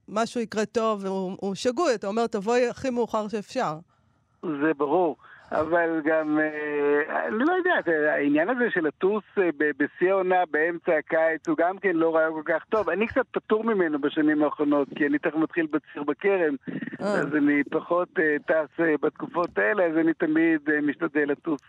משהו 0.09 0.41
יקרה 0.41 0.67
טוב, 0.67 1.07
הוא 1.41 1.55
שגוי, 1.55 1.95
אתה 1.95 2.07
אומר, 2.07 2.27
תבואי 2.27 2.69
הכי 2.69 2.91
מאוחר 2.91 3.29
שאפשר. 3.29 3.75
זה 4.43 4.73
ברור. 4.77 5.17
אבל 5.53 6.01
גם, 6.05 6.39
אה, 6.41 7.27
אני 7.29 7.39
לא 7.39 7.53
יודע, 7.53 7.93
העניין 8.13 8.49
הזה 8.49 8.71
של 8.71 8.87
לטוס 8.87 9.25
אה, 9.39 9.49
בשיא 9.79 10.11
העונה 10.11 10.43
באמצע 10.51 10.93
הקיץ 10.97 11.49
הוא 11.49 11.57
גם 11.59 11.79
כן 11.79 11.97
לא 11.97 12.17
רעיון 12.17 12.33
כל 12.33 12.53
כך 12.53 12.65
טוב. 12.65 12.91
אני 12.91 13.07
קצת 13.07 13.27
פטור 13.31 13.65
ממנו 13.65 13.99
בשנים 13.99 14.45
האחרונות, 14.45 14.89
כי 14.97 15.07
אני 15.07 15.19
תכף 15.19 15.37
מתחיל 15.37 15.67
בציר 15.67 16.03
בכרם, 16.03 16.55
אז 16.99 17.37
אני 17.37 17.65
פחות 17.71 18.09
טס 18.47 18.81
בתקופות 19.03 19.59
האלה, 19.59 19.87
אז 19.87 19.97
אני 19.97 20.15
תמיד 20.15 20.61
משתדל 20.83 21.25
לטוס. 21.31 21.61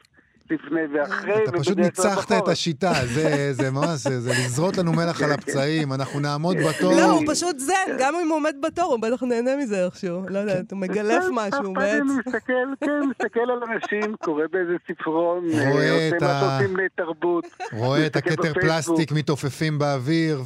לפני 0.52 0.82
ואחרי. 0.94 1.44
אתה 1.44 1.52
פשוט 1.52 1.78
ניצחת 1.78 2.32
את 2.32 2.48
השיטה, 2.48 2.94
זה, 3.06 3.54
זה 3.54 3.72
ממש, 3.72 4.00
זה, 4.00 4.22
זה 4.22 4.30
לזרות 4.30 4.78
לנו 4.78 4.94
מלח 4.94 5.22
על 5.22 5.32
הפצעים, 5.32 5.94
אנחנו 5.94 6.20
נעמוד 6.20 6.58
בתור. 6.70 6.94
לא, 6.94 7.12
הוא 7.12 7.24
פשוט 7.28 7.60
זן, 7.60 7.98
גם 8.00 8.16
אם 8.16 8.28
הוא 8.28 8.36
עומד 8.36 8.56
בתור, 8.62 8.86
הוא 8.86 9.00
בטח 9.00 9.24
נהנה 9.24 9.56
מזה 9.56 9.86
איכשהו. 9.86 10.22
לא 10.30 10.40
יודעת, 10.40 10.72
הוא 10.72 10.80
מגלף 10.80 11.24
משהו 11.32 11.74
בעץ. 11.74 12.02
אני 12.02 12.12
מסתכל, 12.28 12.54
כן, 12.82 13.02
מסתקל 13.10 13.40
על 13.40 13.64
אנשים, 13.64 14.16
קורא 14.20 14.44
באיזה 14.52 14.74
ספרון, 14.92 15.46
עושה 15.46 16.18
מה 16.22 16.40
שעושים 16.40 16.78
לתרבות. 16.78 17.46
רואה 17.74 18.06
את 18.06 18.16
הכתר 18.16 18.54
פלסטיק 18.54 19.12
מתעופפים 19.12 19.80
באוויר 19.80 20.42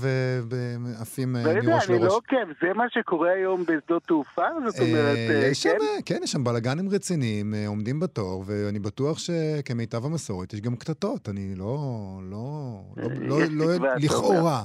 ועפים 0.49 1.33
מראש 1.33 1.45
לראש. 1.45 1.89
לא 1.89 1.95
אני 1.95 2.03
לא 2.03 2.15
עוקב, 2.15 2.53
זה 2.61 2.73
מה 2.75 2.85
שקורה 2.89 3.29
היום 3.31 3.63
בשדות 3.63 4.03
תעופה? 4.03 4.45
זאת 4.67 4.79
אומרת, 4.79 5.17
כן? 5.63 5.77
כן, 6.05 6.19
יש 6.23 6.31
שם 6.31 6.43
בלאגנים 6.43 6.89
רציניים, 6.89 7.53
עומדים 7.67 7.99
בתור, 7.99 8.43
ואני 8.47 8.79
בטוח 8.79 9.19
שכמיטב... 9.19 9.92
כמיטב 9.93 10.05
המסורת 10.05 10.53
יש 10.53 10.61
גם 10.61 10.75
קטטות, 10.75 11.29
אני 11.29 11.55
לא... 11.55 11.77
לא... 12.31 12.79
לא, 12.97 13.09
לא, 13.21 13.37
לא, 13.51 13.65
לא 13.79 13.95
לכאורה. 13.95 14.61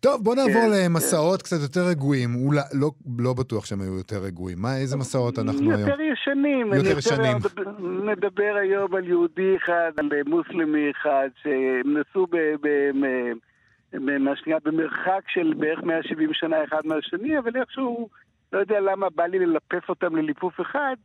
טוב, 0.00 0.24
בוא 0.24 0.34
נעבור 0.34 0.62
למסעות. 0.74 1.42
קצת 1.42 1.56
יותר 1.62 1.80
רגועים. 1.80 2.34
אולי, 2.34 2.60
לא, 2.72 2.90
לא 3.18 3.34
בטוח 3.34 3.66
שהם 3.66 3.80
היו 3.80 3.96
יותר 3.96 4.18
רגועים. 4.22 4.58
מה, 4.62 4.76
איזה 4.76 4.96
מסעות 4.96 5.38
אנחנו 5.38 5.64
יותר 5.64 5.76
היום? 5.76 5.88
יותר 5.88 6.02
ישנים. 6.02 6.72
יותר 6.74 6.98
ישנים. 6.98 7.36
נדבר 8.10 8.54
היום 8.62 8.94
על 8.94 9.08
יהודי 9.08 9.56
אחד, 9.56 9.92
על 9.98 10.08
מוסלמי 10.26 10.90
אחד, 10.90 11.28
שהם 11.42 11.96
נסעו 11.98 12.26
מה 14.20 14.36
שנקרא 14.36 14.58
במרחק 14.64 15.22
של 15.28 15.54
בערך 15.58 15.78
170 15.82 16.30
שנה 16.32 16.64
אחד 16.64 16.80
מהשני, 16.84 17.38
אבל 17.38 17.50
איכשהו, 17.60 18.08
לא 18.52 18.58
יודע 18.58 18.80
למה 18.80 19.06
בא 19.14 19.26
לי 19.26 19.38
ללפף 19.38 19.88
אותם 19.88 20.16
לליפוף 20.16 20.60
אחד. 20.60 20.96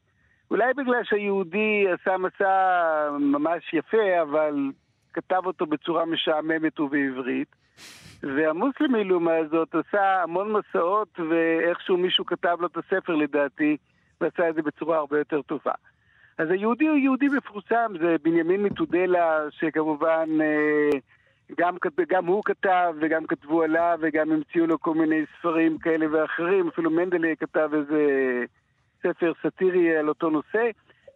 אולי 0.51 0.73
בגלל 0.73 1.03
שהיהודי 1.03 1.85
עשה 1.93 2.17
מסע 2.17 3.09
ממש 3.19 3.73
יפה, 3.73 4.21
אבל 4.21 4.71
כתב 5.13 5.41
אותו 5.45 5.65
בצורה 5.65 6.05
משעממת 6.05 6.79
ובעברית. 6.79 7.55
והמוסלמי 8.23 9.03
לעומת 9.03 9.49
זאת 9.49 9.75
עשה 9.75 10.23
המון 10.23 10.53
מסעות, 10.53 11.19
ואיכשהו 11.29 11.97
מישהו 11.97 12.25
כתב 12.25 12.57
לו 12.59 12.67
את 12.67 12.77
הספר 12.77 13.15
לדעתי, 13.15 13.77
ועשה 14.21 14.49
את 14.49 14.55
זה 14.55 14.61
בצורה 14.61 14.97
הרבה 14.97 15.17
יותר 15.17 15.41
טובה. 15.41 15.71
אז 16.37 16.51
היהודי 16.51 16.87
הוא 16.87 16.97
יהודי 16.97 17.27
מפורסם, 17.27 17.93
זה 17.99 18.15
בנימין 18.23 18.63
מתודלה, 18.63 19.39
שכמובן 19.49 20.29
אה, 20.41 20.99
גם, 21.57 21.75
גם 22.09 22.25
הוא 22.25 22.43
כתב 22.45 22.93
וגם 23.01 23.25
כתבו 23.25 23.63
עליו 23.63 23.97
וגם 24.01 24.31
המציאו 24.31 24.67
לו 24.67 24.79
כל 24.79 24.93
מיני 24.93 25.21
ספרים 25.39 25.77
כאלה 25.77 26.05
ואחרים, 26.11 26.67
אפילו 26.67 26.91
מנדלי 26.91 27.35
כתב 27.39 27.69
איזה 27.73 28.03
ספר 29.07 29.31
סאטירי 29.43 29.97
על 29.97 30.09
אותו 30.09 30.29
נושא, 30.29 30.69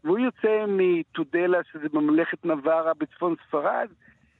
והוא 0.03 0.19
יוצא 0.19 0.65
מתודלה, 0.67 1.57
שזה 1.71 1.89
בממלכת 1.93 2.45
נווארה 2.45 2.93
בצפון 2.93 3.35
ספרד, 3.47 3.87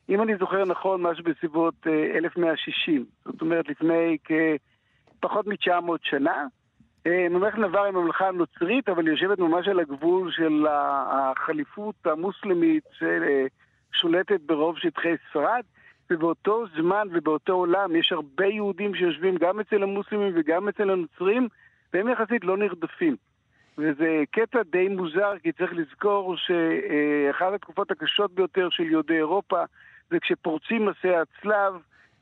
אם 0.10 0.22
אני 0.22 0.36
זוכר 0.38 0.66
נכון, 0.66 1.02
משהו 1.02 1.24
בסביבות 1.24 1.88
1160, 1.88 2.96
אה, 2.98 3.32
זאת 3.32 3.42
אומרת 3.42 3.70
לפני 3.70 4.18
כפחות 5.20 5.48
מ-900 5.48 5.92
שנה. 6.04 6.46
אה, 7.08 7.28
ממלכת 7.30 7.58
נבר 7.58 7.84
היא 7.84 7.94
ממלכה 7.94 8.32
נוצרית, 8.32 8.90
אבל 8.90 9.06
היא 9.06 9.12
יושבת 9.14 9.40
ממש 9.40 9.68
על 9.68 9.80
הגבול 9.80 10.32
של 10.32 10.66
החליפות 10.70 11.96
המוסלמית 12.06 12.84
ששולטת 12.92 14.42
ברוב 14.46 14.78
שטחי 14.78 15.14
ספרד, 15.30 15.62
ובאותו 16.10 16.66
זמן 16.78 17.08
ובאותו 17.12 17.54
עולם 17.54 17.96
יש 17.96 18.12
הרבה 18.12 18.46
יהודים 18.46 18.96
שיושבים 18.96 19.38
גם 19.38 19.60
אצל 19.60 19.84
המוסלמים 19.84 20.34
וגם 20.36 20.68
אצל 20.68 20.90
הנוצרים, 20.90 21.48
והם 21.94 22.08
יחסית 22.08 22.44
לא 22.44 22.58
נרדפים. 22.58 23.16
וזה 23.80 24.24
קטע 24.32 24.60
די 24.72 24.88
מוזר, 24.88 25.32
כי 25.44 25.52
צריך 25.52 25.74
לזכור 25.74 26.36
שאחת 26.38 27.54
התקופות 27.54 27.92
הקשות 27.92 28.32
ביותר 28.32 28.70
של 28.70 28.84
יהודי 28.84 29.18
אירופה 29.18 29.64
זה 30.10 30.20
כשפורצים 30.20 30.86
מסעי 30.86 31.16
הצלב, 31.16 31.74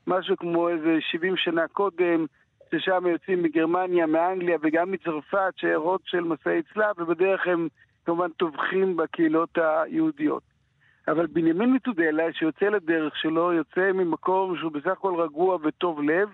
משהו 0.06 0.36
כמו 0.36 0.68
איזה 0.68 0.96
70 1.00 1.36
שנה 1.36 1.68
קודם, 1.68 2.26
ששם 2.70 3.06
יוצאים 3.06 3.42
מגרמניה, 3.42 4.06
מאנגליה 4.06 4.58
וגם 4.62 4.90
מצרפת, 4.90 5.52
שיירות 5.56 6.00
של 6.04 6.20
מסעי 6.20 6.62
צלב, 6.74 6.94
ובדרך 6.98 7.46
הם 7.46 7.68
כמובן 8.04 8.30
טובחים 8.30 8.96
בקהילות 8.96 9.58
היהודיות. 9.58 10.42
אבל 11.08 11.26
בנימין 11.26 11.72
מתודלה, 11.72 12.32
שיוצא 12.32 12.66
לדרך 12.66 13.16
שלו, 13.16 13.52
יוצא 13.52 13.92
ממקום 13.92 14.56
שהוא 14.56 14.72
בסך 14.72 14.86
הכל 14.86 15.20
רגוע 15.20 15.58
וטוב 15.62 16.02
לב, 16.02 16.28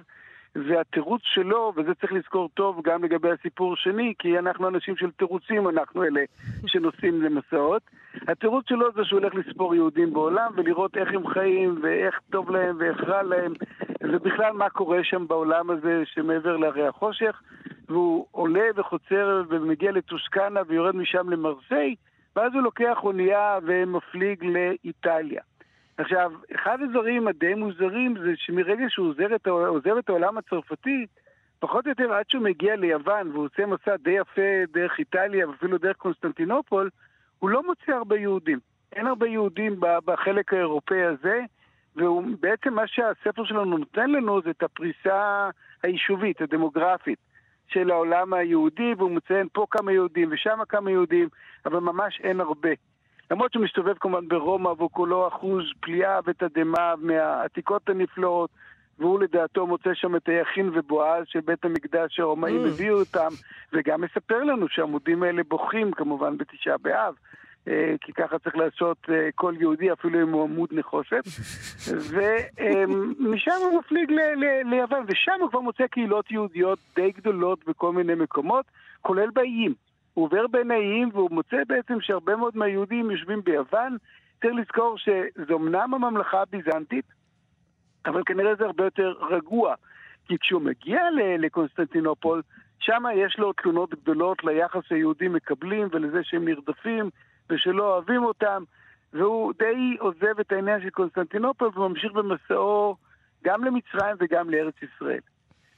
והתירוץ 0.54 1.20
שלו, 1.24 1.72
וזה 1.76 1.94
צריך 1.94 2.12
לזכור 2.12 2.48
טוב 2.54 2.80
גם 2.84 3.04
לגבי 3.04 3.30
הסיפור 3.30 3.76
שני, 3.76 4.14
כי 4.18 4.38
אנחנו 4.38 4.68
אנשים 4.68 4.96
של 4.96 5.10
תירוצים, 5.10 5.68
אנחנו 5.68 6.04
אלה 6.04 6.20
שנוסעים 6.66 7.22
למסעות. 7.22 7.82
התירוץ 8.28 8.68
שלו 8.68 8.92
זה 8.92 9.04
שהוא 9.04 9.20
הולך 9.20 9.34
לספור 9.34 9.74
יהודים 9.74 10.12
בעולם 10.12 10.52
ולראות 10.56 10.96
איך 10.96 11.08
הם 11.14 11.26
חיים 11.26 11.78
ואיך 11.82 12.20
טוב 12.30 12.50
להם 12.50 12.76
ואיך 12.78 13.04
רע 13.04 13.22
להם, 13.22 13.52
ובכלל 14.02 14.52
מה 14.52 14.70
קורה 14.70 15.04
שם 15.04 15.26
בעולם 15.26 15.70
הזה 15.70 16.02
שמעבר 16.04 16.56
להרי 16.56 16.86
החושך. 16.86 17.42
והוא 17.88 18.26
עולה 18.30 18.64
וחוצר 18.76 19.42
ומגיע 19.48 19.92
לטוסקנה 19.92 20.60
ויורד 20.66 20.96
משם 20.96 21.30
למרסיי, 21.30 21.94
ואז 22.36 22.52
הוא 22.54 22.62
לוקח 22.62 22.98
אונייה 23.02 23.58
ומפליג 23.62 24.44
לאיטליה. 24.44 25.42
עכשיו, 25.98 26.32
אחד 26.54 26.78
הדברים 26.82 27.28
הדי 27.28 27.54
מוזרים 27.54 28.14
זה 28.18 28.32
שמרגע 28.36 28.84
שהוא 28.88 29.08
עוזר 29.08 29.34
את, 29.34 29.46
עוזב 29.46 29.96
את 29.98 30.08
העולם 30.08 30.38
הצרפתי, 30.38 31.06
פחות 31.58 31.84
או 31.84 31.90
יותר 31.90 32.12
עד 32.12 32.24
שהוא 32.28 32.42
מגיע 32.42 32.76
ליוון 32.76 33.30
והוא 33.30 33.44
עושה 33.44 33.66
מסע 33.66 33.96
די 33.96 34.10
יפה 34.10 34.64
דרך 34.72 34.98
איטליה 34.98 35.48
ואפילו 35.48 35.78
דרך 35.78 35.96
קונסטנטינופול, 35.96 36.90
הוא 37.38 37.50
לא 37.50 37.62
מוצא 37.62 37.92
הרבה 37.92 38.16
יהודים. 38.16 38.58
אין 38.92 39.06
הרבה 39.06 39.26
יהודים 39.26 39.80
בחלק 39.80 40.52
האירופאי 40.52 41.02
הזה, 41.02 41.40
ובעצם 41.96 42.74
מה 42.74 42.86
שהספר 42.86 43.44
שלנו 43.44 43.78
נותן 43.78 44.10
לנו 44.10 44.42
זה 44.42 44.50
את 44.50 44.62
הפריסה 44.62 45.50
היישובית, 45.82 46.40
הדמוגרפית, 46.40 47.18
של 47.68 47.90
העולם 47.90 48.34
היהודי, 48.34 48.94
והוא 48.98 49.10
מציין 49.10 49.48
פה 49.52 49.66
כמה 49.70 49.92
יהודים 49.92 50.28
ושם 50.32 50.58
כמה 50.68 50.90
יהודים, 50.90 51.28
אבל 51.66 51.80
ממש 51.80 52.20
אין 52.24 52.40
הרבה. 52.40 52.70
למרות 53.34 53.52
שהוא 53.52 53.64
מסתובב 53.64 53.94
כמובן 54.00 54.28
ברומא 54.28 54.68
והוא 54.68 54.90
כולו 54.90 55.28
אחוז 55.28 55.64
פליאה 55.80 56.18
ותדהמה 56.26 56.94
מהעתיקות 56.98 57.88
הנפלאות, 57.88 58.50
והוא 58.98 59.20
לדעתו 59.20 59.66
מוצא 59.66 59.90
שם 59.94 60.16
את 60.16 60.28
היכין 60.28 60.70
ובועז 60.74 61.24
של 61.26 61.40
בית 61.40 61.64
המקדש 61.64 62.16
שהרומאים 62.16 62.64
mm. 62.64 62.68
הביאו 62.68 62.98
אותם, 62.98 63.28
וגם 63.72 64.00
מספר 64.00 64.44
לנו 64.44 64.68
שהעמודים 64.68 65.22
האלה 65.22 65.42
בוכים 65.48 65.92
כמובן 65.92 66.38
בתשעה 66.38 66.78
באב. 66.78 67.14
אה, 67.68 67.94
כי 68.00 68.12
ככה 68.12 68.38
צריך 68.38 68.56
לעשות 68.56 68.96
אה, 69.08 69.28
כל 69.34 69.54
יהודי, 69.60 69.92
אפילו 69.92 70.22
אם 70.22 70.32
הוא 70.32 70.42
עמוד 70.42 70.68
נחושת. 70.72 71.22
ומשם 72.10 73.56
הוא 73.70 73.78
מפליג 73.78 74.10
ליוון, 74.64 75.04
ושם 75.08 75.40
הוא 75.40 75.50
כבר 75.50 75.60
מוצא 75.60 75.86
קהילות 75.86 76.30
יהודיות 76.30 76.78
די 76.96 77.10
גדולות 77.10 77.64
בכל 77.68 77.92
מיני 77.92 78.14
מקומות, 78.14 78.64
כולל 79.02 79.30
באיים. 79.30 79.83
הוא 80.14 80.24
עובר 80.24 80.46
בין 80.46 80.70
האיים 80.70 81.08
והוא 81.12 81.30
מוצא 81.30 81.56
בעצם 81.68 82.00
שהרבה 82.00 82.36
מאוד 82.36 82.56
מהיהודים 82.56 83.10
יושבים 83.10 83.42
ביוון. 83.44 83.96
צריך 84.40 84.54
לזכור 84.54 84.98
שזו 84.98 85.56
אמנם 85.56 85.94
הממלכה 85.94 86.42
הביזנטית, 86.42 87.04
אבל 88.06 88.22
כנראה 88.26 88.54
זה 88.54 88.64
הרבה 88.64 88.84
יותר 88.84 89.14
רגוע. 89.30 89.74
כי 90.26 90.38
כשהוא 90.38 90.62
מגיע 90.62 91.00
לקונסטנטינופול, 91.38 92.42
שם 92.78 93.02
יש 93.16 93.38
לו 93.38 93.52
תלונות 93.52 93.94
גדולות 93.94 94.44
ליחס 94.44 94.80
שהיהודים 94.88 95.32
מקבלים 95.32 95.88
ולזה 95.92 96.18
שהם 96.22 96.44
נרדפים 96.44 97.10
ושלא 97.50 97.92
אוהבים 97.92 98.24
אותם, 98.24 98.62
והוא 99.12 99.52
די 99.58 99.96
עוזב 100.00 100.40
את 100.40 100.52
העניין 100.52 100.80
של 100.80 100.90
קונסטנטינופול 100.90 101.70
וממשיך 101.76 102.12
במסעו 102.12 102.96
גם 103.44 103.64
למצרים 103.64 104.16
וגם 104.20 104.50
לארץ 104.50 104.74
ישראל. 104.82 105.20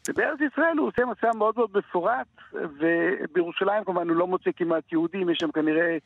ובארץ 0.08 0.40
ישראל 0.40 0.78
הוא 0.78 0.88
עושה 0.88 1.02
מסע 1.04 1.30
מאוד 1.38 1.54
מאוד 1.56 1.70
מפורט, 1.74 2.26
ובירושלים 2.52 3.84
כמובן 3.84 4.08
הוא 4.08 4.16
לא 4.16 4.26
מוצא 4.26 4.50
כמעט 4.56 4.92
יהודים, 4.92 5.30
יש 5.30 5.38
שם 5.40 5.50
כנראה 5.50 5.96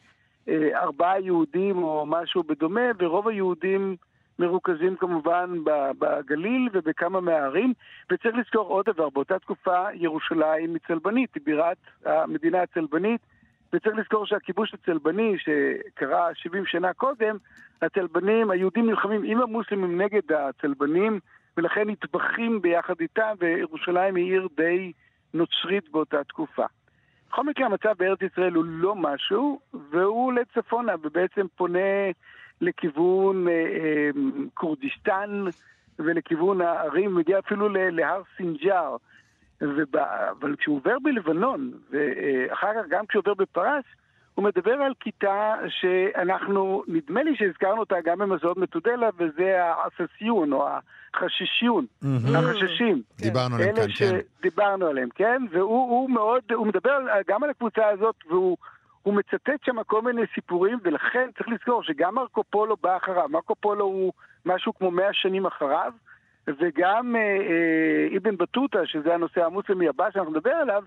אה, 0.48 0.80
ארבעה 0.82 1.20
יהודים 1.20 1.82
או 1.82 2.06
משהו 2.06 2.42
בדומה, 2.42 2.90
ורוב 2.98 3.28
היהודים 3.28 3.96
מרוכזים 4.38 4.96
כמובן 4.96 5.58
בגליל 5.98 6.68
ובכמה 6.72 7.20
מהערים. 7.20 7.72
וצריך 8.10 8.34
לזכור 8.36 8.68
עוד 8.68 8.86
דבר, 8.86 9.08
באותה 9.10 9.38
תקופה 9.38 9.84
ירושלים 9.94 10.70
היא 10.74 10.80
צלבנית, 10.86 11.34
היא 11.34 11.42
בירת 11.46 11.76
המדינה 12.04 12.62
הצלבנית, 12.62 13.20
וצריך 13.72 13.96
לזכור 13.96 14.26
שהכיבוש 14.26 14.74
הצלבני 14.74 15.36
שקרה 15.38 16.28
70 16.34 16.66
שנה 16.66 16.92
קודם, 16.92 17.36
הצלבנים, 17.82 18.50
היהודים 18.50 18.86
נלחמים 18.86 19.22
עם 19.24 19.40
המוסלמים 19.40 20.00
נגד 20.00 20.32
הצלבנים, 20.32 21.20
ולכן 21.56 21.90
נטבחים 21.90 22.62
ביחד 22.62 22.94
איתם, 23.00 23.34
וירושלים 23.38 24.14
היא 24.14 24.24
עיר 24.24 24.48
די 24.56 24.92
נוצרית 25.34 25.88
באותה 25.88 26.24
תקופה. 26.24 26.64
בכל 27.28 27.44
מקרה 27.44 27.66
המצב 27.66 27.92
בארץ 27.98 28.18
ישראל 28.22 28.52
הוא 28.52 28.64
לא 28.64 28.94
משהו, 28.94 29.60
והוא 29.90 30.26
עולה 30.26 30.42
צפונה 30.54 30.92
ובעצם 31.02 31.46
פונה 31.56 32.10
לכיוון 32.60 33.48
אה, 33.48 33.52
אה, 33.52 34.10
כורדיסטן 34.54 35.44
ולכיוון 35.98 36.60
הערים, 36.60 37.14
מגיע 37.14 37.38
אפילו 37.38 37.68
להר 37.68 38.22
סינג'אר. 38.36 38.96
ובא, 39.60 40.30
אבל 40.30 40.56
כשהוא 40.56 40.76
עובר 40.76 40.98
בלבנון, 41.02 41.72
ואחר 41.90 42.74
כך 42.74 42.88
גם 42.88 43.06
כשהוא 43.06 43.20
עובר 43.20 43.34
בפרס, 43.34 43.84
הוא 44.40 44.46
מדבר 44.48 44.72
על 44.72 44.92
כיתה 45.00 45.54
שאנחנו, 45.68 46.82
נדמה 46.88 47.22
לי 47.22 47.36
שהזכרנו 47.36 47.80
אותה 47.80 47.94
גם 48.04 48.18
במזון 48.18 48.54
מתודלה, 48.56 49.08
וזה 49.18 49.64
העססיון, 49.64 50.52
או 50.52 50.68
החששיון, 51.14 51.86
החששים. 52.34 53.02
דיברנו 53.18 53.56
עליהם 53.56 53.76
כאן, 53.76 53.86
כן. 53.98 54.18
דיברנו 54.42 54.86
עליהם, 54.86 55.08
כן? 55.14 55.42
והוא 55.50 56.10
מאוד, 56.10 56.42
הוא 56.54 56.66
מדבר 56.66 56.98
גם 57.28 57.44
על 57.44 57.50
הקבוצה 57.50 57.88
הזאת, 57.88 58.14
והוא... 58.28 58.56
הוא 59.02 59.14
מצטט 59.14 59.64
שם 59.64 59.82
כל 59.86 60.02
מיני 60.02 60.22
סיפורים, 60.34 60.78
ולכן 60.82 61.28
צריך 61.36 61.48
לזכור 61.48 61.82
שגם 61.82 62.14
מרקו 62.14 62.44
פולו 62.50 62.76
בא 62.82 62.96
אחריו. 62.96 63.28
מרקו 63.28 63.54
פולו 63.54 63.84
הוא 63.84 64.12
משהו 64.46 64.74
כמו 64.74 64.90
מאה 64.90 65.12
שנים 65.12 65.46
אחריו, 65.46 65.92
וגם 66.46 67.16
אה, 67.16 67.20
אה, 67.20 68.16
אבן 68.16 68.36
בטוטה, 68.36 68.78
שזה 68.86 69.14
הנושא 69.14 69.44
המוסלמי 69.44 69.88
הבא 69.88 70.10
שאנחנו 70.10 70.30
נדבר 70.30 70.50
עליו, 70.50 70.82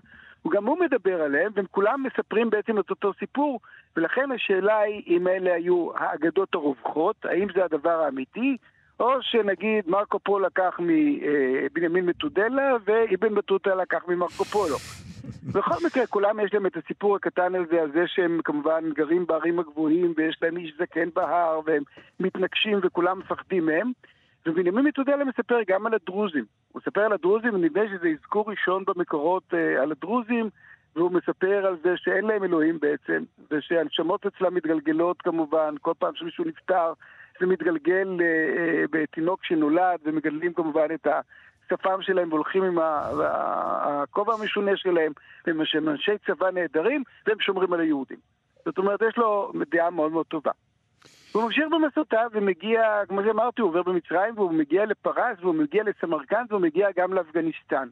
גם 0.52 0.66
הוא 0.66 0.78
מדבר 0.78 1.22
עליהם, 1.22 1.52
והם 1.54 1.66
כולם 1.70 2.02
מספרים 2.02 2.50
בעצם 2.50 2.78
את 2.78 2.90
אותו 2.90 3.12
סיפור, 3.18 3.60
ולכן 3.96 4.30
השאלה 4.34 4.78
היא 4.78 5.02
אם 5.06 5.28
אלה 5.28 5.54
היו 5.54 5.88
האגדות 5.96 6.54
הרווחות, 6.54 7.16
האם 7.24 7.46
זה 7.54 7.64
הדבר 7.64 8.00
האמיתי, 8.04 8.56
או 9.00 9.22
שנגיד 9.22 9.88
מרקו 9.88 10.18
פולו 10.18 10.46
לקח 10.46 10.78
מבנימין 10.78 12.06
מתודלה 12.06 12.76
ואבן 12.84 13.34
בטוטה 13.34 13.74
לקח 13.74 14.02
ממרקו 14.08 14.44
פולו. 14.44 14.76
בכל 15.52 15.86
מקרה, 15.86 16.06
כולם 16.06 16.40
יש 16.40 16.54
להם 16.54 16.66
את 16.66 16.76
הסיפור 16.76 17.16
הקטן 17.16 17.54
הזה, 17.54 17.82
על 17.82 17.92
זה 17.92 18.04
שהם 18.06 18.40
כמובן 18.44 18.84
גרים 18.92 19.26
בערים 19.26 19.58
הגבוהים 19.58 20.14
ויש 20.16 20.38
להם 20.42 20.56
איש 20.56 20.74
זקן 20.78 21.08
בהר 21.14 21.60
והם 21.64 21.82
מתנגשים 22.20 22.78
וכולם 22.82 23.18
מפחדים 23.18 23.66
מהם. 23.66 23.92
ובנימין 24.46 24.84
מתודלה 24.84 25.24
מספר 25.24 25.58
גם 25.68 25.86
על 25.86 25.94
הדרוזים. 25.94 26.44
הוא 26.72 26.82
מספר 26.86 27.00
על 27.00 27.12
הדרוזים, 27.12 27.54
ונדמה 27.54 27.82
שזה 27.88 28.08
אזכור 28.08 28.50
ראשון 28.50 28.84
במקורות 28.86 29.54
אה, 29.54 29.82
על 29.82 29.92
הדרוזים, 29.92 30.50
והוא 30.96 31.12
מספר 31.12 31.66
על 31.66 31.76
זה 31.84 31.94
שאין 31.96 32.24
להם 32.24 32.44
אלוהים 32.44 32.78
בעצם, 32.80 33.22
ושהנשמות 33.50 34.26
אצלם 34.26 34.54
מתגלגלות 34.54 35.22
כמובן, 35.22 35.74
כל 35.80 35.92
פעם 35.98 36.14
שמישהו 36.14 36.44
נפטר 36.44 36.92
זה 37.40 37.46
מתגלגל 37.46 38.08
אה, 38.20 38.26
אה, 38.26 38.84
בתינוק 38.90 39.44
שנולד, 39.44 39.98
ומגדלים 40.04 40.52
כמובן 40.52 40.86
את 40.94 41.06
השפם 41.06 42.02
שלהם 42.02 42.32
והולכים 42.32 42.62
עם 42.64 42.78
הכובע 42.82 44.34
המשונה 44.34 44.76
שלהם, 44.76 45.12
והם 45.46 45.60
אנשי 45.88 46.12
צבא 46.26 46.50
נהדרים, 46.50 47.02
והם 47.26 47.40
שומרים 47.40 47.72
על 47.72 47.80
היהודים. 47.80 48.18
זאת 48.64 48.78
אומרת, 48.78 49.02
יש 49.02 49.16
לו 49.16 49.52
דעה 49.70 49.90
מאוד 49.90 50.12
מאוד 50.12 50.26
טובה. 50.26 50.50
הוא 51.34 51.42
ממשיך 51.44 51.64
במסעותיו 51.70 52.28
ומגיע, 52.32 52.82
כמו 53.08 53.22
שאמרתי, 53.26 53.60
הוא 53.62 53.68
עובר 53.68 53.82
במצרים 53.82 54.34
והוא 54.36 54.52
מגיע 54.52 54.84
לפרס 54.84 55.38
והוא 55.40 55.54
מגיע 55.54 55.82
לסמרקנד 55.84 56.46
והוא 56.50 56.60
מגיע 56.62 56.88
גם 56.96 57.12
לאפגניסטן. 57.12 57.88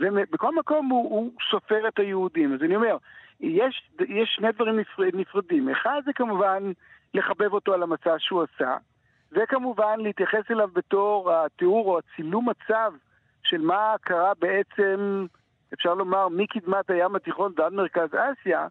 ובכל 0.00 0.54
מקום 0.54 0.88
הוא, 0.88 1.10
הוא 1.10 1.30
סופר 1.50 1.88
את 1.88 1.98
היהודים. 1.98 2.54
אז 2.54 2.60
אני 2.62 2.76
אומר, 2.76 2.96
יש, 3.40 3.90
יש 4.08 4.32
שני 4.36 4.52
דברים 4.52 4.78
נפר, 4.78 5.02
נפרדים. 5.14 5.68
אחד 5.68 6.00
זה 6.04 6.12
כמובן 6.14 6.72
לחבב 7.14 7.52
אותו 7.52 7.74
על 7.74 7.82
המסע 7.82 8.14
שהוא 8.18 8.42
עשה, 8.42 8.76
וכמובן 9.32 10.00
להתייחס 10.00 10.50
אליו 10.50 10.68
בתור 10.72 11.32
התיאור 11.32 11.86
או 11.92 11.98
הצילום 11.98 12.48
מצב 12.48 12.92
של 13.42 13.60
מה 13.60 13.94
קרה 14.00 14.32
בעצם, 14.38 15.26
אפשר 15.74 15.94
לומר, 15.94 16.28
מקדמת 16.28 16.90
הים 16.90 17.16
התיכון 17.16 17.52
ועד 17.56 17.72
מרכז 17.72 18.08
אסיה, 18.08 18.66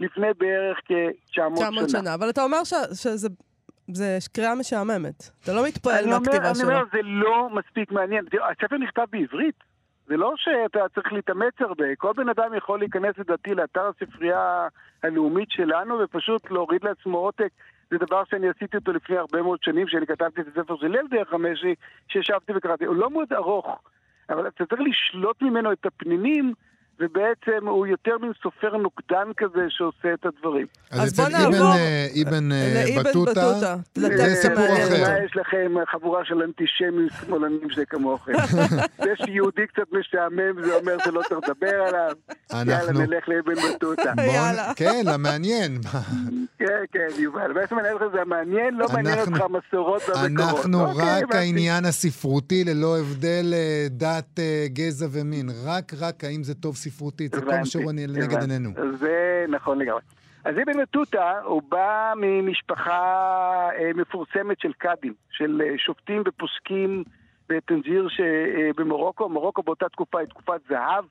לפני 0.00 0.26
בערך 0.38 0.78
כ-900 0.84 1.32
900 1.32 1.58
שנה. 1.90 2.00
שנה. 2.00 2.14
אבל 2.14 2.30
אתה 2.30 2.42
אומר 2.42 2.64
ש- 2.64 3.02
שזה 3.02 3.28
זה 3.92 4.18
קריאה 4.32 4.54
משעממת. 4.54 5.30
אתה 5.44 5.52
לא 5.52 5.66
מתפעל 5.66 6.04
אני 6.04 6.10
מהכתיבה 6.10 6.46
אני 6.46 6.54
שלו. 6.54 6.68
אומר, 6.68 6.82
זה 6.92 6.98
לא 7.02 7.48
מספיק 7.50 7.92
מעניין. 7.92 8.24
הספר 8.50 8.76
נכתב 8.78 9.04
בעברית. 9.12 9.54
זה 10.06 10.16
לא 10.16 10.32
שאתה 10.36 10.80
צריך 10.94 11.12
להתאמץ 11.12 11.54
הרבה. 11.60 11.84
כל 11.98 12.12
בן 12.16 12.28
אדם 12.28 12.54
יכול 12.54 12.78
להיכנס 12.78 13.18
לדעתי 13.18 13.54
לאתר 13.54 13.90
הספרייה 13.96 14.68
הלאומית 15.02 15.50
שלנו 15.50 15.98
ופשוט 15.98 16.50
להוריד 16.50 16.84
לעצמו 16.84 17.18
עותק. 17.18 17.48
זה 17.90 17.98
דבר 17.98 18.22
שאני 18.30 18.48
עשיתי 18.48 18.76
אותו 18.76 18.92
לפני 18.92 19.16
הרבה 19.16 19.42
מאוד 19.42 19.58
שנים, 19.62 19.86
כשאני 19.86 20.06
כתבתי 20.06 20.40
את 20.40 20.46
הספר 20.46 20.76
של 20.76 20.86
ליל 20.86 21.06
דרך 21.10 21.28
חמשי, 21.28 21.74
שישבתי 22.08 22.52
וקראתי. 22.56 22.84
הוא 22.84 22.96
לא 22.96 23.10
מאוד 23.10 23.32
ארוך, 23.32 23.66
אבל 24.30 24.48
אתה 24.48 24.66
צריך 24.66 24.80
לשלוט 24.80 25.42
ממנו 25.42 25.72
את 25.72 25.86
הפנינים, 25.86 26.54
ובעצם 27.00 27.66
הוא 27.68 27.86
יותר 27.86 28.18
מין 28.22 28.32
סופר 28.42 28.76
נוקדן 28.76 29.28
כזה 29.36 29.60
שעושה 29.68 30.14
את 30.14 30.26
הדברים. 30.26 30.66
אז 30.90 31.00
אז 31.00 31.12
אצל 31.12 31.22
בוא 31.22 31.38
אבן, 31.38 31.52
נעבור 31.52 31.72
אה, 31.74 32.06
אבן 32.22 32.52
אה, 32.52 33.02
בטוטה, 33.04 33.76
זה 33.94 34.34
סיפור 34.42 34.64
אחר. 34.66 35.02
מה 35.02 35.24
יש 35.24 35.36
לכם, 35.36 35.72
חבורה 35.92 36.24
של 36.24 36.42
אנטישמים 36.42 37.08
שמאלנים 37.20 37.70
שכמוכם? 37.70 38.32
זה 39.04 39.12
שיהודי 39.24 39.66
קצת 39.66 39.92
משעמם, 39.92 40.64
זה 40.64 40.74
אומר 40.74 40.96
שלא 41.04 41.20
צריך 41.28 41.40
לדבר 41.48 41.82
עליו. 41.88 42.12
יאללה. 42.52 42.92
נלך 42.92 43.28
לאבן 43.28 43.74
בטוטה. 43.74 44.12
בוא- 44.16 44.24
יאללה. 44.24 44.72
כן, 44.76 45.02
למעניין. 45.06 45.78
כן, 46.58 46.66
כן, 46.92 47.22
יובל. 47.22 47.52
בעצם 47.52 47.78
אני 47.78 47.90
אומר 47.90 48.06
לך, 48.06 48.12
זה 48.14 48.20
המעניין, 48.22 48.74
לא 48.74 48.86
מעניין 48.92 49.18
אותך 49.18 49.40
המסורות 49.40 50.02
והמקורות. 50.08 50.54
אנחנו 50.56 50.84
אוקיי, 50.84 51.22
רק. 51.22 51.34
העניין 51.34 51.84
הספרותי 51.84 52.64
ללא 52.64 52.98
הבדל 52.98 53.54
אה, 53.54 53.86
דת, 53.90 54.38
גזע 54.66 55.06
ומין. 55.10 55.48
רק, 55.66 55.92
רק 56.00 56.24
האם 56.24 56.44
זה 56.44 56.54
טוב 56.54 56.76
ספרותית. 56.90 57.34
זה 57.34 57.40
כל 57.40 57.46
מה 57.46 57.66
שהוא 57.66 57.92
לנגד. 57.92 58.40
עינינו. 58.40 58.70
זה 58.98 59.44
נכון 59.48 59.78
לגמרי. 59.78 60.00
אז 60.44 60.54
אבן 60.54 60.82
בטוטה, 60.82 61.40
הוא 61.44 61.62
בא 61.68 62.12
ממשפחה 62.16 63.00
אה, 63.78 63.90
מפורסמת 63.94 64.60
של 64.60 64.72
קאדים, 64.72 65.14
של 65.30 65.62
אה, 65.64 65.78
שופטים 65.78 66.22
ופוסקים 66.26 67.04
בטנג'יר 67.48 68.08
שבמרוקו. 68.08 69.28
מרוקו 69.28 69.62
באותה 69.62 69.88
תקופה 69.88 70.20
היא 70.20 70.28
תקופת 70.28 70.60
זהב. 70.68 71.04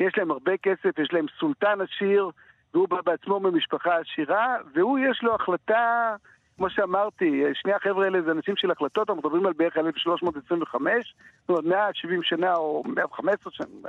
יש 0.00 0.18
להם 0.18 0.30
הרבה 0.30 0.56
כסף, 0.56 0.98
יש 0.98 1.08
להם 1.12 1.26
סולטן 1.40 1.78
עשיר, 1.80 2.30
והוא 2.74 2.88
בא 2.88 3.00
בעצמו 3.04 3.40
ממשפחה 3.40 3.90
עשירה, 3.98 4.56
והוא 4.74 4.98
יש 4.98 5.22
לו 5.22 5.34
החלטה, 5.34 6.14
כמו 6.56 6.70
שאמרתי, 6.70 7.44
אה, 7.44 7.50
שני 7.54 7.72
החבר'ה 7.72 8.04
האלה 8.04 8.22
זה 8.22 8.30
אנשים 8.30 8.56
של 8.56 8.70
החלטות, 8.70 9.10
אנחנו 9.10 9.22
מדברים 9.22 9.46
על 9.46 9.52
בערך 9.52 9.76
1325, 9.76 11.14
זאת 11.40 11.48
אומרת 11.48 11.64
170 11.64 12.22
שנה 12.22 12.54
או 12.54 12.82
115 12.86 13.52
שנה, 13.52 13.88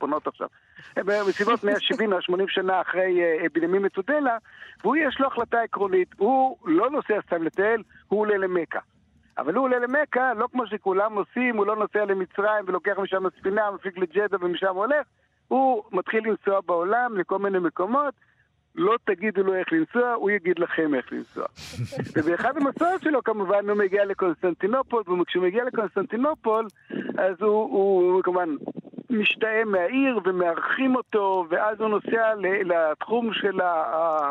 חשבונות 0.00 0.26
עכשיו. 0.26 0.48
הם 0.96 1.06
בסביבות 1.28 1.64
170-180 1.64 1.66
שנה 2.48 2.80
אחרי 2.80 3.22
אה, 3.22 3.46
בנימין 3.52 3.84
מצודלה, 3.84 4.36
והוא 4.82 4.96
יש 4.96 5.20
לו 5.20 5.26
החלטה 5.26 5.60
עקרונית, 5.60 6.08
הוא 6.18 6.56
לא 6.64 6.90
נוסע 6.90 7.20
סתם 7.26 7.42
לטייל, 7.42 7.82
הוא 8.08 8.20
עולה 8.20 8.38
למכה. 8.38 8.78
אבל 9.38 9.54
הוא 9.54 9.64
עולה 9.64 9.78
למכה, 9.78 10.34
לא 10.34 10.48
כמו 10.52 10.66
שכולם 10.66 11.14
עושים, 11.14 11.56
הוא 11.56 11.66
לא 11.66 11.76
נוסע 11.76 12.04
למצרים 12.04 12.64
ולוקח 12.66 12.98
משם 12.98 13.22
ספינה, 13.38 13.70
מפיק 13.70 13.98
לג'דה 13.98 14.36
ומשם 14.40 14.74
הולך, 14.74 15.06
הוא 15.48 15.82
מתחיל 15.92 16.24
לנסוע 16.28 16.60
בעולם 16.66 17.16
לכל 17.16 17.38
מיני 17.38 17.58
מקומות, 17.58 18.14
לא 18.74 18.96
תגידו 19.04 19.42
לו 19.42 19.54
איך 19.54 19.72
לנסוע, 19.72 20.12
הוא 20.12 20.30
יגיד 20.30 20.58
לכם 20.58 20.94
איך 20.94 21.12
לנסוע. 21.12 21.46
ובאחד 22.16 22.56
המסעות 22.56 23.02
שלו 23.02 23.24
כמובן 23.24 23.68
הוא 23.68 23.78
מגיע 23.78 24.04
לקונסטנטינופול, 24.04 25.02
וכשהוא 25.20 25.44
מגיע 25.44 25.64
לקונסטנטינופול, 25.64 26.66
אז 27.18 27.34
הוא, 27.40 27.50
הוא, 27.50 28.12
הוא 28.12 28.22
כמובן 28.22 28.48
משתאה 29.10 29.64
מהעיר 29.64 30.20
ומארחים 30.24 30.96
אותו, 30.96 31.46
ואז 31.48 31.80
הוא 31.80 31.88
נוסע 31.88 32.34
לתחום 32.64 33.32
של, 33.32 33.60
ה, 33.60 34.30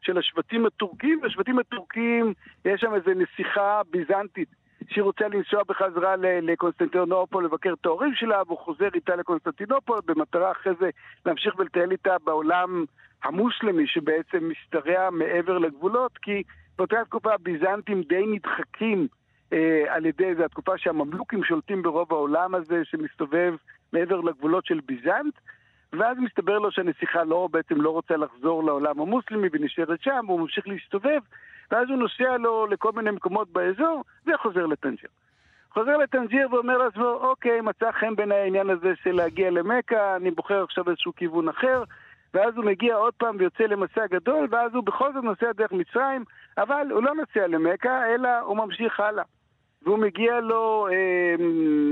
של 0.00 0.18
השבטים 0.18 0.66
הטורקים, 0.66 1.20
והשבטים 1.22 1.58
הטורקים, 1.58 2.32
יש 2.64 2.80
שם 2.80 2.94
איזו 2.94 3.10
נסיכה 3.16 3.80
ביזנטית. 3.90 4.48
שהיא 4.88 5.04
רוצה 5.04 5.28
לנסוע 5.28 5.62
בחזרה 5.68 6.14
לקונסטנטינופול 6.42 7.44
לבקר 7.44 7.74
את 7.80 7.86
ההורים 7.86 8.14
שלה, 8.14 8.42
והוא 8.46 8.58
חוזר 8.58 8.88
איתה 8.94 9.16
לקונסטנטינופול 9.16 10.00
במטרה 10.06 10.52
אחרי 10.52 10.72
זה 10.80 10.90
להמשיך 11.26 11.58
ולטייל 11.58 11.90
איתה 11.90 12.16
בעולם 12.24 12.84
המוסלמי 13.24 13.86
שבעצם 13.86 14.48
משתרע 14.50 15.10
מעבר 15.10 15.58
לגבולות, 15.58 16.18
כי 16.18 16.42
באותה 16.78 16.96
תקופה 17.04 17.34
הביזנטים 17.34 18.02
די 18.02 18.24
נדחקים 18.26 19.08
אה, 19.52 19.84
על 19.88 20.06
ידי, 20.06 20.34
זו 20.34 20.44
התקופה 20.44 20.78
שהממלוכים 20.78 21.44
שולטים 21.44 21.82
ברוב 21.82 22.12
העולם 22.12 22.54
הזה 22.54 22.84
שמסתובב 22.84 23.54
מעבר 23.92 24.20
לגבולות 24.20 24.66
של 24.66 24.80
ביזנט, 24.86 25.34
ואז 25.92 26.18
מסתבר 26.18 26.58
לו 26.58 26.72
שהנסיכה 26.72 27.24
לא, 27.24 27.48
בעצם 27.52 27.80
לא 27.80 27.90
רוצה 27.90 28.16
לחזור 28.16 28.64
לעולם 28.64 29.00
המוסלמי 29.00 29.48
ונשארת 29.52 30.02
שם, 30.02 30.24
והוא 30.26 30.40
ממשיך 30.40 30.68
להסתובב, 30.68 31.20
ואז 31.70 31.88
הוא 31.88 31.98
נוסע 31.98 32.36
לו 32.36 32.66
לכל 32.66 32.92
מיני 32.92 33.10
מקומות 33.10 33.52
באזור, 33.52 34.04
וחוזר 34.26 34.66
לטנג'יר. 34.66 35.10
חוזר 35.72 35.96
לטנג'יר 35.96 36.54
ואומר 36.54 36.78
לעצמו, 36.78 37.04
אוקיי, 37.04 37.60
מצא 37.60 37.92
חן 37.92 38.16
בין 38.16 38.32
העניין 38.32 38.70
הזה 38.70 38.92
של 39.02 39.12
להגיע 39.12 39.50
למכה, 39.50 40.16
אני 40.16 40.30
בוחר 40.30 40.62
עכשיו 40.62 40.90
איזשהו 40.90 41.12
כיוון 41.16 41.48
אחר, 41.48 41.82
ואז 42.36 42.56
הוא 42.56 42.64
מגיע 42.64 42.96
עוד 42.96 43.14
פעם 43.14 43.36
ויוצא 43.38 43.64
למסע 43.64 44.06
גדול, 44.06 44.48
ואז 44.50 44.74
הוא 44.74 44.84
בכל 44.84 45.12
זאת 45.12 45.24
נוסע 45.24 45.52
דרך 45.52 45.72
מצרים, 45.72 46.24
אבל 46.58 46.86
הוא 46.90 47.02
לא 47.02 47.14
נוסע 47.14 47.46
למכה, 47.46 48.14
אלא 48.14 48.28
הוא 48.38 48.56
ממשיך 48.56 49.00
הלאה. 49.00 49.24
והוא 49.82 49.98
מגיע 49.98 50.40
לו 50.40 50.88
אה, 50.90 51.34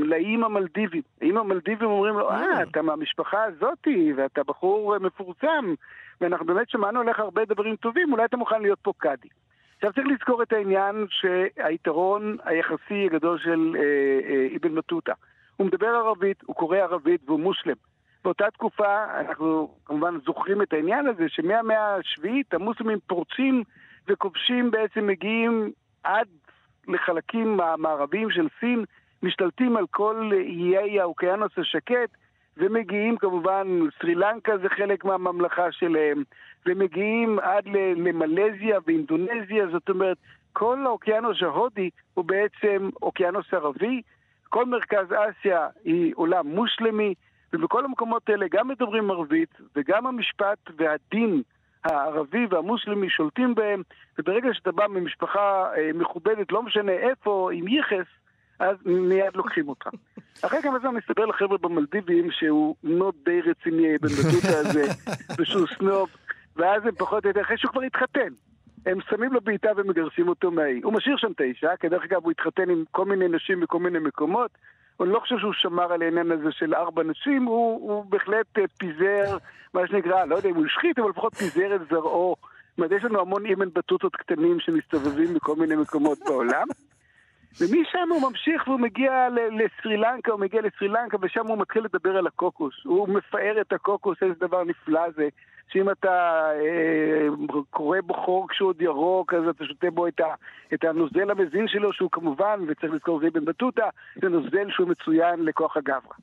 לאיים 0.05 0.45
המלדיבים. 0.45 1.03
האיים 1.21 1.37
המלדיבים 1.37 1.91
אומרים 1.91 2.15
לו, 2.15 2.31
אה, 2.31 2.63
אתה 2.63 2.83
מהמשפחה 2.83 3.45
הזאתי, 3.45 4.13
ואתה 4.17 4.43
בחור 4.43 4.95
אה, 4.95 4.99
מפורסם, 4.99 5.75
ואנחנו 6.21 6.47
באמת 6.47 6.71
שמענו 6.71 7.01
עליך 7.01 7.19
הרבה 7.19 7.45
דברים 7.45 7.77
טובים, 7.77 8.13
אולי 8.13 8.25
אתה 8.25 8.37
מוכן 8.37 8.63
להיות 8.63 8.79
פה 8.83 8.93
קאדי. 8.99 9.29
עכשיו 9.77 9.93
צריך 9.93 10.07
לזכור 10.07 10.43
את 10.43 10.53
העניין 10.53 11.07
שהיתרון 11.11 12.37
היחסי 12.45 13.07
הגדול 13.07 13.39
של 13.39 13.77
אה, 13.77 13.83
אה, 14.31 14.57
אבן 14.57 14.75
בטוטה. 14.75 15.13
הוא 15.57 15.67
מדבר 15.67 15.87
ערבית, 15.87 16.43
הוא 16.47 16.57
קורא 16.57 16.77
ערבית 16.79 17.21
והוא 17.27 17.41
מוסלם. 17.41 17.77
באותה 18.25 18.51
תקופה, 18.51 19.05
אנחנו 19.21 19.75
כמובן 19.85 20.15
זוכרים 20.25 20.63
את 20.63 20.73
העניין 20.73 21.07
הזה, 21.07 21.25
שמהמאה 21.29 21.95
השביעית 21.95 22.55
המוסלמים 22.55 22.99
פורצים 23.07 23.63
וכובשים 24.09 24.71
בעצם 24.71 25.07
מגיעים 25.07 25.71
עד 26.05 26.29
לחלקים 26.89 27.61
המערביים 27.61 28.31
של 28.31 28.49
סין, 28.61 28.85
משתלטים 29.23 29.77
על 29.77 29.87
כל 29.91 30.31
איי 30.33 31.01
האוקיינוס 31.01 31.53
השקט, 31.59 32.11
ומגיעים 32.57 33.17
כמובן, 33.17 33.67
סרי 34.01 34.15
לנקה 34.15 34.59
זה 34.59 34.69
חלק 34.69 35.05
מהממלכה 35.05 35.73
שלהם, 35.73 36.23
ומגיעים 36.67 37.39
עד 37.39 37.65
למלזיה 37.97 38.79
ואינדונזיה, 38.87 39.67
זאת 39.73 39.89
אומרת, 39.89 40.17
כל 40.53 40.79
האוקיינוס 40.87 41.43
ההודי 41.43 41.91
הוא 42.15 42.25
בעצם 42.25 42.91
אוקיינוס 43.03 43.55
ערבי, 43.55 44.03
כל 44.49 44.65
מרכז 44.65 45.07
אסיה 45.13 45.69
היא 45.85 46.13
עולם 46.17 46.47
מוסלמי, 46.47 47.15
ובכל 47.55 47.85
המקומות 47.85 48.29
האלה 48.29 48.47
גם 48.51 48.69
מדברים 48.69 49.11
ערבית, 49.11 49.55
וגם 49.77 50.07
המשפט 50.07 50.59
והדין 50.77 51.43
הערבי 51.85 52.47
והמוסלמי 52.51 53.11
שולטים 53.11 53.55
בהם, 53.55 53.83
וברגע 54.19 54.49
שאתה 54.53 54.73
בא 54.73 54.87
ממשפחה 54.87 55.71
אה, 55.77 55.91
מכובדת, 55.95 56.53
לא 56.53 56.63
משנה 56.63 56.93
איפה, 56.93 57.51
עם 57.53 57.69
ייחס, 57.69 58.07
אז 58.59 58.77
מיד 58.85 59.35
לוקחים 59.35 59.69
אותך. 59.69 59.89
אחרי 60.45 60.63
כמה 60.63 60.79
זמן 60.79 60.95
מסתבר 60.95 61.27
לחבר'ה 61.27 61.59
במלדיבים 61.59 62.31
שהוא 62.31 62.77
נוט 62.83 63.15
די 63.25 63.41
רציני 63.41 63.99
בן 63.99 64.09
בטוטה 64.09 64.59
הזה, 64.59 64.85
ושהוא 65.39 65.67
סנוב, 65.79 66.09
ואז 66.57 66.87
הם 66.87 66.95
פחות 66.95 67.25
או 67.25 67.29
יותר, 67.29 67.41
אחרי 67.41 67.59
שהוא 67.59 67.73
כבר 67.73 67.83
התחתן. 67.83 68.29
הם 68.87 68.99
שמים 69.11 69.33
לו 69.33 69.41
בעיטה 69.41 69.69
ומגרשים 69.77 70.29
אותו 70.29 70.51
מהאי. 70.51 70.81
הוא 70.83 70.93
משאיר 70.93 71.17
שם 71.17 71.33
את 71.33 71.41
האישה, 71.41 71.77
כי 71.81 71.89
דרך 71.89 72.03
אגב 72.05 72.23
הוא 72.23 72.31
התחתן 72.31 72.71
עם 72.71 72.85
כל 72.91 73.05
מיני 73.05 73.29
נשים 73.29 73.61
בכל 73.61 73.79
מיני 73.79 73.99
מקומות. 73.99 74.51
אני 75.01 75.11
לא 75.13 75.21
חושב 75.21 75.39
שהוא 75.39 75.53
שמר 75.53 75.93
על 75.93 76.03
העניין 76.03 76.31
הזה 76.31 76.53
של 76.53 76.75
ארבע 76.75 77.03
נשים, 77.03 77.45
הוא, 77.45 77.91
הוא 77.91 78.05
בהחלט 78.05 78.59
אה, 78.59 78.65
פיזר, 78.79 79.37
מה 79.75 79.87
שנקרא, 79.87 80.25
לא 80.25 80.37
יודע 80.37 80.49
אם 80.49 80.55
הוא 80.55 80.67
השחית, 80.67 80.99
אבל 80.99 81.11
לפחות 81.11 81.35
פיזר 81.35 81.75
את 81.75 81.81
זרעו. 81.91 82.37
זאת 82.41 82.79
אומרת, 82.79 82.93
יש 82.93 83.05
לנו 83.05 83.21
המון 83.21 83.47
אימן 83.47 83.69
בטוטות 83.73 84.17
קטנים 84.17 84.61
שמסתובבים 84.61 85.35
בכל 85.35 85.57
מיני 85.57 85.77
מקומות 85.77 86.19
בעולם. 86.27 86.67
ומשם 87.61 88.09
הוא 88.11 88.31
ממשיך 88.31 88.69
והוא 88.69 88.81
מגיע 88.81 89.29
לסרי 89.31 89.97
לנקה, 89.97 90.33
הוא 90.33 90.41
מגיע 90.41 90.61
לסרי 90.61 90.89
לנקה 90.89 91.17
ושם 91.23 91.47
הוא 91.47 91.59
מתחיל 91.59 91.85
לדבר 91.85 92.17
על 92.17 92.27
הקוקוס. 92.27 92.75
הוא 92.85 93.09
מפאר 93.09 93.61
את 93.61 93.73
הקוקוס, 93.73 94.19
איזה 94.23 94.35
דבר 94.41 94.65
נפלא 94.65 95.11
זה. 95.17 95.29
שאם 95.69 95.91
אתה 95.91 96.51
אה, 96.61 97.29
קורא 97.71 97.99
בו 98.07 98.15
חור 98.15 98.49
כשהוא 98.49 98.69
עוד 98.69 98.83
ירוק, 98.83 99.35
אז 99.35 99.49
אתה 99.49 99.65
שותה 99.65 99.91
בו 99.91 100.07
את, 100.07 100.21
ה, 100.21 100.35
את 100.75 100.85
הנוזל 100.85 101.31
המזין 101.31 101.69
שלו, 101.69 101.93
שהוא 101.93 102.11
כמובן, 102.13 102.61
וצריך 102.69 102.93
לזכור 102.93 103.21
זה 103.21 103.31
בן 103.31 103.45
בטוטה, 103.45 103.89
זה 104.23 104.29
נוזל 104.29 104.71
שהוא 104.71 104.89
מצוין 104.89 105.45
לכוח 105.45 105.77
הגברה. 105.77 106.15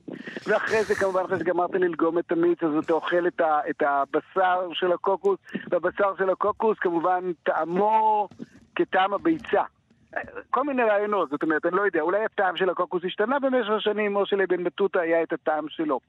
ואחרי 0.46 0.84
זה, 0.84 0.94
כמובן, 0.94 1.22
אחרי 1.24 1.38
שגמרת 1.38 1.74
ללגום 1.74 2.18
את 2.18 2.32
המיץ, 2.32 2.62
אז 2.62 2.84
אתה 2.84 2.92
אוכל 2.92 3.26
את, 3.26 3.40
ה, 3.40 3.60
את 3.70 3.82
הבשר 3.82 4.68
של 4.72 4.92
הקוקוס, 4.92 5.38
והבשר 5.70 6.16
של 6.18 6.30
הקוקוס 6.30 6.78
כמובן 6.78 7.32
טעמו 7.42 8.28
כטעם 8.74 9.14
הביצה. 9.14 9.62
כל 10.50 10.64
מיני 10.64 10.82
רעיונות, 10.82 11.30
זאת 11.30 11.42
אומרת, 11.42 11.66
אני 11.66 11.76
לא 11.76 11.82
יודע, 11.82 12.00
אולי 12.00 12.24
הטעם 12.24 12.56
של 12.56 12.70
הקוקוס 12.70 13.02
השתנה 13.04 13.38
במשך 13.38 13.70
השנים, 13.70 14.16
או 14.16 14.26
שלבן 14.26 14.64
בטוטה 14.64 15.00
היה 15.00 15.22
את 15.22 15.32
הטעם 15.32 15.68
שלו. 15.68 16.00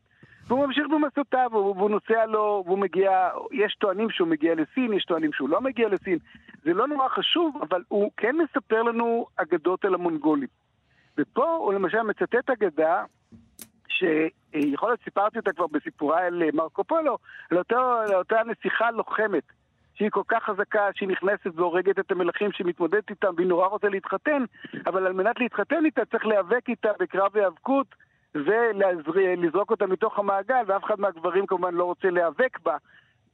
והוא 0.53 0.65
ממשיך 0.65 0.87
במסעותיו, 0.87 1.49
והוא 1.51 1.89
נוסע 1.89 2.25
לו, 2.25 2.63
והוא 2.65 2.77
מגיע, 2.79 3.29
יש 3.51 3.75
טוענים 3.79 4.09
שהוא 4.09 4.27
מגיע 4.27 4.55
לסין, 4.55 4.93
יש 4.93 5.05
טוענים 5.05 5.33
שהוא 5.33 5.49
לא 5.49 5.61
מגיע 5.61 5.89
לסין. 5.89 6.17
זה 6.63 6.73
לא 6.73 6.87
נורא 6.87 7.07
חשוב, 7.09 7.57
אבל 7.61 7.83
הוא 7.87 8.11
כן 8.17 8.35
מספר 8.35 8.83
לנו 8.83 9.25
אגדות 9.35 9.85
על 9.85 9.93
המונגולים. 9.93 10.47
ופה 11.17 11.55
הוא 11.55 11.73
למשל 11.73 12.01
מצטט 12.01 12.49
אגדה, 12.49 13.03
שיכול 13.87 14.89
להיות 14.89 14.99
סיפרתי 15.03 15.39
אותה 15.39 15.53
כבר 15.53 15.67
בסיפוריי 15.67 16.25
על 16.27 16.43
מרקו 16.53 16.83
פולו, 16.83 17.17
לאותה 17.51 18.41
נסיכה 18.45 18.91
לוחמת. 18.91 19.43
שהיא 19.95 20.09
כל 20.09 20.23
כך 20.27 20.43
חזקה, 20.43 20.89
שהיא 20.95 21.09
נכנסת 21.09 21.51
והורגת 21.55 21.99
את 21.99 22.11
המלכים 22.11 22.51
שמתמודדת 22.51 23.09
איתם, 23.09 23.33
והיא 23.37 23.47
נורא 23.47 23.67
רוצה 23.67 23.89
להתחתן, 23.89 24.43
אבל 24.85 25.07
על 25.07 25.13
מנת 25.13 25.39
להתחתן 25.39 25.85
איתה 25.85 26.05
צריך 26.05 26.25
להיאבק 26.25 26.69
איתה 26.69 26.89
בקרב 26.99 27.37
היאבקות 27.37 27.87
ולזרוק 28.35 29.71
אותה 29.71 29.85
מתוך 29.87 30.19
המעגל, 30.19 30.63
ואף 30.67 30.83
אחד 30.83 30.99
מהגברים 30.99 31.45
כמובן 31.47 31.73
לא 31.73 31.83
רוצה 31.83 32.09
להיאבק 32.09 32.59
בה, 32.65 32.77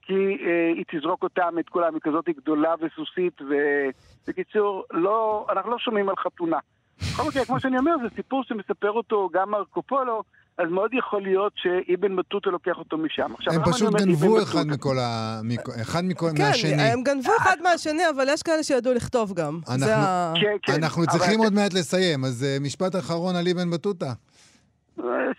כי 0.02 0.14
אה, 0.14 0.72
היא 0.76 0.86
תזרוק 0.92 1.24
אותם, 1.24 1.60
את 1.60 1.70
כולם, 1.70 1.94
היא 1.94 2.02
כזאת 2.02 2.30
גדולה 2.30 2.74
וסוסית, 2.82 3.42
ובקיצור, 3.42 4.84
לא, 4.92 5.48
אנחנו 5.52 5.72
לא 5.72 5.78
שומעים 5.80 6.10
על 6.10 6.16
חתונה. 6.16 6.58
בכל 7.02 7.24
מקרה, 7.28 7.46
כמו 7.46 7.60
שאני 7.60 7.78
אומר, 7.78 7.96
זה 8.04 8.08
סיפור 8.16 8.44
שמספר 8.44 8.92
אותו 8.92 9.30
גם 9.34 9.52
מרקו 9.52 9.82
פולו, 9.82 10.24
אז 10.58 10.66
מאוד 10.70 10.94
יכול 10.94 11.22
להיות 11.22 11.54
שאיבן 11.56 12.16
בטוטה 12.16 12.50
לוקח 12.50 12.78
אותו 12.78 12.98
משם. 12.98 13.34
עכשיו, 13.34 13.54
הם 13.54 13.72
פשוט 13.72 13.94
גנבו 13.94 14.44
אחד 14.44 14.68
מכל 14.68 15.00
ה... 15.00 15.42
אחד 15.82 16.04
מכל... 16.04 16.30
כן, 16.38 16.44
מהשני. 16.44 16.72
כן, 16.72 16.80
הם 16.80 17.04
גנבו 17.04 17.32
אחד 17.38 17.58
מהשני, 17.64 18.10
אבל 18.16 18.28
יש 18.30 18.44
כאלה 18.44 18.64
שידעו 18.64 18.94
לכתוב 18.94 19.34
גם. 19.34 19.60
אנחנו. 19.70 20.42
כן, 20.42 20.56
כן. 20.62 20.74
אנחנו 20.74 21.04
צריכים 21.08 21.40
עוד 21.40 21.54
מעט 21.54 21.74
לסיים, 21.74 22.26
אז 22.26 22.46
uh, 22.46 22.64
משפט 22.64 22.96
אחרון 22.96 23.36
על 23.36 23.48
איבן 23.48 23.70
בטוטה. 23.72 24.14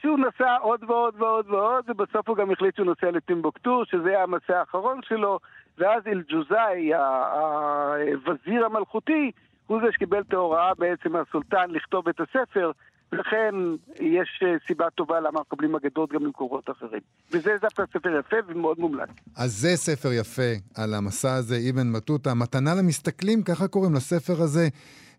שהוא 0.01 0.19
נסע 0.19 0.57
עוד 0.61 0.85
ועוד 0.85 1.15
ועוד 1.19 1.51
ועוד, 1.51 1.85
ובסוף 1.89 2.29
הוא 2.29 2.37
גם 2.37 2.51
החליט 2.51 2.77
שהוא 2.77 2.87
נוסע 2.87 3.11
לטימבוקטו, 3.11 3.83
שזה 3.85 4.09
היה 4.09 4.23
המסע 4.23 4.59
האחרון 4.59 5.01
שלו, 5.09 5.39
ואז 5.79 6.03
אל-ג'וזאי, 6.07 6.91
הווזיר 6.95 8.65
המלכותי, 8.65 9.31
הוא 9.67 9.81
זה 9.81 9.87
שקיבל 9.93 10.21
את 10.21 10.33
ההוראה 10.33 10.75
בעצם 10.75 11.13
מהסולטן 11.13 11.71
לכתוב 11.71 12.09
את 12.09 12.21
הספר, 12.21 12.71
ולכן 13.13 13.55
יש 14.01 14.43
אה, 14.43 14.57
סיבה 14.67 14.91
טובה 14.91 15.21
למה 15.21 15.41
מקבלים 15.41 15.75
אגדות 15.75 16.13
גם 16.13 16.23
ממקורות 16.23 16.71
אחרים. 16.71 17.01
וזה 17.33 17.51
דווקא 17.61 17.83
ספר 17.93 18.19
יפה 18.19 18.37
ומאוד 18.47 18.79
מומלץ. 18.79 19.09
אז 19.37 19.53
זה 19.53 19.77
ספר 19.77 20.13
יפה 20.13 20.53
על 20.75 20.95
המסע 20.95 21.35
הזה, 21.35 21.57
אבן 21.71 21.93
מטוטה, 21.93 22.35
מתנה 22.35 22.75
למסתכלים, 22.75 23.43
ככה 23.43 23.69
קוראים 23.69 23.95
לספר 23.95 24.43
הזה. 24.43 24.69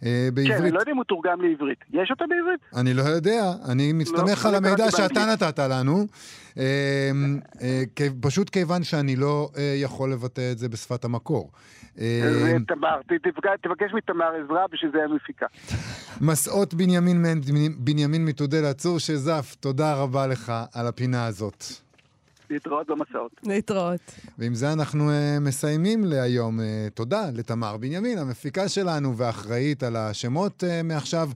אה, 0.06 0.30
בעברית. 0.34 0.58
כן, 0.58 0.64
אני 0.64 0.72
לא 0.72 0.80
יודע 0.80 0.92
אם 0.92 0.98
הוא 0.98 1.04
תורגם 1.04 1.42
לעברית. 1.42 1.78
יש 1.94 2.12
אותו 2.12 2.26
בעברית? 2.30 2.60
אני 2.76 2.94
לא 2.94 3.02
יודע, 3.02 3.52
אני 3.72 3.94
מסתמך 3.94 4.46
לא, 4.46 4.50
על 4.50 4.56
המידע 4.56 4.92
שאתה 4.92 5.26
נתת 5.34 5.60
לנו. 5.60 6.08
אה, 6.58 7.12
אה, 7.62 7.84
פשוט 8.22 8.50
כיוון 8.50 8.84
שאני 8.84 9.16
לא 9.16 9.50
יכול 9.76 10.12
לבטא 10.12 10.52
את 10.52 10.58
זה 10.58 10.70
בשפת 10.70 11.06
המקור. 11.06 11.52
תמר, 12.68 13.00
תבקש 13.62 13.94
מתמר 13.94 14.32
עזרא 14.44 14.66
בשביל 14.72 14.92
זה 14.92 15.04
המפיקה. 15.04 15.46
מסעות 16.22 16.74
בנימין, 16.74 17.24
בנימין 17.78 18.26
מתודל 18.26 18.66
הצור 18.66 19.00
שזף, 19.00 19.56
תודה 19.60 19.94
רבה 19.94 20.28
לך 20.28 20.54
על 20.74 20.88
הפינה 20.88 21.26
הזאת. 21.26 21.64
להתראות 22.52 22.88
במסעות. 22.88 23.32
להתראות. 23.44 24.00
ועם 24.38 24.56
זה 24.56 24.74
אנחנו 24.74 25.10
uh, 25.10 25.40
מסיימים 25.40 26.06
להיום. 26.06 26.60
Uh, 26.60 26.64
תודה 26.94 27.30
לתמר 27.34 27.78
בנימין, 27.78 28.18
המפיקה 28.18 28.70
שלנו 28.70 29.18
ואחראית 29.18 29.84
על 29.84 29.96
השמות 29.96 30.64
uh, 30.64 30.84
מעכשיו, 30.84 31.30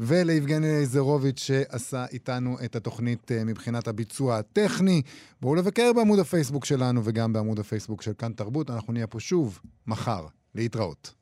וליבגני 0.00 0.76
אליזרוביץ' 0.76 1.40
שעשה 1.40 2.04
איתנו 2.12 2.56
את 2.64 2.76
התוכנית 2.76 3.30
מבחינת 3.46 3.88
הביצוע 3.88 4.38
הטכני. 4.38 5.02
בואו 5.40 5.54
לבקר 5.54 5.92
בעמוד 5.92 6.18
הפייסבוק 6.18 6.64
שלנו 6.64 7.00
וגם 7.04 7.32
בעמוד 7.32 7.58
הפייסבוק 7.58 8.02
של 8.02 8.12
כאן 8.18 8.32
תרבות. 8.32 8.70
אנחנו 8.70 8.92
נהיה 8.92 9.06
פה 9.06 9.20
שוב 9.20 9.60
מחר. 9.86 10.26
להתראות. 10.54 11.21